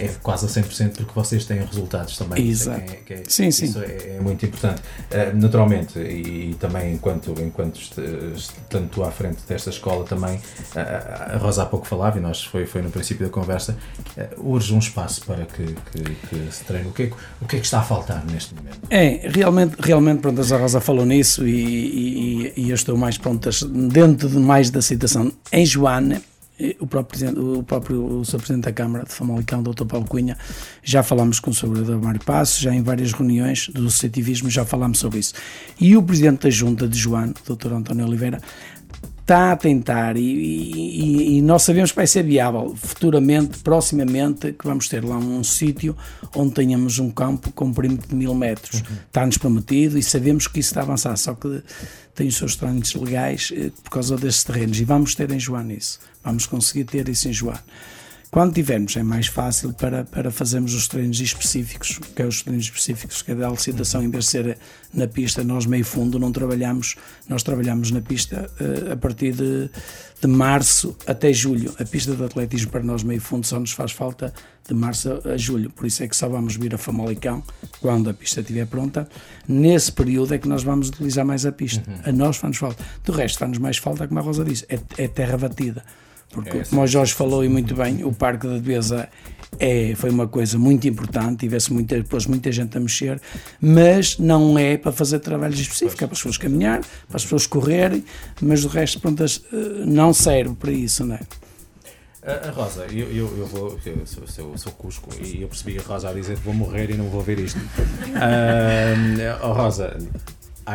é- 0.00 0.04
é 0.06 0.08
quase 0.22 0.46
a 0.46 0.48
100% 0.48 0.96
porque 0.96 1.12
vocês 1.14 1.44
têm 1.44 1.58
resultados 1.60 2.16
também. 2.16 2.42
Isso 2.42 2.70
é 2.70 2.74
Exato. 2.76 2.86
que 2.86 2.92
é- 2.92 2.96
que 2.96 3.12
é- 3.14 3.22
Sim, 3.28 3.50
sim. 3.50 3.66
Isso 3.66 3.78
é, 3.80 4.18
muito 4.20 4.44
importante. 4.46 4.80
Eh, 5.10 5.32
naturalmente, 5.34 5.98
e, 5.98 6.50
e 6.50 6.54
também 6.58 6.94
enquanto, 6.94 7.34
enquanto 7.40 7.78
tu 8.90 9.04
à 9.04 9.10
frente 9.10 9.38
desta 9.48 9.70
escola 9.70 10.04
também, 10.04 10.40
a 10.74 11.36
Rosa 11.36 11.62
há 11.62 11.66
pouco 11.66 11.86
falava, 11.86 12.18
e 12.18 12.20
nós 12.20 12.42
foi, 12.44 12.64
foi 12.66 12.82
no 12.82 12.90
princípio 12.90 13.26
da 13.26 13.32
conversa, 13.32 13.76
urge 14.38 14.72
um 14.74 14.78
espaço 14.78 15.24
para 15.26 15.44
que, 15.44 15.64
que, 15.64 16.52
se 16.52 16.64
treine. 16.64 16.88
O 16.88 16.92
que, 16.92 17.04
é, 17.04 17.06
que- 17.08 17.16
o 17.42 17.46
que 17.46 17.56
é 17.56 17.58
que 17.58 17.64
está 17.66 17.80
a 17.80 17.82
faltar 17.82 18.24
neste 18.26 18.54
momento? 18.54 18.78
É, 18.90 19.28
realmente, 19.28 19.76
realmente 19.80 20.20
pronto, 20.32 20.54
a 20.54 20.58
Rosa 20.58 20.80
falou 20.80 21.04
nisso 21.06 21.46
e, 21.46 21.52
e- 21.54 22.52
e 22.56 22.70
eu 22.70 22.74
estou 22.74 22.96
mais 22.96 23.18
pronto, 23.18 23.48
dentro 23.88 24.28
de 24.28 24.38
mais 24.38 24.70
da 24.70 24.82
situação. 24.82 25.32
Em 25.52 25.64
Joana, 25.66 26.20
o 26.78 26.86
próprio, 26.86 27.58
o 27.58 27.62
próprio 27.62 28.04
o 28.20 28.24
Sr. 28.24 28.36
Presidente 28.36 28.64
da 28.64 28.72
Câmara 28.72 29.04
de 29.04 29.12
Famalicão, 29.14 29.62
Dr. 29.62 29.84
Paulo 29.86 30.06
Cunha, 30.06 30.36
já 30.82 31.02
falámos 31.02 31.40
com 31.40 31.50
o 31.50 31.54
Sr. 31.54 31.98
Mário 32.02 32.20
Passo, 32.24 32.60
já 32.60 32.74
em 32.74 32.82
várias 32.82 33.12
reuniões 33.12 33.68
do 33.68 33.86
associativismo 33.86 34.50
já 34.50 34.64
falámos 34.64 34.98
sobre 34.98 35.20
isso. 35.20 35.32
E 35.80 35.96
o 35.96 36.02
Presidente 36.02 36.42
da 36.42 36.50
Junta 36.50 36.86
de 36.86 36.98
Joana, 36.98 37.32
Dr. 37.48 37.72
António 37.72 38.06
Oliveira, 38.06 38.40
está 39.30 39.52
a 39.52 39.56
tentar 39.56 40.16
e, 40.16 40.20
e- 40.22 41.38
e- 41.38 41.42
nós 41.42 41.62
sabemos 41.62 41.90
que 41.92 41.96
vai 41.96 42.06
ser 42.06 42.24
viável 42.24 42.74
futuramente, 42.76 43.58
proximamente, 43.60 44.52
que 44.52 44.64
vamos 44.66 44.88
ter 44.88 45.04
lá 45.04 45.16
um 45.16 45.44
sítio 45.44 45.96
onde 46.34 46.52
tenhamos 46.54 46.98
um 46.98 47.10
campo 47.12 47.52
com 47.52 47.66
um 47.66 47.72
perímetro 47.72 48.08
de 48.08 48.14
mil 48.16 48.34
metros. 48.34 48.82
Está-nos 49.06 49.38
prometido 49.38 49.96
e 49.96 50.02
sabemos 50.02 50.48
que 50.48 50.58
isso 50.58 50.70
está 50.70 50.80
a 50.80 50.82
avançar, 50.82 51.16
só 51.16 51.34
que 51.34 51.62
tem 52.12 52.26
os 52.26 52.36
seus 52.36 52.56
trâmites 52.56 52.92
legais 52.94 53.52
eh, 53.54 53.70
por 53.84 53.90
causa 53.90 54.16
desses 54.16 54.42
terrenos 54.42 54.80
e 54.80 54.84
vamos 54.84 55.14
ter 55.14 55.30
em 55.30 55.38
Joana 55.38 55.74
isso. 55.74 56.00
Vamos 56.24 56.46
conseguir 56.46 56.84
ter 56.84 57.08
isso 57.08 57.28
em 57.28 57.32
Joana. 57.32 57.62
Quando 58.30 58.54
tivermos 58.54 58.96
é 58.96 59.02
mais 59.02 59.26
fácil 59.26 59.72
para, 59.72 60.04
para 60.04 60.30
fazermos 60.30 60.72
os 60.72 60.86
treinos 60.86 61.20
específicos, 61.20 61.98
que 62.14 62.22
é 62.22 62.24
os 62.24 62.42
treinos 62.42 62.66
específicos, 62.66 63.22
que 63.22 63.32
é 63.32 63.34
da 63.34 63.50
licitação, 63.50 64.04
em 64.04 64.08
vez 64.08 64.26
de 64.26 64.30
ser 64.30 64.58
na 64.94 65.08
pista, 65.08 65.42
nós 65.42 65.66
meio 65.66 65.84
fundo 65.84 66.16
não 66.16 66.30
trabalhamos, 66.30 66.94
nós 67.28 67.42
trabalhamos 67.42 67.90
na 67.90 68.00
pista 68.00 68.48
eh, 68.60 68.92
a 68.92 68.96
partir 68.96 69.32
de, 69.32 69.68
de 70.20 70.28
março 70.28 70.96
até 71.08 71.32
julho. 71.32 71.74
A 71.80 71.84
pista 71.84 72.14
de 72.14 72.22
atletismo 72.22 72.70
para 72.70 72.84
nós 72.84 73.02
meio 73.02 73.20
fundo 73.20 73.44
só 73.44 73.58
nos 73.58 73.72
faz 73.72 73.90
falta 73.90 74.32
de 74.68 74.74
março 74.74 75.10
a, 75.24 75.36
julho, 75.36 75.68
por 75.68 75.84
isso 75.84 76.04
é 76.04 76.06
que 76.06 76.14
só 76.14 76.28
vamos 76.28 76.54
vir 76.54 76.72
a 76.72 76.78
Famalicão 76.78 77.42
quando 77.80 78.10
a 78.10 78.14
pista 78.14 78.42
estiver 78.42 78.66
pronta. 78.68 79.08
Nesse 79.48 79.90
período 79.90 80.34
é 80.34 80.38
que 80.38 80.46
nós 80.46 80.62
vamos 80.62 80.88
utilizar 80.88 81.26
mais 81.26 81.44
a 81.44 81.50
pista. 81.50 81.82
A 82.04 82.12
nós 82.12 82.36
faz-nos 82.36 82.58
falta. 82.58 82.84
Do 83.04 83.10
resto 83.10 83.40
faz-nos 83.40 83.58
mais 83.58 83.78
falta, 83.78 84.06
como 84.06 84.20
a 84.20 84.22
Rosa 84.22 84.44
disse, 84.44 84.64
é, 84.68 84.78
é 84.98 85.08
terra 85.08 85.36
batida. 85.36 85.84
Porque, 86.30 86.58
É, 86.58 86.64
como 86.64 86.82
o 86.82 86.86
Jorge 86.86 87.12
falou 87.12 87.44
e 87.44 87.48
muito 87.48 87.74
bem, 87.74 88.04
o 88.04 88.12
Parque 88.12 88.46
da 88.46 88.54
Devesa 88.54 89.08
é, 89.58 89.94
foi 89.96 90.10
uma 90.10 90.28
coisa 90.28 90.58
muito 90.58 90.86
importante, 90.86 91.40
tivesse 91.40 91.72
muita, 91.72 91.96
depois 91.96 92.26
muita 92.26 92.52
gente 92.52 92.76
a 92.76 92.80
mexer, 92.80 93.20
mas 93.60 94.18
não 94.18 94.58
é 94.58 94.76
para 94.76 94.92
fazer 94.92 95.18
trabalhos 95.18 95.58
específicos, 95.58 96.02
é 96.02 96.06
para 96.06 96.12
as 96.12 96.18
pessoas 96.18 96.38
caminhar, 96.38 96.80
para 96.80 97.16
as 97.16 97.24
pessoas 97.24 97.46
correrem, 97.46 98.04
mas 98.40 98.64
o 98.64 98.68
resto 98.68 99.00
pronto, 99.00 99.24
eh, 99.24 99.28
não 99.86 100.12
serve 100.12 100.54
para 100.54 100.70
isso, 100.70 101.04
não 101.04 101.16
é? 101.16 101.20
A, 102.22 102.50
Rosa, 102.50 102.84
eu, 102.90 103.10
eu, 103.10 103.38
eu 103.38 103.46
vou, 103.46 103.78
eu 103.84 104.06
sou, 104.06 104.26
sou, 104.26 104.58
sou 104.58 104.72
Cusco 104.72 105.08
e 105.22 105.40
eu 105.40 105.48
percebi 105.48 105.78
a 105.78 105.82
Rosa 105.82 106.10
a 106.10 106.12
dizer 106.12 106.36
vou 106.36 106.52
morrer 106.52 106.90
e 106.90 106.94
não 106.94 107.06
vou 107.08 107.22
ver 107.22 107.38
isto. 107.38 107.58
Oh, 109.42 109.52
Rosa, 109.52 109.96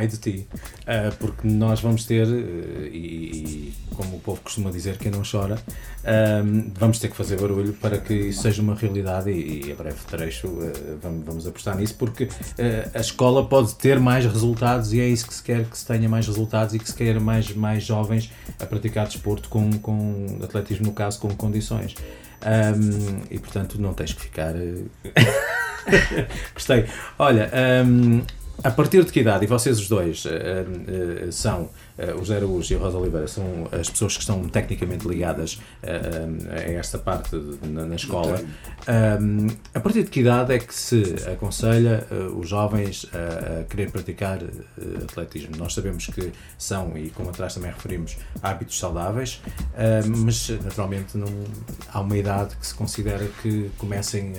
de 0.07 0.17
ti, 0.17 0.47
Ah, 0.87 1.11
porque 1.19 1.47
nós 1.47 1.79
vamos 1.81 2.05
ter, 2.05 2.27
eh, 2.27 2.89
e, 2.91 2.99
e 2.99 3.73
como 3.95 4.17
o 4.17 4.19
povo 4.19 4.41
costuma 4.41 4.69
dizer, 4.69 4.97
quem 4.97 5.11
não 5.11 5.23
chora, 5.29 5.57
ah, 6.03 6.41
vamos 6.77 6.99
ter 6.99 7.09
que 7.09 7.15
fazer 7.15 7.39
barulho 7.39 7.73
para 7.73 7.97
que 7.97 8.13
isso 8.13 8.41
seja 8.41 8.61
uma 8.61 8.75
realidade 8.75 9.31
e, 9.31 9.67
e 9.67 9.71
a 9.71 9.75
breve 9.75 9.97
trecho 10.07 10.47
vamos, 11.01 11.25
vamos 11.25 11.47
apostar 11.47 11.77
nisso, 11.77 11.95
porque 11.97 12.27
a 12.93 12.99
escola 12.99 13.45
pode 13.47 13.75
ter 13.75 13.99
mais 13.99 14.25
resultados 14.25 14.93
e 14.93 14.99
é 14.99 15.07
isso 15.07 15.27
que 15.27 15.33
se 15.33 15.43
quer, 15.43 15.65
que 15.65 15.77
se 15.77 15.85
tenha 15.85 16.07
mais 16.09 16.27
resultados 16.27 16.73
e 16.75 16.79
que 16.79 16.87
se 16.87 16.95
queira 16.95 17.19
mais, 17.19 17.53
mais 17.55 17.83
jovens 17.83 18.31
a 18.59 18.65
praticar 18.65 19.07
desporto 19.07 19.49
com, 19.49 19.71
com 19.79 20.39
atletismo, 20.43 20.85
no 20.85 20.91
caso, 20.93 21.19
com 21.19 21.29
condições. 21.29 21.95
Ahm, 22.41 23.23
e 23.31 23.39
portanto 23.39 23.81
não 23.81 23.93
tens 23.93 24.13
que 24.13 24.21
ficar. 24.21 24.53
Gostei. 26.53 26.85
Olha, 27.17 27.49
ahm, 27.53 28.21
a 28.63 28.71
partir 28.71 29.03
de 29.03 29.11
que 29.11 29.19
idade, 29.19 29.45
e 29.45 29.47
vocês 29.47 29.79
os 29.79 29.87
dois 29.87 30.25
eh, 30.25 30.65
eh, 30.87 31.31
são, 31.31 31.69
eh, 31.97 32.13
o 32.13 32.19
José 32.19 32.37
Araújo 32.37 32.73
e 32.73 32.77
a 32.77 32.79
Rosa 32.79 32.97
Oliveira, 32.97 33.27
são 33.27 33.67
as 33.71 33.89
pessoas 33.89 34.13
que 34.15 34.21
estão 34.21 34.43
tecnicamente 34.49 35.07
ligadas 35.07 35.59
eh, 35.83 36.25
a 36.49 36.71
esta 36.73 36.97
parte 36.97 37.37
de- 37.37 37.67
na, 37.67 37.85
na 37.85 37.95
escola, 37.95 38.39
a 39.73 39.79
partir 39.79 40.03
de 40.03 40.09
que 40.09 40.19
idade 40.19 40.53
é 40.53 40.59
que 40.59 40.73
se 40.73 41.15
aconselha 41.31 42.05
eh, 42.11 42.15
os 42.35 42.47
jovens 42.47 43.05
a, 43.13 43.61
a 43.61 43.63
querer 43.63 43.89
praticar 43.91 44.39
atletismo? 45.03 45.55
Nós 45.57 45.73
sabemos 45.73 46.05
que 46.07 46.31
são, 46.57 46.97
e 46.97 47.09
como 47.09 47.29
atrás 47.29 47.53
também 47.53 47.71
referimos, 47.71 48.17
hábitos 48.41 48.77
saudáveis, 48.77 49.41
mas 50.17 50.49
naturalmente 50.63 51.17
não, 51.17 51.27
há 51.91 52.01
uma 52.01 52.17
idade 52.17 52.55
que 52.57 52.65
se 52.67 52.73
considera 52.75 53.25
que 53.41 53.69
comecem 53.77 54.33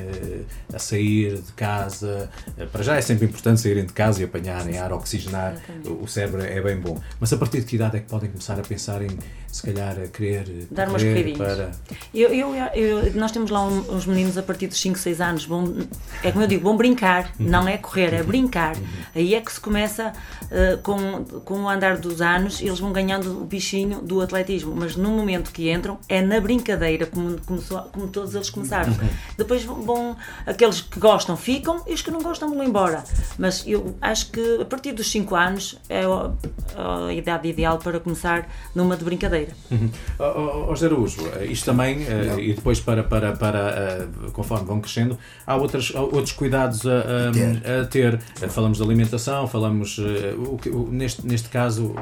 a 0.73 0.79
sair 0.79 1.37
de 1.41 1.53
casa. 1.53 2.29
Para 2.73 2.83
já 2.83 2.97
é 2.97 3.01
sempre 3.01 3.27
importante 3.27 3.61
saírem 3.61 3.85
de 3.85 3.93
casa 3.93 4.21
e 4.21 4.25
apanharem 4.25 4.79
ar, 4.79 4.93
oxigenar, 4.93 5.57
o 5.85 6.07
o 6.07 6.09
cérebro 6.09 6.43
é 6.43 6.61
bem 6.61 6.79
bom. 6.79 7.01
Mas 7.19 7.33
a 7.33 7.37
partir 7.47 7.61
de 7.61 7.67
que 7.67 7.77
idade 7.77 7.97
é 7.97 8.01
que 8.01 8.09
podem 8.09 8.31
começar 8.31 8.59
a 8.59 8.63
pensar 8.63 9.03
em, 9.03 9.09
se 9.57 9.63
calhar, 9.63 9.99
a 9.99 10.07
querer 10.07 10.67
Dar 10.71 10.89
umas 10.89 11.03
para... 11.37 11.71
Eu, 12.15 12.33
eu, 12.33 12.55
eu- 12.75 13.13
nós 13.15 13.33
temos 13.33 13.51
lá 13.51 13.63
um- 13.65 13.95
uns 13.97 14.07
meninos 14.07 14.37
a 14.39 14.43
partir 14.43 14.67
dos 14.67 14.81
5, 14.81 14.99
6 14.99 15.21
anos, 15.21 15.45
vão, 15.45 15.77
é 16.23 16.31
como 16.31 16.45
eu 16.45 16.49
digo, 16.49 16.63
vão 16.65 16.77
brincar, 16.77 17.33
não 17.39 17.67
é 17.69 17.77
correr, 17.79 18.13
é 18.15 18.23
brincar. 18.23 18.77
Aí 19.15 19.35
é 19.35 19.41
que 19.41 19.53
se 19.53 19.61
começa 19.61 20.13
eh, 20.51 20.79
com, 20.83 21.25
com 21.45 21.63
o 21.63 21.69
andar 21.69 21.97
dos 21.99 22.21
anos, 22.21 22.61
eles 22.61 22.79
vão 22.79 22.93
ganhando 22.93 23.43
o 23.43 23.45
bichinho 23.45 24.01
do 24.01 24.21
atletismo, 24.21 24.75
mas 24.77 24.97
no 24.97 25.11
momento 25.11 25.51
que 25.53 25.71
entram 25.73 25.99
é 26.09 26.21
na 26.23 26.41
brincadeira, 26.41 27.07
como, 27.07 27.41
começou, 27.43 27.81
como 27.93 28.09
todos 28.09 28.35
eles 28.35 28.51
começaram. 28.51 28.93
Depois 29.37 29.65
vão, 29.65 30.17
aqueles 30.47 30.81
que 30.81 30.99
gostam 31.01 31.37
ficam 31.37 31.83
e 31.87 31.95
os 31.95 32.03
que 32.03 32.11
não 32.11 32.21
gostam 32.21 32.49
vão 32.53 32.63
embora. 32.63 33.05
Mas 33.39 33.65
eu 33.67 33.97
acho 34.01 34.31
que 34.31 34.61
a 34.61 34.65
partir 34.65 34.93
dos 34.93 35.11
5 35.11 35.35
anos 35.35 35.79
é 35.89 36.07
o- 36.07 36.33
a 36.77 37.13
idade 37.13 37.49
ideal 37.49 37.79
para 37.79 37.99
começar 38.01 38.49
numa 38.75 38.97
de 38.97 39.05
brincadeira. 39.05 39.46
Uhum. 39.71 39.91
Ó, 40.19 40.69
ó, 40.69 40.75
José 40.75 40.87
Araújo, 40.87 41.27
eh, 41.41 41.47
isto 41.47 41.65
também, 41.65 42.03
eh, 42.05 42.37
e 42.39 42.55
depois 42.55 42.81
para, 42.81 43.03
para, 43.03 43.33
para 43.37 43.59
eh, 43.71 44.09
conforme 44.33 44.65
vão 44.67 44.81
crescendo, 44.81 45.19
há, 45.47 45.57
outras, 45.57 45.91
outros 45.95 46.33
cuidados 46.33 46.87
a, 46.87 46.91
a- 46.91 47.83
a 47.83 47.85
ter. 47.87 48.21
Eh, 48.41 48.49
Falamos 48.49 48.79
de 48.79 48.85
alimentação, 48.85 49.47
falamos, 49.49 49.99
o 49.99 50.57
que- 50.57 50.71
o- 50.71 50.89
neste, 50.91 51.27
neste 51.27 51.49
caso, 51.49 51.95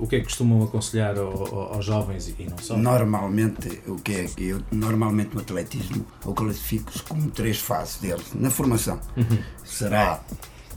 o 0.00 0.06
que 0.06 0.16
é 0.16 0.18
que 0.20 0.24
costumam 0.26 0.62
aconselhar 0.64 1.16
ao- 1.18 1.26
ao- 1.54 1.74
aos 1.74 1.84
jovens 1.84 2.28
e 2.38 2.44
não 2.48 2.58
só? 2.58 2.76
Normalmente, 2.76 3.80
o 3.86 3.96
que 3.96 4.12
é 4.14 4.24
que 4.24 4.48
eu 4.48 4.60
normalmente 4.72 5.34
no 5.34 5.40
atletismo 5.40 6.04
eu 6.24 6.32
classifico 6.32 6.92
como 7.08 7.30
três 7.30 7.58
fases 7.58 8.00
deles. 8.00 8.26
Na 8.34 8.50
formação 8.50 8.98
Uhum. 9.16 9.38
será 9.64 10.20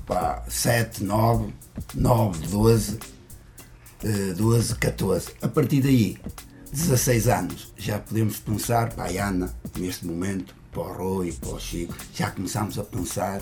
pá, 0.05 0.43
7, 0.47 1.03
9, 1.03 1.53
9, 1.95 2.47
12, 2.47 2.97
eh, 2.97 2.99
12, 4.35 4.75
14. 4.75 5.29
A 5.41 5.47
partir 5.47 5.81
daí, 5.81 6.17
16 6.71 7.27
anos, 7.27 7.73
já 7.77 7.99
podemos 7.99 8.39
pensar 8.39 8.93
para 8.93 9.05
a 9.05 9.27
Ana, 9.27 9.53
neste 9.77 10.05
momento, 10.05 10.55
para 10.71 10.81
o 10.81 10.93
Rui, 10.93 11.33
para 11.33 11.49
o 11.49 11.59
Chico, 11.59 11.95
já 12.13 12.31
começamos 12.31 12.77
a 12.77 12.83
pensar 12.83 13.41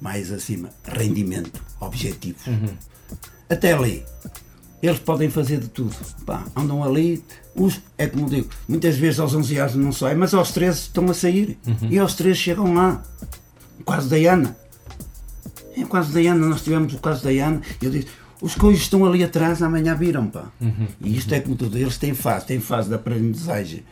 mais 0.00 0.32
acima, 0.32 0.70
rendimento, 0.84 1.62
objetivos. 1.80 2.42
Até 3.48 3.72
ali, 3.72 4.04
eles 4.82 4.98
podem 4.98 5.30
fazer 5.30 5.60
de 5.60 5.68
tudo. 5.68 5.94
Pá, 6.26 6.44
andam 6.56 6.82
ali, 6.82 7.22
uns, 7.54 7.80
é 7.96 8.06
como 8.06 8.28
digo, 8.28 8.48
muitas 8.66 8.96
vezes 8.96 9.20
aos 9.20 9.34
11 9.34 9.58
anos 9.58 9.74
não 9.76 9.92
saem, 9.92 10.16
mas 10.16 10.34
aos 10.34 10.50
13 10.50 10.78
estão 10.78 11.08
a 11.08 11.14
sair. 11.14 11.58
E 11.88 11.98
aos 11.98 12.14
13 12.14 12.38
chegam 12.38 12.74
lá. 12.74 13.02
Caso 13.86 14.08
da 14.08 14.16
Ana. 14.16 14.56
É 15.76 15.84
caso 15.84 16.12
da 16.12 16.20
Ana, 16.20 16.46
nós 16.46 16.62
tivemos 16.62 16.92
o 16.94 16.98
caso 16.98 17.24
da 17.24 17.30
Ana. 17.30 17.60
Eu 17.80 17.90
disse, 17.90 18.08
os 18.42 18.56
coisas 18.56 18.82
estão 18.82 19.06
ali 19.06 19.22
atrás, 19.22 19.62
amanhã 19.62 19.94
viram, 19.94 20.26
pá. 20.26 20.50
E 21.00 21.16
isto 21.16 21.32
é 21.32 21.40
como 21.40 21.54
tudo, 21.54 21.78
eles 21.78 21.96
têm 21.96 22.12
fase, 22.12 22.46
têm 22.46 22.60
fase 22.60 22.88
de 22.88 22.94
aprendizagem. 22.96 23.84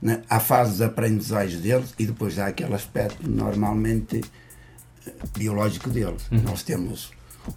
Né? 0.00 0.20
Há 0.28 0.38
fase 0.38 0.76
de 0.76 0.84
aprendizagem 0.84 1.58
deles 1.60 1.94
e 1.98 2.04
depois 2.04 2.38
há 2.38 2.46
aquele 2.48 2.74
aspecto 2.74 3.28
normalmente 3.28 4.20
biológico 5.36 5.88
deles. 5.88 6.22
Nós 6.30 6.62
temos 6.62 7.10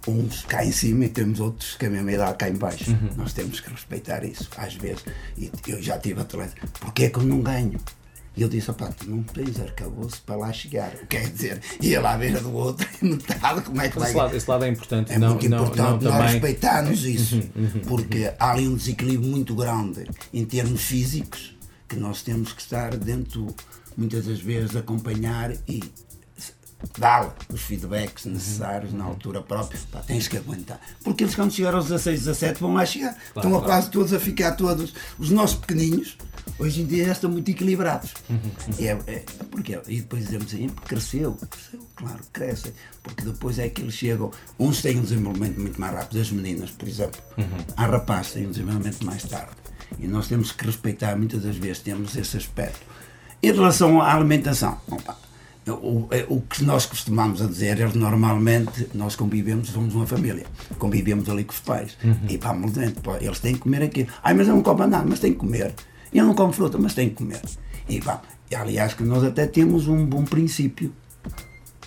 uns 0.06 0.44
cá 0.46 0.64
em 0.64 0.72
cima 0.72 1.04
e 1.04 1.08
temos 1.08 1.38
outros 1.38 1.76
que 1.76 1.86
a 1.86 1.90
mesma 1.90 2.12
idade 2.12 2.38
cá 2.38 2.48
em 2.48 2.54
baixo. 2.54 2.96
Nós 3.16 3.34
temos 3.34 3.60
que 3.60 3.70
respeitar 3.70 4.24
isso, 4.24 4.48
às 4.56 4.74
vezes. 4.74 5.04
E 5.36 5.50
eu 5.66 5.82
já 5.82 5.98
tive 5.98 6.20
atleta, 6.22 6.54
porquê 6.80 7.04
é 7.04 7.10
que 7.10 7.18
eu 7.18 7.24
não 7.24 7.42
ganho? 7.42 7.78
E 8.38 8.42
eu 8.42 8.48
disse, 8.48 8.70
opá, 8.70 8.86
tu 8.92 9.10
não 9.10 9.20
tens 9.24 9.58
arcabouço 9.58 10.22
para 10.24 10.36
lá 10.36 10.52
chegar. 10.52 10.92
Quer 11.08 11.28
dizer, 11.28 11.60
ia 11.82 12.00
lá 12.00 12.14
à 12.14 12.18
beira 12.18 12.40
do 12.40 12.54
outro 12.54 12.86
e 13.02 13.04
metade, 13.04 13.62
como 13.62 13.82
é 13.82 13.88
que 13.88 13.98
vai 13.98 14.10
Esse 14.10 14.16
lado, 14.16 14.36
esse 14.36 14.48
lado 14.48 14.64
é 14.64 14.68
importante. 14.68 15.12
é 15.12 15.18
não, 15.18 15.30
muito 15.30 15.48
não, 15.48 15.58
importante 15.64 15.86
não, 15.86 15.92
nós 15.92 16.02
também... 16.02 16.20
Uhum, 16.20 16.32
respeitarmos 16.32 17.04
isso, 17.04 17.40
porque 17.88 18.32
há 18.38 18.52
ali 18.52 18.68
um 18.68 18.76
desequilíbrio 18.76 19.28
muito 19.28 19.56
grande 19.56 20.06
em 20.32 20.44
termos 20.44 20.82
físicos 20.82 21.56
que 21.88 21.96
nós 21.96 22.22
temos 22.22 22.52
que 22.52 22.62
estar 22.62 22.96
dentro, 22.96 23.52
muitas 23.96 24.26
das 24.26 24.38
vezes, 24.38 24.76
acompanhar 24.76 25.50
e 25.66 25.82
dar 26.98 27.34
os 27.52 27.60
feedbacks 27.62 28.24
Uhum. 28.24 28.32
necessários 28.32 28.92
na 28.92 29.04
altura 29.04 29.42
própria. 29.42 29.78
Pá, 29.90 30.00
tens 30.00 30.28
que 30.28 30.36
aguentar. 30.36 30.80
Porque 31.02 31.24
eles, 31.24 31.34
quando 31.34 31.52
chegar 31.52 31.74
aos 31.74 31.84
16, 31.86 32.20
17, 32.20 32.60
vão 32.60 32.74
lá 32.74 32.84
chegar. 32.86 33.16
Estão 33.26 33.42
a 33.42 33.42
claro. 33.50 33.64
quase 33.64 33.90
todos 33.90 34.12
a 34.12 34.20
ficar 34.20 34.52
todos. 34.52 34.94
Os 35.18 35.30
nossos 35.30 35.56
pequeninos, 35.58 36.16
hoje 36.58 36.82
em 36.82 36.86
dia, 36.86 37.06
já 37.06 37.12
estão 37.12 37.30
muito 37.30 37.50
equilibrados. 37.50 38.14
Uhum, 38.30 38.40
E, 38.78 38.86
é, 38.86 38.98
é, 39.06 39.24
porque, 39.50 39.78
e 39.88 40.00
depois 40.00 40.24
dizemos 40.24 40.46
assim, 40.54 40.68
cresceu, 40.68 41.32
cresceu, 41.50 41.86
claro, 41.96 42.20
crescem. 42.32 42.72
Porque 43.02 43.22
depois 43.24 43.58
é 43.58 43.68
que 43.68 43.82
eles 43.82 43.94
chegam. 43.94 44.30
Uns 44.58 44.80
têm 44.82 44.98
um 44.98 45.02
desenvolvimento 45.02 45.60
muito 45.60 45.80
mais 45.80 45.94
rápido, 45.94 46.20
as 46.20 46.30
meninas, 46.30 46.70
por 46.70 46.88
exemplo. 46.88 47.20
Há 47.76 47.86
rapazes 47.86 48.28
que 48.28 48.38
têm 48.38 48.46
um 48.46 48.50
desenvolvimento 48.50 49.04
mais 49.04 49.22
tarde. 49.24 49.52
E 49.98 50.06
nós 50.06 50.28
temos 50.28 50.52
que 50.52 50.64
respeitar, 50.66 51.16
muitas 51.16 51.42
das 51.42 51.56
vezes, 51.56 51.80
temos 51.82 52.14
esse 52.14 52.36
aspecto. 52.36 52.80
Em 53.42 53.52
relação 53.52 54.00
à 54.02 54.12
alimentação, 54.14 54.78
opa, 54.88 55.16
o, 55.70 56.08
é, 56.10 56.24
o 56.28 56.40
que 56.40 56.64
nós 56.64 56.86
costumamos 56.86 57.40
a 57.42 57.46
dizer 57.46 57.80
é 57.80 57.88
normalmente 57.94 58.88
nós 58.94 59.16
convivemos, 59.16 59.68
somos 59.68 59.94
uma 59.94 60.06
família, 60.06 60.44
convivemos 60.78 61.28
ali 61.28 61.44
com 61.44 61.52
os 61.52 61.60
pais 61.60 61.96
e 62.28 62.36
vamos 62.36 62.72
dentro, 62.72 63.02
pá, 63.02 63.18
eles 63.20 63.38
têm 63.40 63.54
que 63.54 63.60
comer 63.60 63.82
aquilo. 63.82 64.08
Ai, 64.22 64.34
mas 64.34 64.48
eu 64.48 64.54
não 64.54 64.62
como 64.62 64.86
nada, 64.86 65.04
mas 65.08 65.20
tem 65.20 65.32
que 65.32 65.38
comer. 65.38 65.74
Eu 66.12 66.24
não 66.24 66.34
como 66.34 66.52
fruta, 66.52 66.78
mas 66.78 66.94
tem 66.94 67.08
que 67.08 67.16
comer. 67.16 67.42
E 67.88 68.00
e, 68.50 68.54
aliás, 68.54 68.94
que 68.94 69.02
nós 69.02 69.22
até 69.24 69.46
temos 69.46 69.88
um 69.88 70.06
bom 70.06 70.24
princípio. 70.24 70.92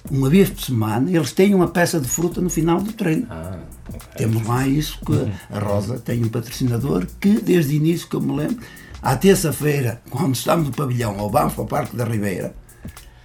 Uma 0.10 0.30
vez 0.30 0.50
por 0.50 0.62
semana, 0.62 1.10
eles 1.10 1.32
têm 1.32 1.54
uma 1.54 1.68
peça 1.68 2.00
de 2.00 2.08
fruta 2.08 2.42
no 2.42 2.50
final 2.50 2.82
do 2.82 2.92
treino. 2.94 3.28
Ah, 3.30 3.60
ok. 3.88 4.00
Temos 4.18 4.46
lá 4.48 4.68
isso 4.68 5.00
que 5.06 5.32
a 5.54 5.60
Rosa 5.60 6.00
tem 6.00 6.24
um 6.24 6.30
patrocinador 6.30 7.08
que, 7.20 7.40
desde 7.42 7.74
o 7.74 7.78
início 7.78 8.08
que 8.08 8.16
eu 8.16 8.22
me 8.22 8.36
lembro, 8.36 8.64
à 9.02 9.16
terça-feira, 9.16 10.02
quando 10.10 10.36
estamos 10.36 10.68
no 10.68 10.74
pavilhão 10.74 11.18
ou 11.18 11.30
vamos 11.30 11.54
para 11.54 11.64
o 11.64 11.68
Parque 11.68 11.96
da 11.96 12.06
Ribeira, 12.06 12.54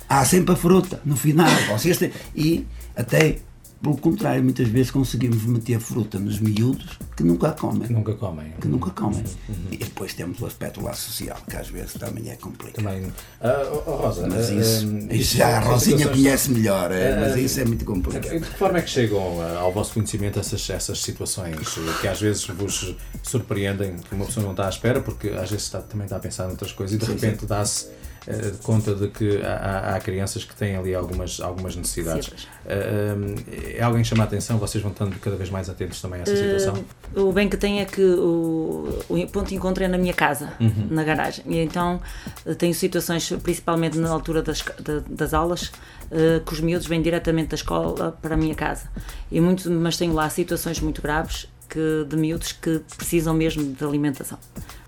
há 0.09 0.25
sempre 0.25 0.55
a 0.55 0.57
fruta 0.57 1.01
no 1.05 1.17
final. 1.17 1.51
Vocês 1.71 1.99
têm, 1.99 2.11
e 2.35 2.67
até, 2.95 3.39
pelo 3.83 3.97
contrário, 3.99 4.43
muitas 4.43 4.69
vezes 4.69 4.91
conseguimos 4.91 5.45
meter 5.45 5.79
fruta 5.79 6.19
nos 6.19 6.41
miúdos 6.41 6.99
que 7.17 7.23
nunca 7.23 7.53
comem. 7.53 7.89
Nunca 7.89 8.15
comem. 8.15 8.53
Que 8.61 8.69
nunca 8.69 8.91
comem. 8.91 9.23
E 9.71 9.77
depois 9.77 10.15
temos 10.15 10.41
o 10.41 10.47
aspecto 10.47 10.83
lá 10.83 10.95
social, 10.95 11.37
que 11.49 11.57
às 11.57 11.69
vezes 11.69 11.95
também 11.95 12.31
é 12.31 12.37
complicado. 12.37 12.85
Também. 12.85 13.07
Ah, 13.41 13.63
oh, 13.87 13.97
Rosa, 13.97 14.27
Mas 14.27 14.51
ah, 14.51 14.55
isso, 14.55 14.87
ah, 15.11 15.15
isso 15.15 15.37
já 15.37 15.59
a 15.59 15.61
Rosinha 15.61 16.09
conhece 16.09 16.51
melhor, 16.51 16.91
Ah, 16.91 17.21
mas 17.21 17.37
isso 17.37 17.61
é 17.61 17.65
muito 17.65 17.85
complicado. 17.85 18.23
De 18.23 18.41
que 18.41 18.59
forma 18.59 18.79
é 18.79 18.83
que 18.83 18.91
chegam 18.91 19.21
ao 19.59 19.73
vosso 19.73 19.95
conhecimento 19.95 20.39
essas, 20.39 20.69
essas 20.71 21.01
situações 21.01 21.79
que 22.01 22.09
às 22.09 22.21
vezes 22.21 22.47
vos 22.47 22.95
surpreendem, 23.23 23.97
que 23.97 24.15
uma 24.15 24.25
pessoa 24.27 24.45
não 24.45 24.53
está 24.53 24.67
à 24.67 24.71
espera, 24.71 25.01
porque 25.01 25.29
às 25.29 25.51
vezes 25.51 25.67
está, 25.67 25.81
também 25.81 26.07
está 26.07 26.17
a 26.17 26.21
pensar 26.21 26.47
noutras 26.47 26.73
coisas 26.73 26.97
e 26.97 26.99
de 26.99 27.05
Sim, 27.05 27.13
repente 27.13 27.45
dá-se 27.47 27.89
eh, 28.27 28.53
conta 28.62 28.95
de 28.95 29.09
que 29.09 29.41
há, 29.43 29.95
há- 29.97 30.01
crianças 30.01 30.45
que 30.45 30.55
têm 30.55 30.77
ali 30.77 30.95
algumas, 30.95 31.41
algumas 31.41 31.74
necessidades. 31.77 32.31
Necessidades. 32.31 32.49
Ah, 32.66 32.72
ah, 32.72 33.77
é 33.79 33.83
alguém 33.83 34.03
chama 34.05 34.24
a 34.24 34.27
atenção, 34.27 34.59
vocês 34.59 34.83
vão 34.83 34.93
estando 34.93 35.18
cada 35.20 35.37
vez 35.37 35.51
mais 35.51 35.68
atentos 35.70 36.01
também 36.01 36.20
a 36.20 36.22
essa 36.22 36.37
situação? 36.37 36.85
Uh, 37.14 37.20
o 37.29 37.33
bem 37.33 37.49
que 37.49 37.57
tem 37.57 37.81
é 37.81 37.85
que 37.85 38.03
o, 38.03 38.89
o 39.09 39.27
ponto 39.29 39.49
de 39.49 39.55
encontro 39.55 39.83
é 39.85 39.89
na 39.89 39.99
minha 39.99 40.14
casa, 40.14 40.53
Uhum. 40.61 40.89
na 40.91 41.05
garagem. 41.05 41.45
E 41.49 41.59
então 41.59 42.01
uh, 42.45 42.55
tenho 42.55 42.74
situações, 42.74 43.29
principalmente 43.43 43.99
na 43.99 44.11
altura 44.11 44.43
das, 44.43 44.62
da- 44.81 45.03
das 45.09 45.33
aulas, 45.35 45.72
uh, 46.11 46.41
que 46.45 46.53
os 46.53 46.61
miúdos 46.61 46.87
vêm 46.87 47.01
diretamente 47.03 47.49
da 47.51 47.55
escola 47.57 48.16
para 48.20 48.35
a 48.35 48.37
minha 48.37 48.55
casa. 48.55 48.89
E 49.31 49.41
muito, 49.41 49.70
mas 49.70 49.97
tenho 49.97 50.12
lá 50.12 50.29
situações 50.31 50.81
muito 50.81 51.01
graves 51.03 51.47
que, 51.68 52.05
de 52.09 52.16
miúdos 52.16 52.53
que 52.53 52.81
precisam 52.97 53.35
mesmo 53.35 53.72
de 53.72 53.85
alimentação. 53.85 54.39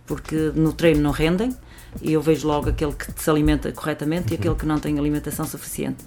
Porque 0.06 0.52
no 0.54 0.72
treino 0.72 1.00
não 1.00 1.10
rendem 1.10 1.54
e 2.02 2.12
eu 2.12 2.20
vejo 2.22 2.46
logo 2.46 2.68
aquele 2.70 2.92
que 2.92 3.06
se 3.16 3.28
alimenta 3.30 3.72
corretamente 3.72 4.32
e 4.32 4.36
aquele 4.36 4.54
que 4.54 4.66
não 4.66 4.78
tem 4.78 4.98
alimentação 4.98 5.46
suficiente. 5.46 6.04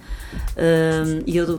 E 1.26 1.38
eu 1.38 1.58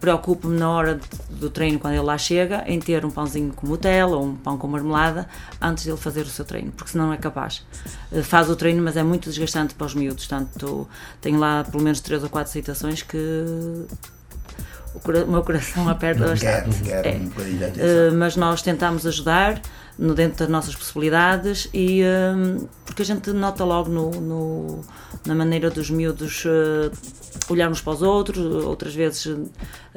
preocupo-me 0.00 0.58
na 0.58 0.70
hora 0.70 0.94
de- 0.96 1.34
do 1.38 1.48
treino, 1.48 1.78
quando 1.78 1.94
ele 1.94 2.02
lá 2.02 2.18
chega, 2.18 2.62
em 2.66 2.78
ter 2.78 3.04
um 3.04 3.10
pãozinho 3.10 3.52
com 3.54 3.66
Nutella 3.66 4.16
ou 4.16 4.26
um 4.26 4.36
pão 4.36 4.58
com 4.58 4.66
marmelada 4.68 5.26
antes 5.60 5.84
dele 5.86 5.96
fazer 5.96 6.20
o 6.22 6.26
seu 6.26 6.44
treino, 6.44 6.70
porque 6.70 6.92
senão 6.92 7.06
não 7.06 7.12
é 7.14 7.16
capaz. 7.16 7.64
Eh, 8.12 8.22
Faz 8.22 8.50
o 8.50 8.56
treino, 8.56 8.82
mas 8.82 8.96
é 8.96 9.02
muito 9.02 9.28
desgastante 9.30 9.74
para 9.74 9.86
os 9.86 9.94
miúdos. 9.94 10.26
Tanto 10.28 10.86
tenho 11.20 11.38
lá 11.38 11.64
pelo 11.64 11.82
menos 11.82 12.00
três 12.00 12.22
ou 12.22 12.28
quatro 12.28 12.52
situações 12.52 13.02
que 13.02 13.16
o, 13.16 13.86
meu 15.30 15.42
coração 15.42 15.86
aperta 15.88 16.26
bastante. 16.26 16.82
quero, 16.82 17.02
quero 17.02 17.08
É. 17.08 17.16
um 17.20 17.28
de. 17.30 17.80
Uh, 17.80 18.14
mas 18.18 18.36
nós 18.36 18.60
tentamos 18.62 19.06
ajudar 19.06 19.60
no 19.98 20.14
dentro 20.14 20.38
das 20.40 20.48
nossas 20.48 20.74
possibilidades 20.74 21.68
e 21.72 22.02
um, 22.04 22.66
porque 22.84 23.02
a 23.02 23.04
gente 23.04 23.32
nota 23.32 23.64
logo 23.64 23.90
no, 23.90 24.10
no- 24.10 24.80
na 25.26 25.34
maneira 25.34 25.70
dos 25.70 25.88
miúdos 25.90 26.44
uh, 26.44 26.90
olhar 27.48 27.70
uns 27.70 27.80
para 27.80 27.94
os 27.94 28.02
outros, 28.02 28.38
outras 28.64 28.94
vezes 28.94 29.26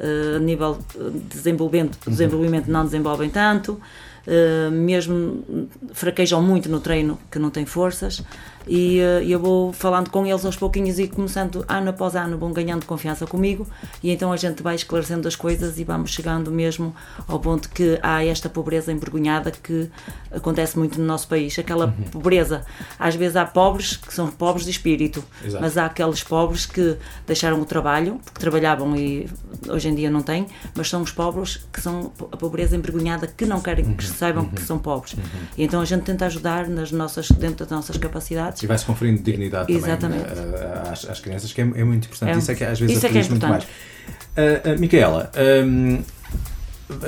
a 0.00 0.38
nível 0.38 0.78
de 0.94 1.20
desenvolvimento, 1.20 1.98
desenvolvimento 2.08 2.70
não 2.70 2.84
desenvolvem 2.84 3.28
tanto, 3.28 3.80
uh, 4.26 4.70
mesmo 4.70 5.68
fraquejam 5.92 6.42
muito 6.42 6.68
no 6.68 6.80
treino 6.80 7.18
que 7.30 7.38
não 7.38 7.50
têm 7.50 7.66
forças. 7.66 8.22
E 8.66 9.00
uh, 9.00 9.22
eu 9.22 9.38
vou 9.38 9.72
falando 9.72 10.10
com 10.10 10.26
eles 10.26 10.44
aos 10.44 10.56
pouquinhos 10.56 10.98
e 10.98 11.08
começando 11.08 11.64
ano 11.66 11.90
após 11.90 12.14
ano, 12.14 12.36
vão 12.36 12.52
ganhando 12.52 12.84
confiança 12.84 13.26
comigo 13.26 13.66
e 14.02 14.10
então 14.10 14.32
a 14.32 14.36
gente 14.36 14.62
vai 14.62 14.74
esclarecendo 14.74 15.26
as 15.26 15.34
coisas 15.34 15.78
e 15.78 15.84
vamos 15.84 16.10
chegando 16.10 16.50
mesmo 16.50 16.94
ao 17.26 17.40
ponto 17.40 17.70
que 17.70 17.98
há 18.02 18.24
esta 18.24 18.48
pobreza 18.48 18.92
envergonhada 18.92 19.50
que 19.50 19.90
acontece 20.30 20.78
muito 20.78 21.00
no 21.00 21.06
nosso 21.06 21.26
país. 21.26 21.58
Aquela 21.58 21.86
uhum. 21.86 22.10
pobreza, 22.12 22.64
às 22.98 23.14
vezes 23.14 23.36
há 23.36 23.46
pobres 23.46 23.96
que 23.96 24.12
são 24.12 24.30
pobres 24.30 24.66
de 24.66 24.70
espírito, 24.70 25.24
Exato. 25.44 25.62
mas 25.62 25.78
há 25.78 25.86
aqueles 25.86 26.22
pobres 26.22 26.66
que 26.66 26.96
deixaram 27.26 27.60
o 27.60 27.64
trabalho, 27.64 28.20
porque 28.24 28.38
trabalhavam 28.38 28.94
e 28.94 29.28
hoje 29.68 29.88
em 29.90 29.94
dia 29.94 30.10
não 30.10 30.22
têm, 30.22 30.46
mas 30.74 30.88
são 30.88 31.02
os 31.02 31.10
pobres 31.10 31.66
que 31.72 31.80
são 31.80 32.12
a 32.30 32.36
pobreza 32.36 32.76
envergonhada 32.76 33.26
que 33.26 33.44
não 33.44 33.60
querem 33.60 33.84
que 33.94 34.04
se 34.04 34.14
saibam 34.14 34.44
uhum. 34.44 34.50
que 34.50 34.62
são 34.62 34.78
pobres. 34.78 35.14
Uhum. 35.14 35.22
E 35.58 35.64
então 35.64 35.80
a 35.80 35.84
gente 35.84 36.02
tenta 36.02 36.26
ajudar 36.26 36.68
nas 36.68 36.92
nossas, 36.92 37.30
dentro 37.30 37.66
das 37.66 37.70
nossas 37.70 37.96
capacidades. 37.96 38.62
E 38.62 38.66
vai-se 38.66 38.84
conferindo 38.84 39.22
dignidade 39.22 39.72
Exatamente. 39.72 40.24
também 40.24 40.54
uh, 40.54 40.92
às, 40.92 41.08
às, 41.08 41.20
crianças, 41.20 41.52
que 41.52 41.60
é, 41.60 41.64
é 41.64 41.84
muito 41.84 42.06
importante. 42.06 42.32
É, 42.32 42.38
isso 42.38 42.50
é 42.50 42.54
que 42.54 42.64
às 42.64 42.80
vezes 42.80 42.96
isso 42.96 43.06
é 43.06 43.08
que 43.10 43.18
é 43.18 43.28
muito 43.28 43.46
mais. 43.46 43.64
Uh, 43.64 44.74
uh, 44.74 44.80
Micaela, 44.80 45.30
um, 45.64 46.02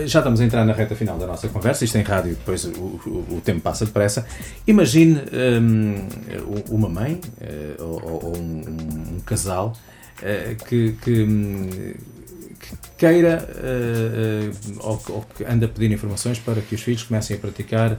já 0.06 0.20
estamos 0.20 0.40
a 0.40 0.44
entrar 0.44 0.64
na 0.64 0.72
reta 0.72 0.94
final 0.94 1.18
da 1.18 1.26
nossa 1.26 1.48
conversa, 1.48 1.84
isto 1.84 1.98
em 1.98 2.02
rádio, 2.02 2.30
depois 2.30 2.64
o, 2.64 2.68
o, 2.70 3.26
o 3.36 3.42
tempo 3.44 3.60
passa 3.60 3.84
depressa. 3.84 4.26
Imagine 4.66 5.20
um, 5.60 6.08
uma 6.70 6.88
mãe 6.88 7.20
uh, 7.40 7.82
ou, 7.82 8.24
ou 8.24 8.36
um, 8.36 9.16
um, 9.16 9.20
casal 9.20 9.72
uh, 10.18 10.64
que, 10.66 10.92
que, 11.02 11.96
queira 13.03 13.48
uh, 13.48 14.78
ou, 14.80 15.03
ou, 15.09 15.26
que 15.36 15.44
anda 15.44 15.66
a 15.66 15.68
pedir 15.68 15.90
informações 15.90 16.38
para 16.38 16.61
que 16.62 16.76
os 16.76 16.82
filhos 16.82 17.03
comecem 17.03 17.36
a 17.36 17.40
praticar 17.40 17.98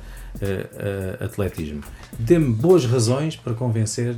atletismo. 1.20 1.84
Dê-me 2.18 2.54
boas 2.54 2.86
razões 2.86 3.36
para 3.36 3.54
convencer 3.54 4.16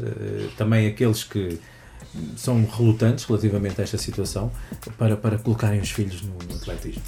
também 0.57 0.87
aqueles 0.87 1.23
que 1.23 1.59
são 2.37 2.63
relutantes 2.65 3.25
relativamente 3.25 3.81
a 3.81 3.83
esta 3.83 3.97
situação 3.97 4.51
para, 4.97 5.17
para 5.17 5.37
colocarem 5.37 5.79
os 5.81 5.91
filhos 5.91 6.21
no, 6.21 6.33
no 6.47 6.55
atletismo. 6.55 7.03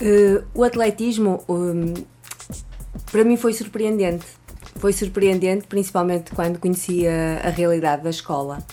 Uh, 0.00 0.44
o 0.54 0.62
atletismo, 0.62 1.44
um, 1.48 1.92
para 3.10 3.24
mim, 3.24 3.36
foi 3.36 3.52
surpreendente. 3.52 4.24
Foi 4.76 4.92
surpreendente, 4.92 5.66
principalmente 5.66 6.30
quando 6.30 6.58
conhecia 6.58 7.40
a 7.42 7.50
realidade 7.50 8.04
da 8.04 8.10
escola. 8.10 8.64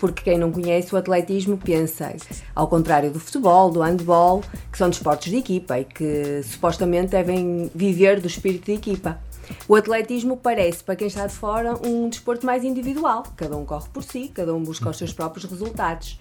Porque 0.00 0.22
quem 0.22 0.38
não 0.38 0.50
conhece 0.50 0.94
o 0.94 0.98
atletismo 0.98 1.58
pensa, 1.58 2.16
ao 2.54 2.66
contrário 2.66 3.10
do 3.10 3.20
futebol, 3.20 3.70
do 3.70 3.80
handball, 3.80 4.42
que 4.72 4.78
são 4.78 4.88
desportos 4.88 5.28
de 5.28 5.36
equipa 5.36 5.78
e 5.78 5.84
que 5.84 6.42
supostamente 6.42 7.08
devem 7.08 7.70
viver 7.74 8.18
do 8.18 8.26
espírito 8.26 8.64
de 8.64 8.72
equipa. 8.72 9.20
O 9.68 9.74
atletismo 9.74 10.36
parece, 10.36 10.82
para 10.82 10.96
quem 10.96 11.08
está 11.08 11.26
de 11.26 11.34
fora, 11.34 11.74
um 11.86 12.08
desporto 12.08 12.46
mais 12.46 12.64
individual. 12.64 13.24
Cada 13.36 13.56
um 13.56 13.64
corre 13.64 13.88
por 13.92 14.02
si, 14.02 14.30
cada 14.32 14.54
um 14.54 14.62
busca 14.62 14.88
os 14.88 14.96
seus 14.96 15.12
próprios 15.12 15.44
resultados. 15.44 16.16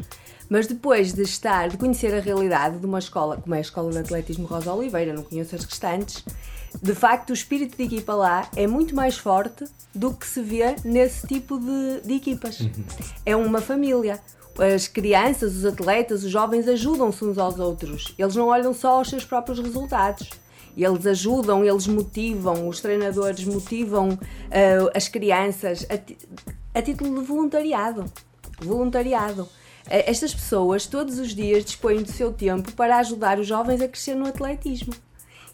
Mas 0.49 0.65
depois 0.65 1.13
de 1.13 1.21
estar, 1.21 1.69
de 1.69 1.77
conhecer 1.77 2.13
a 2.13 2.19
realidade 2.19 2.79
de 2.79 2.85
uma 2.85 2.97
escola, 2.97 3.37
como 3.37 3.53
é 3.53 3.59
a 3.59 3.61
Escola 3.61 3.91
de 3.91 3.99
Atletismo 3.99 4.47
Rosa 4.47 4.73
Oliveira, 4.73 5.13
não 5.13 5.21
conheço 5.21 5.55
as 5.55 5.63
restantes, 5.63 6.25
de 6.81 6.93
facto 6.93 7.31
o 7.31 7.33
espírito 7.33 7.77
de 7.77 7.83
equipa 7.83 8.13
lá 8.13 8.49
é 8.55 8.67
muito 8.67 8.95
mais 8.95 9.17
forte 9.17 9.65
do 9.93 10.13
que 10.13 10.25
se 10.25 10.41
vê 10.41 10.75
nesse 10.83 11.27
tipo 11.27 11.59
de, 11.59 12.01
de 12.05 12.13
equipas. 12.13 12.59
É 13.25 13.35
uma 13.35 13.61
família. 13.61 14.19
As 14.57 14.87
crianças, 14.87 15.55
os 15.55 15.65
atletas, 15.65 16.23
os 16.23 16.29
jovens 16.29 16.67
ajudam-se 16.67 17.23
uns 17.23 17.37
aos 17.37 17.59
outros. 17.59 18.13
Eles 18.17 18.35
não 18.35 18.47
olham 18.47 18.73
só 18.73 18.97
aos 18.97 19.09
seus 19.09 19.23
próprios 19.23 19.59
resultados. 19.59 20.29
Eles 20.75 21.05
ajudam, 21.05 21.63
eles 21.63 21.87
motivam, 21.87 22.67
os 22.67 22.79
treinadores 22.79 23.43
motivam 23.45 24.09
uh, 24.09 24.91
as 24.93 25.07
crianças 25.07 25.85
a, 25.89 26.79
a 26.79 26.81
título 26.81 27.19
de 27.19 27.25
voluntariado. 27.25 28.05
Voluntariado. 28.61 29.47
Eh, 29.89 30.09
estas 30.09 30.33
pessoas 30.33 30.85
todos 30.85 31.17
os 31.19 31.33
dias 31.33 31.65
dispõem 31.65 32.03
do 32.03 32.11
seu 32.11 32.31
tempo 32.31 32.71
para 32.73 32.97
ajudar 32.97 33.39
os 33.39 33.47
jovens 33.47 33.81
a 33.81 33.87
crescer 33.87 34.15
no 34.15 34.27
atletismo. 34.27 34.93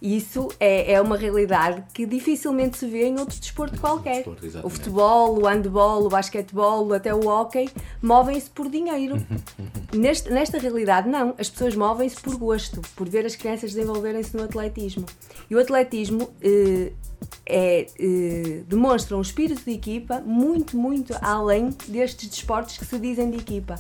Isso 0.01 0.49
é, 0.59 0.93
é 0.93 1.01
uma 1.01 1.17
realidade 1.17 1.83
que 1.93 2.05
dificilmente 2.05 2.77
se 2.77 2.87
vê 2.87 3.05
em 3.05 3.19
outro 3.19 3.39
desporto 3.39 3.79
qualquer. 3.79 4.23
Desporto, 4.23 4.67
o 4.67 4.69
futebol, 4.69 5.39
o 5.39 5.47
handball, 5.47 6.05
o 6.05 6.09
basquetebol, 6.09 6.93
até 6.93 7.13
o 7.13 7.27
hockey, 7.27 7.69
movem-se 8.01 8.49
por 8.49 8.69
dinheiro. 8.69 9.15
Neste, 9.93 10.29
nesta 10.29 10.57
realidade, 10.57 11.07
não. 11.07 11.33
As 11.37 11.49
pessoas 11.49 11.73
movem-se 11.73 12.19
por 12.19 12.35
gosto, 12.35 12.81
por 12.97 13.07
ver 13.07 13.25
as 13.25 13.33
crianças 13.33 13.73
desenvolverem-se 13.73 14.35
no 14.35 14.43
atletismo. 14.43 15.05
E 15.49 15.55
o 15.55 15.59
atletismo 15.59 16.29
eh, 16.41 16.91
é, 17.45 17.87
eh, 17.99 18.61
demonstra 18.67 19.15
um 19.15 19.21
espírito 19.21 19.63
de 19.63 19.71
equipa 19.71 20.19
muito, 20.21 20.77
muito 20.77 21.13
além 21.21 21.69
destes 21.87 22.29
desportos 22.29 22.77
que 22.77 22.85
se 22.85 22.97
dizem 22.97 23.29
de 23.29 23.37
equipa. 23.37 23.75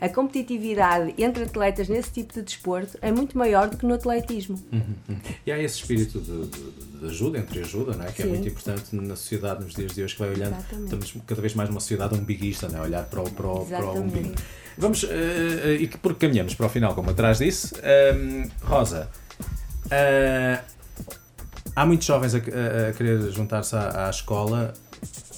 A 0.00 0.08
competitividade 0.08 1.14
entre 1.18 1.44
atletas 1.44 1.88
nesse 1.88 2.10
tipo 2.10 2.32
de 2.32 2.42
desporto 2.42 2.96
é 3.02 3.12
muito 3.12 3.36
maior 3.36 3.68
do 3.68 3.76
que 3.76 3.84
no 3.84 3.94
atletismo. 3.94 4.58
Uhum, 4.72 4.82
uhum. 5.08 5.16
E 5.46 5.52
há 5.52 5.58
esse 5.58 5.76
espírito 5.76 6.18
de, 6.18 6.46
de, 6.46 6.98
de, 7.00 7.06
ajuda, 7.06 7.38
entre 7.38 7.60
ajuda, 7.60 7.94
não 7.94 8.04
é? 8.04 8.12
que 8.12 8.22
é 8.22 8.24
Sim. 8.24 8.30
é 8.30 8.34
muito 8.34 8.48
importante 8.48 8.96
na 8.96 9.16
sociedade 9.16 9.64
nos 9.64 9.74
dias 9.74 9.92
de 9.92 10.02
hoje, 10.02 10.14
que 10.14 10.20
vai 10.20 10.30
olhando, 10.30 10.56
Exatamente. 10.56 10.84
estamos 10.84 11.16
cada 11.26 11.40
vez 11.42 11.54
mais 11.54 11.68
uma 11.68 11.80
sociedade 11.80 12.14
umbiguista, 12.14 12.68
não 12.68 12.78
é? 12.78 12.82
olhar 12.82 13.04
para 13.04 13.20
o, 13.20 13.30
para 13.30 13.46
o, 13.46 13.66
para 13.66 13.84
o 13.84 14.00
umbigo. 14.00 14.34
Vamos, 14.78 15.02
uh, 15.02 15.08
e 15.78 15.86
porque 15.88 16.26
caminhamos 16.26 16.54
para 16.54 16.66
o 16.66 16.68
final, 16.70 16.94
como 16.94 17.10
atrás 17.10 17.38
disso, 17.38 17.74
um, 18.16 18.48
Rosa, 18.66 19.10
uh, 19.86 20.79
há 21.74 21.86
muitos 21.86 22.06
jovens 22.06 22.34
a, 22.34 22.38
a, 22.38 22.88
a 22.88 22.92
querer 22.92 23.30
juntar-se 23.30 23.74
à, 23.74 24.06
à, 24.06 24.10
escola, 24.10 24.74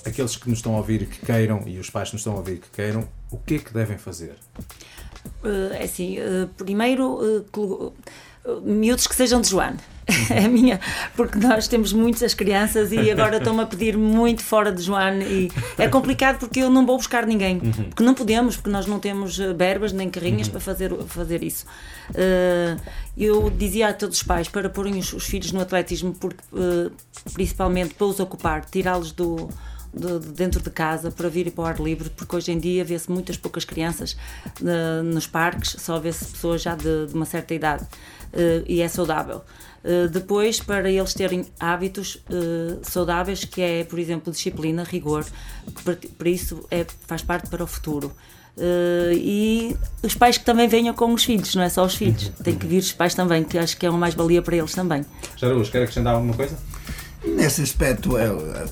aqueles 0.04 0.36
que 0.36 0.48
nos 0.48 0.58
estão 0.58 0.74
a 0.74 0.78
ouvir 0.78 1.06
que 1.06 1.24
queiram 1.24 1.62
e 1.66 1.78
os 1.78 1.90
pais 1.90 2.08
que 2.08 2.14
nos 2.14 2.20
estão 2.20 2.34
a 2.34 2.36
ouvir 2.36 2.58
que 2.58 2.70
queiram, 2.70 3.08
o 3.30 3.38
que 3.38 3.56
é 3.56 3.58
que 3.58 3.72
devem 3.72 3.98
fazer? 3.98 4.36
Uh, 5.42 5.72
é 5.72 5.84
assim, 5.84 6.18
uh, 6.18 6.48
primeiro, 6.56 7.18
uh, 7.20 8.62
miúdos 8.62 9.06
que 9.06 9.14
sejam 9.14 9.40
de 9.40 9.48
Joane. 9.48 9.78
é 10.30 10.48
minha, 10.48 10.80
porque 11.16 11.38
nós 11.38 11.68
temos 11.68 11.92
muitas 11.92 12.34
crianças 12.34 12.92
e 12.92 13.10
agora 13.10 13.36
estão-me 13.36 13.62
a 13.62 13.66
pedir 13.66 13.96
muito 13.96 14.42
fora 14.42 14.72
de 14.72 14.82
Joane 14.82 15.24
e 15.24 15.52
é 15.78 15.88
complicado 15.88 16.38
porque 16.38 16.60
eu 16.60 16.70
não 16.70 16.84
vou 16.84 16.96
buscar 16.96 17.26
ninguém, 17.26 17.58
uhum. 17.58 17.84
porque 17.84 18.02
não 18.02 18.14
podemos, 18.14 18.56
porque 18.56 18.70
nós 18.70 18.86
não 18.86 18.98
temos 18.98 19.36
verbas 19.56 19.92
nem 19.92 20.10
carrinhas 20.10 20.46
uhum. 20.46 20.52
para 20.52 20.60
fazer, 20.60 20.92
fazer 21.06 21.42
isso. 21.42 21.66
Uh, 22.10 22.80
eu 23.16 23.50
dizia 23.50 23.88
a 23.88 23.92
todos 23.92 24.16
os 24.16 24.22
pais 24.22 24.48
para 24.48 24.68
porem 24.68 24.98
os, 24.98 25.12
os 25.12 25.24
filhos 25.24 25.52
no 25.52 25.60
atletismo, 25.60 26.12
porque, 26.14 26.42
uh, 26.52 26.90
principalmente 27.32 27.94
para 27.94 28.06
os 28.06 28.18
ocupar, 28.18 28.64
tirá-los 28.64 29.12
do, 29.12 29.48
de, 29.92 30.18
de 30.18 30.28
dentro 30.32 30.60
de 30.60 30.70
casa 30.70 31.10
para 31.10 31.28
vir 31.28 31.50
para 31.52 31.62
o 31.62 31.66
ar 31.66 31.80
livre, 31.80 32.10
porque 32.10 32.34
hoje 32.34 32.52
em 32.52 32.58
dia 32.58 32.84
vê-se 32.84 33.10
muitas 33.10 33.36
poucas 33.36 33.64
crianças 33.64 34.16
uh, 34.60 35.02
nos 35.02 35.26
parques, 35.26 35.76
só 35.78 35.98
vê-se 36.00 36.24
pessoas 36.24 36.62
já 36.62 36.74
de, 36.74 37.06
de, 37.06 37.14
uma 37.14 37.26
certa 37.26 37.54
idade 37.54 37.84
uh, 37.84 38.64
e 38.66 38.80
é 38.80 38.88
saudável. 38.88 39.42
Uh, 39.84 40.08
depois, 40.08 40.60
para 40.60 40.90
eles 40.90 41.12
terem 41.14 41.44
hábitos 41.58 42.18
saudáveis, 42.82 43.44
que 43.44 43.60
é, 43.60 43.84
por 43.84 43.98
exemplo, 43.98 44.32
disciplina, 44.32 44.84
rigor, 44.84 45.24
que 45.66 45.82
para, 45.82 45.98
para 46.16 46.28
isso 46.28 46.64
é, 46.70 46.86
faz 47.06 47.22
parte 47.22 47.48
para 47.50 47.64
o 47.64 47.66
futuro. 47.66 48.12
Uh, 48.56 49.12
e 49.14 49.76
os 50.02 50.14
pais 50.14 50.36
que 50.36 50.44
também 50.44 50.68
venham 50.68 50.94
com 50.94 51.12
os 51.14 51.24
filhos, 51.24 51.54
não 51.54 51.62
é 51.62 51.70
só 51.70 51.84
os 51.86 51.94
filhos, 51.94 52.30
tem 52.44 52.54
que 52.54 52.66
vir 52.66 52.78
os 52.78 52.92
pais 52.92 53.14
também, 53.14 53.42
que 53.42 53.56
acho 53.56 53.76
que 53.76 53.86
é 53.86 53.90
uma 53.90 53.98
mais-valia 53.98 54.42
para 54.42 54.56
eles 54.56 54.72
também. 54.72 55.04
Jaraújo, 55.36 55.70
quer 55.70 55.82
acrescentar 55.82 56.14
alguma 56.14 56.34
coisa? 56.34 56.56
Nesse 57.24 57.62
aspecto, 57.62 58.18
é, 58.18 58.26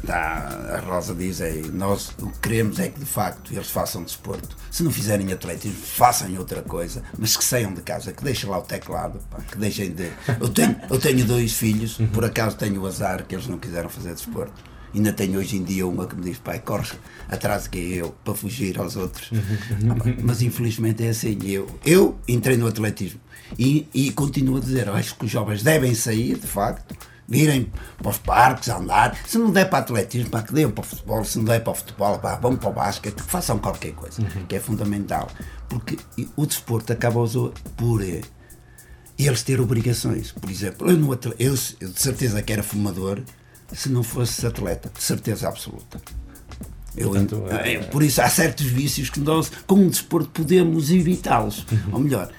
tá, 0.04 0.76
a 0.76 0.80
Rosa 0.80 1.14
diz, 1.14 1.40
é, 1.40 1.52
nós 1.72 2.10
o 2.18 2.30
que 2.30 2.38
queremos 2.40 2.80
é 2.80 2.88
que 2.88 2.98
de 2.98 3.06
facto 3.06 3.52
eles 3.52 3.70
façam 3.70 4.02
desporto. 4.02 4.56
Se 4.70 4.82
não 4.82 4.90
fizerem 4.90 5.32
atletismo, 5.32 5.78
façam 5.80 6.34
outra 6.36 6.60
coisa, 6.60 7.02
mas 7.16 7.36
que 7.36 7.44
saiam 7.44 7.72
de 7.72 7.80
casa, 7.80 8.12
que 8.12 8.24
deixem 8.24 8.50
lá 8.50 8.58
o 8.58 8.62
teclado, 8.62 9.20
pá, 9.30 9.38
que 9.40 9.56
deixem 9.56 9.90
de. 9.90 10.10
Eu 10.40 10.48
tenho, 10.48 10.76
eu 10.90 10.98
tenho 10.98 11.24
dois 11.24 11.52
filhos, 11.52 11.98
por 12.12 12.24
acaso 12.24 12.56
tenho 12.56 12.82
o 12.82 12.86
azar 12.86 13.24
que 13.24 13.34
eles 13.34 13.46
não 13.46 13.58
quiseram 13.58 13.88
fazer 13.88 14.14
desporto. 14.14 14.70
Ainda 14.92 15.12
tenho 15.12 15.38
hoje 15.38 15.56
em 15.56 15.62
dia 15.62 15.86
uma 15.86 16.06
que 16.06 16.16
me 16.16 16.22
diz, 16.22 16.38
pai, 16.38 16.58
corre 16.58 16.90
atrás 17.28 17.68
que 17.68 17.78
é 17.78 18.02
eu, 18.02 18.14
para 18.24 18.34
fugir 18.34 18.76
aos 18.78 18.96
outros. 18.96 19.30
Ah, 19.32 20.14
mas 20.24 20.42
infelizmente 20.42 21.04
é 21.04 21.10
assim. 21.10 21.38
Eu, 21.44 21.68
eu 21.84 22.18
entrei 22.26 22.56
no 22.56 22.66
atletismo 22.66 23.20
e, 23.56 23.86
e 23.94 24.10
continuo 24.10 24.56
a 24.56 24.60
dizer, 24.60 24.88
acho 24.88 25.14
que 25.14 25.24
os 25.24 25.30
jovens 25.30 25.62
devem 25.62 25.94
sair, 25.94 26.36
de 26.36 26.46
facto, 26.46 26.96
virem 27.30 27.70
para 27.96 28.10
os 28.10 28.18
parques, 28.18 28.68
a 28.68 28.78
andar. 28.78 29.16
Se 29.24 29.38
não 29.38 29.50
der 29.50 29.70
para 29.70 29.78
atletismo, 29.78 30.30
para 30.30 30.42
que 30.42 30.52
deem 30.52 30.68
para 30.68 30.82
o 30.82 30.84
futebol. 30.84 31.24
Se 31.24 31.38
não 31.38 31.44
der 31.44 31.62
para 31.62 31.70
o 31.70 31.74
futebol, 31.74 32.18
pá, 32.18 32.34
vamos 32.34 32.58
para 32.58 32.68
o 32.68 32.72
basquete, 32.72 33.14
que 33.14 33.22
façam 33.22 33.58
qualquer 33.58 33.92
coisa, 33.92 34.20
uhum. 34.20 34.46
que 34.46 34.56
é 34.56 34.60
fundamental. 34.60 35.28
Porque 35.68 35.96
o 36.36 36.44
desporto 36.44 36.92
acaba 36.92 37.20
por 37.76 38.02
eh, 38.02 38.22
eles 39.16 39.42
ter 39.44 39.60
obrigações. 39.60 40.32
Por 40.32 40.50
exemplo, 40.50 40.90
eu, 40.90 40.96
no, 40.96 41.14
eu, 41.38 41.54
eu 41.80 41.88
de 41.88 42.00
certeza 42.00 42.42
que 42.42 42.52
era 42.52 42.62
fumador 42.62 43.22
se 43.72 43.88
não 43.88 44.02
fosse 44.02 44.44
atleta, 44.44 44.90
de 44.92 45.02
certeza 45.02 45.48
absoluta. 45.48 46.00
Eu, 46.96 47.10
Portanto, 47.10 47.44
é, 47.50 47.74
é, 47.74 47.78
por 47.78 48.02
isso 48.02 48.20
há 48.20 48.28
certos 48.28 48.66
vícios 48.66 49.10
que 49.10 49.20
nós, 49.20 49.50
com 49.66 49.86
o 49.86 49.88
desporto, 49.88 50.28
podemos 50.30 50.90
evitá-los. 50.90 51.64
Uhum. 51.70 51.92
Ou 51.92 52.00
melhor, 52.00 52.32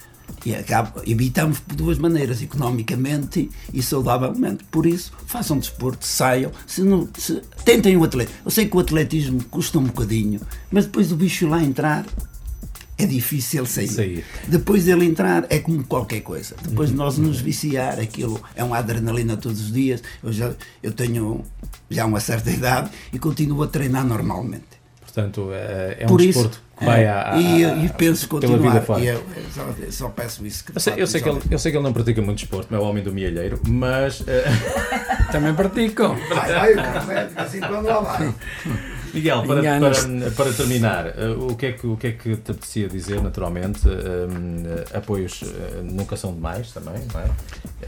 E 0.44 0.54
acaba, 0.54 1.02
evitamos 1.06 1.60
por 1.60 1.76
duas 1.76 1.98
maneiras, 1.98 2.42
economicamente 2.42 3.50
e 3.72 3.82
saudavelmente. 3.82 4.64
Por 4.64 4.86
isso, 4.86 5.12
façam 5.26 5.58
desporto, 5.58 6.04
saiam. 6.04 6.50
Se 6.66 6.82
não, 6.82 7.08
se, 7.16 7.40
tentem 7.64 7.96
o 7.96 8.04
atletismo. 8.04 8.40
Eu 8.44 8.50
sei 8.50 8.66
que 8.66 8.76
o 8.76 8.80
atletismo 8.80 9.42
custa 9.44 9.78
um 9.78 9.84
bocadinho, 9.84 10.40
mas 10.70 10.86
depois 10.86 11.12
o 11.12 11.16
bicho 11.16 11.46
lá 11.46 11.62
entrar 11.62 12.04
é 12.98 13.06
difícil 13.06 13.66
sair. 13.66 13.88
Sair. 13.88 14.24
Depois 14.46 14.84
dele 14.84 15.04
entrar 15.04 15.46
é 15.50 15.58
como 15.58 15.82
qualquer 15.84 16.20
coisa. 16.20 16.54
Depois 16.62 16.90
de 16.90 16.96
nós 16.96 17.18
nos 17.18 17.40
viciar, 17.40 17.98
aquilo 17.98 18.40
é 18.54 18.62
uma 18.62 18.78
adrenalina 18.78 19.36
todos 19.36 19.60
os 19.60 19.72
dias. 19.72 20.02
Eu, 20.22 20.32
já, 20.32 20.52
eu 20.82 20.92
tenho 20.92 21.44
já 21.90 22.06
uma 22.06 22.20
certa 22.20 22.50
idade 22.52 22.90
e 23.12 23.18
continuo 23.18 23.62
a 23.62 23.66
treinar 23.66 24.06
normalmente. 24.06 24.71
Portanto, 25.14 25.50
é, 25.52 25.96
é 26.00 26.04
um 26.04 26.08
Por 26.08 26.20
isso, 26.22 26.38
desporto 26.42 26.60
que 26.78 26.84
vai 26.86 27.04
é, 27.04 27.08
à, 27.10 27.34
à- 27.34 27.38
e, 27.38 27.84
e 27.84 27.88
penso 27.90 28.26
pela 28.28 28.40
continuar. 28.40 28.70
vida 28.72 28.80
fora. 28.84 29.00
E 29.00 29.06
eu, 29.08 29.22
eu 29.78 29.92
só, 29.92 30.08
peço 30.08 30.46
isso. 30.46 30.64
Que 30.64 30.76
Eu 30.76 30.80
sei, 30.80 30.94
eu, 30.96 31.06
sei 31.06 31.20
que 31.20 31.28
ele, 31.28 31.40
eu 31.50 31.58
sei 31.58 31.70
que 31.70 31.76
ele 31.76 31.84
não 31.84 31.92
pratica 31.92 32.22
muito 32.22 32.38
desporto, 32.38 32.74
é 32.74 32.78
o 32.78 32.82
homem 32.82 33.02
do 33.04 33.12
mielheiro, 33.12 33.60
mas. 33.68 34.22
eh, 34.26 34.44
Também 35.30 35.54
pratico. 35.54 36.16
Vai, 36.34 36.74
vai, 36.74 37.28
assim 37.36 37.60
quando 37.60 37.84
lá 37.86 38.00
vai. 38.00 38.34
Miguel, 39.14 39.42
para, 39.46 39.62
para, 39.62 40.30
para 40.30 40.52
terminar, 40.52 41.06
eh, 41.06 41.36
o 41.38 41.54
que, 41.54 41.66
é 41.66 41.72
que, 41.72 41.86
o 41.86 41.96
que 41.96 42.06
é 42.06 42.12
que 42.12 42.36
te 42.36 42.50
apetecia 42.52 42.88
dizer, 42.88 43.20
naturalmente? 43.22 43.86
Eh, 43.88 44.84
eh, 44.92 44.96
apoios 44.96 45.42
eh, 45.42 45.82
nunca 45.84 46.16
são 46.16 46.32
demais 46.32 46.72
também, 46.72 46.94
não 47.12 47.20
é? 47.20 47.30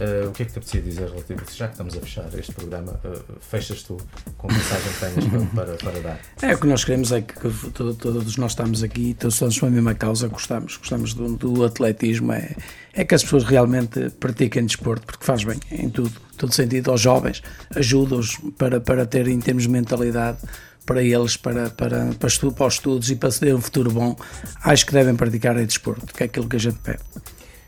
Eh, 0.01 0.27
o 0.27 0.33
que 0.33 0.43
é 0.43 0.47
que 0.47 0.53
te 0.53 0.59
apetecia 0.59 0.83
dizer 0.83 1.09
relativamente, 1.09 1.57
já 1.57 1.67
que 1.67 1.73
estamos 1.75 1.97
a 1.97 2.01
fechar 2.01 2.27
este 2.39 2.53
programa, 2.53 3.01
eh, 3.05 3.19
fechas 3.41 3.83
tu 3.83 3.97
com 4.37 4.49
mensagem 4.49 4.93
que 4.93 5.01
tenhas 5.01 5.49
para, 5.55 5.75
para, 5.77 6.01
dar? 6.01 6.21
É, 6.43 6.55
o 6.55 6.59
que 6.59 6.67
nós 6.67 6.85
queremos 6.85 7.11
é 7.13 7.21
que, 7.23 7.33
que 7.33 7.71
to- 7.71 7.95
todos 7.95 8.37
nós 8.37 8.53
estamos 8.53 8.83
aqui, 8.83 9.15
todos 9.19 9.35
estamos 9.35 9.59
com 9.59 9.67
a 9.67 9.71
mesma 9.71 9.95
causa, 9.95 10.29
gostamos, 10.29 10.77
gostamos 10.77 11.15
do, 11.15 11.37
do 11.37 11.65
atletismo, 11.65 12.33
é, 12.33 12.55
é 12.93 13.05
que 13.05 13.15
as 13.15 13.23
pessoas 13.23 13.45
realmente 13.45 14.11
pratiquem 14.21 14.67
desporto, 14.67 15.07
porque 15.07 15.25
faz 15.25 15.43
bem 15.45 15.59
em 15.71 15.89
tudo, 15.89 16.13
todo 16.37 16.53
sentido, 16.53 16.91
aos 16.91 17.01
jovens, 17.01 17.43
ajuda-os 17.75 18.37
para, 18.59 18.81
para 18.81 19.07
ter 19.07 19.27
em 19.29 19.41
termos 19.41 19.63
de 19.63 19.69
mentalidade, 19.71 20.39
para 20.85 21.03
eles, 21.03 21.37
para, 21.37 21.71
para, 21.71 22.11
para, 22.19 22.29
estu, 22.29 22.53
para 22.53 22.67
os 22.67 22.75
estudos 22.75 23.11
e 23.11 23.17
para 23.17 23.31
se 23.31 23.41
ter 23.41 23.55
um 23.55 23.61
futuro 23.61 23.91
bom, 23.91 24.17
acho 24.63 24.87
que 24.87 24.93
devem 24.93 25.15
praticar 25.15 25.57
é 25.57 25.65
desporto, 25.65 26.13
que 26.13 26.23
é 26.23 26.27
aquilo 26.27 26.49
que 26.49 26.57
a 26.57 26.61
gente 26.61 26.79
pede. 26.79 27.01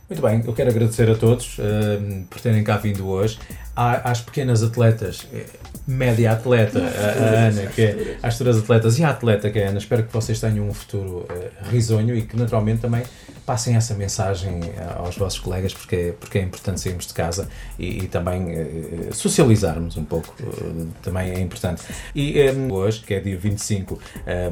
Muito 0.08 0.22
bem, 0.22 0.40
eu 0.46 0.52
quero 0.52 0.70
agradecer 0.70 1.10
a 1.10 1.16
todos 1.16 1.56
eh, 1.58 2.22
por 2.30 2.40
terem 2.40 2.62
cá 2.62 2.76
vindo 2.76 3.08
hoje. 3.08 3.40
Há, 3.74 4.08
às 4.08 4.20
pequenas 4.20 4.62
atletas, 4.62 5.26
eh, 5.32 5.46
média 5.84 6.30
atleta, 6.30 6.78
a, 6.78 6.82
a 6.82 7.48
Ana, 7.48 7.66
que 7.66 7.82
é, 7.82 8.16
às 8.22 8.34
futuras 8.34 8.58
atletas 8.58 9.00
e 9.00 9.04
a 9.04 9.10
atleta 9.10 9.50
que 9.50 9.58
é 9.58 9.66
a 9.66 9.70
Ana, 9.70 9.78
espero 9.78 10.04
que 10.04 10.12
vocês 10.12 10.38
tenham 10.38 10.68
um 10.68 10.72
futuro 10.72 11.26
eh, 11.28 11.50
risonho 11.70 12.14
e 12.14 12.22
que 12.22 12.36
naturalmente 12.36 12.82
também 12.82 13.02
passem 13.46 13.76
essa 13.76 13.94
mensagem 13.94 14.60
eh, 14.64 14.94
aos 14.98 15.16
vossos 15.16 15.38
colegas, 15.38 15.72
porque 15.72 15.96
é, 15.96 16.12
porque 16.12 16.38
é 16.38 16.42
importante 16.42 16.80
sairmos 16.80 17.06
de 17.06 17.14
casa 17.14 17.48
e, 17.78 18.04
e 18.04 18.08
também 18.08 18.50
eh, 18.50 19.08
socializarmos 19.12 19.96
um 19.96 20.04
pouco, 20.04 20.34
eh, 20.40 20.86
também 21.00 21.30
é 21.30 21.40
importante. 21.40 21.82
E 22.14 22.38
eh, 22.38 22.52
hoje, 22.70 23.00
que 23.00 23.14
é 23.14 23.20
dia 23.20 23.38
25 23.38 23.98
eh, 24.26 24.50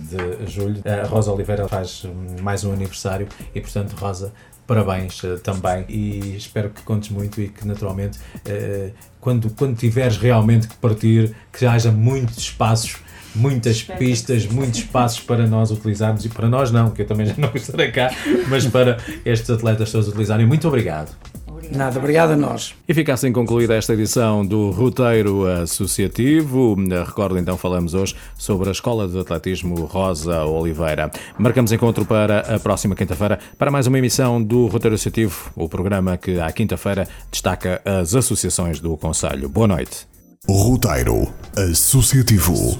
de 0.00 0.50
julho, 0.50 0.80
a 0.86 1.06
Rosa 1.06 1.32
Oliveira 1.32 1.66
faz 1.68 2.04
mais 2.40 2.64
um 2.64 2.72
aniversário 2.72 3.26
e, 3.54 3.60
portanto, 3.60 3.94
Rosa, 3.96 4.32
parabéns 4.66 5.22
eh, 5.24 5.36
também 5.36 5.84
e 5.88 6.36
espero 6.36 6.70
que 6.70 6.82
contes 6.82 7.10
muito 7.10 7.40
e 7.40 7.48
que 7.48 7.66
naturalmente 7.66 8.18
eh, 8.46 8.90
quando, 9.20 9.50
quando 9.50 9.76
tiveres 9.76 10.16
realmente 10.16 10.68
que 10.68 10.76
partir 10.76 11.34
que 11.52 11.66
haja 11.66 11.90
muitos 11.90 12.38
espaços 12.38 12.96
muitas 13.34 13.82
pistas, 13.82 14.46
muitos 14.46 14.80
espaços 14.80 15.20
para 15.20 15.46
nós 15.46 15.70
utilizarmos 15.70 16.24
e 16.24 16.28
para 16.28 16.48
nós 16.48 16.70
não, 16.70 16.90
que 16.90 17.02
eu 17.02 17.06
também 17.06 17.26
já 17.26 17.34
não 17.36 17.50
estarei 17.54 17.90
cá, 17.90 18.10
mas 18.48 18.66
para 18.66 18.98
estes 19.24 19.50
atletas 19.50 19.90
todos 19.90 20.08
utilizarem. 20.08 20.46
Muito 20.46 20.68
obrigado. 20.68 21.16
Nada, 21.70 21.98
obrigado 21.98 22.32
a 22.32 22.36
nós. 22.36 22.74
E 22.86 22.92
fica 22.92 23.14
assim 23.14 23.32
concluída 23.32 23.74
esta 23.74 23.94
edição 23.94 24.44
do 24.44 24.70
Roteiro 24.70 25.46
Associativo. 25.46 26.76
Recordo 27.06 27.38
então, 27.38 27.56
falamos 27.56 27.94
hoje 27.94 28.14
sobre 28.36 28.68
a 28.68 28.72
Escola 28.72 29.08
de 29.08 29.18
Atletismo 29.18 29.86
Rosa 29.86 30.44
Oliveira. 30.44 31.10
Marcamos 31.38 31.72
encontro 31.72 32.04
para 32.04 32.40
a 32.40 32.58
próxima 32.58 32.94
quinta-feira 32.94 33.38
para 33.56 33.70
mais 33.70 33.86
uma 33.86 33.98
emissão 33.98 34.42
do 34.42 34.66
Roteiro 34.66 34.96
Associativo, 34.96 35.50
o 35.56 35.68
programa 35.68 36.16
que 36.18 36.38
à 36.40 36.50
quinta-feira 36.52 37.08
destaca 37.30 37.80
as 37.84 38.14
associações 38.14 38.78
do 38.78 38.96
Conselho. 38.96 39.48
Boa 39.48 39.68
noite. 39.68 40.11
Roteiro 40.48 41.32
Associativo. 41.56 42.76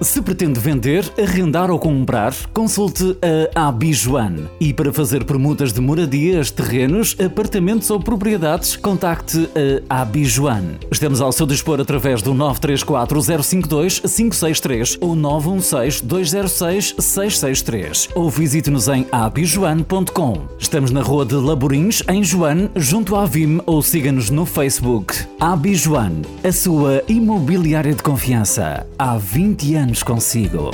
Se 0.00 0.22
pretende 0.22 0.60
vender, 0.60 1.12
arrendar 1.20 1.72
ou 1.72 1.78
comprar, 1.78 2.32
consulte 2.52 3.18
a 3.52 3.66
Abijuan. 3.66 4.48
E 4.60 4.72
para 4.72 4.92
fazer 4.92 5.24
permutas 5.24 5.72
de 5.72 5.80
moradias, 5.80 6.52
terrenos, 6.52 7.16
apartamentos 7.18 7.90
ou 7.90 7.98
propriedades, 7.98 8.76
contacte 8.76 9.50
a 9.88 10.02
Abijuan. 10.02 10.76
Estamos 10.88 11.20
ao 11.20 11.32
seu 11.32 11.46
dispor 11.46 11.80
através 11.80 12.22
do 12.22 12.32
934-052-563 12.32 14.98
ou 15.00 15.16
916-206-663 15.16 18.10
ou 18.14 18.30
visite-nos 18.30 18.86
em 18.86 19.04
abijuan.com. 19.10 20.42
Estamos 20.60 20.92
na 20.92 21.02
Rua 21.02 21.26
de 21.26 21.34
Laborins, 21.34 22.04
em 22.08 22.22
Joane, 22.22 22.70
junto 22.76 23.16
à 23.16 23.26
VIM 23.26 23.58
ou 23.66 23.82
siga-nos 23.82 24.30
no 24.30 24.46
Facebook. 24.46 25.12
Abijuan, 25.40 26.22
a 26.44 26.52
sua 26.52 27.02
imobiliária 27.08 27.94
de 27.94 28.02
confiança. 28.02 28.86
Há 28.96 29.18
20 29.18 29.74
anos 29.74 29.87
consigo. 30.02 30.70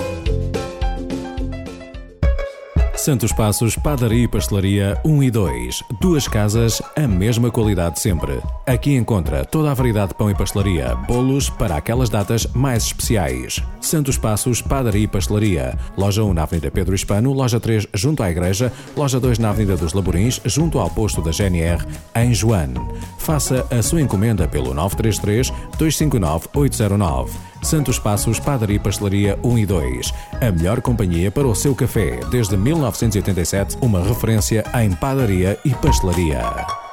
Santos 3.05 3.33
Passos, 3.33 3.77
Padaria 3.77 4.25
e 4.25 4.29
Pastelaria 4.29 4.99
1 5.05 5.23
e 5.25 5.31
2. 5.31 5.83
Duas 6.01 6.27
casas, 6.27 6.81
a 6.97 7.07
mesma 7.07 7.51
qualidade 7.51 8.01
sempre. 8.01 8.41
Aqui 8.67 8.95
encontra 8.95 9.45
toda 9.45 9.71
a 9.71 9.75
variedade 9.75 10.09
de 10.09 10.15
pão 10.15 10.31
e 10.31 10.35
pastelaria, 10.35 10.97
bolos 11.07 11.51
para 11.51 11.77
aquelas 11.77 12.09
datas 12.09 12.47
mais 12.55 12.85
especiais. 12.85 13.63
Santos 13.79 14.17
Passos, 14.17 14.63
Padaria 14.63 15.03
e 15.03 15.07
Pastelaria. 15.07 15.79
Loja 15.99 16.25
1 16.25 16.33
na 16.33 16.45
Avenida 16.45 16.71
Pedro 16.71 16.95
Hispano, 16.95 17.35
loja 17.35 17.61
3 17.61 17.89
junto 17.93 18.23
à 18.23 18.31
Igreja, 18.31 18.73
loja 18.97 19.21
2 19.21 19.39
na 19.39 19.51
Avenida 19.51 19.77
dos 19.77 19.93
Laborins, 19.93 20.41
junto 20.47 20.79
ao 20.79 20.89
posto 20.89 21.21
da 21.21 21.31
GNR, 21.31 21.85
em 22.15 22.33
Joane. 22.33 22.81
Faça 23.19 23.67
a 23.71 23.83
sua 23.83 24.01
encomenda 24.01 24.49
pelo 24.49 24.73
933 24.73 25.51
259 25.77 26.49
809. 26.55 27.54
Santos 27.65 27.99
Passos, 27.99 28.39
Padaria 28.39 28.77
e 28.77 28.79
Pastelaria 28.79 29.39
1 29.43 29.59
e 29.59 29.67
2. 29.67 30.15
A 30.41 30.53
melhor 30.53 30.81
companhia 30.81 31.31
para 31.31 31.47
o 31.47 31.55
seu 31.55 31.75
café, 31.75 32.21
desde 32.31 32.57
1987, 32.57 33.79
uma 33.81 34.03
referência 34.03 34.65
em 34.75 34.93
padaria 34.93 35.59
e 35.65 35.71
pastelaria. 35.71 36.84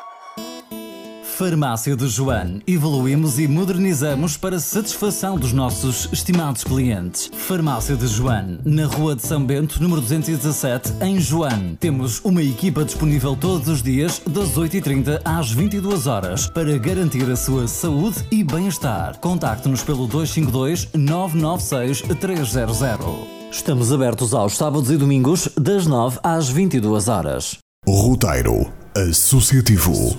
Farmácia 1.41 1.95
de 1.95 2.07
Joane. 2.07 2.61
Evoluímos 2.67 3.39
e 3.39 3.47
modernizamos 3.47 4.37
para 4.37 4.59
satisfação 4.59 5.39
dos 5.39 5.51
nossos 5.51 6.07
estimados 6.13 6.63
clientes. 6.63 7.31
Farmácia 7.35 7.95
de 7.95 8.05
Joane, 8.05 8.59
na 8.63 8.85
Rua 8.85 9.15
de 9.15 9.25
São 9.25 9.43
Bento, 9.43 9.81
número 9.81 10.01
217, 10.01 10.93
em 11.01 11.19
Joane. 11.19 11.77
Temos 11.77 12.19
uma 12.23 12.43
equipa 12.43 12.85
disponível 12.85 13.35
todos 13.35 13.67
os 13.67 13.81
dias, 13.81 14.21
das 14.29 14.49
8h30 14.49 15.19
às 15.25 15.51
22 15.51 16.05
horas, 16.05 16.45
para 16.45 16.77
garantir 16.77 17.27
a 17.27 17.35
sua 17.35 17.67
saúde 17.67 18.23
e 18.31 18.43
bem-estar. 18.43 19.17
Contacte-nos 19.17 19.81
pelo 19.81 20.05
252 20.05 20.89
996 20.93 22.03
300. 22.19 23.27
Estamos 23.51 23.91
abertos 23.91 24.35
aos 24.35 24.55
sábados 24.55 24.91
e 24.91 24.95
domingos, 24.95 25.49
das 25.59 25.87
9 25.87 26.19
às 26.21 26.49
22 26.49 27.07
horas. 27.07 27.57
Roteiro 27.87 28.71
Associativo. 28.95 30.15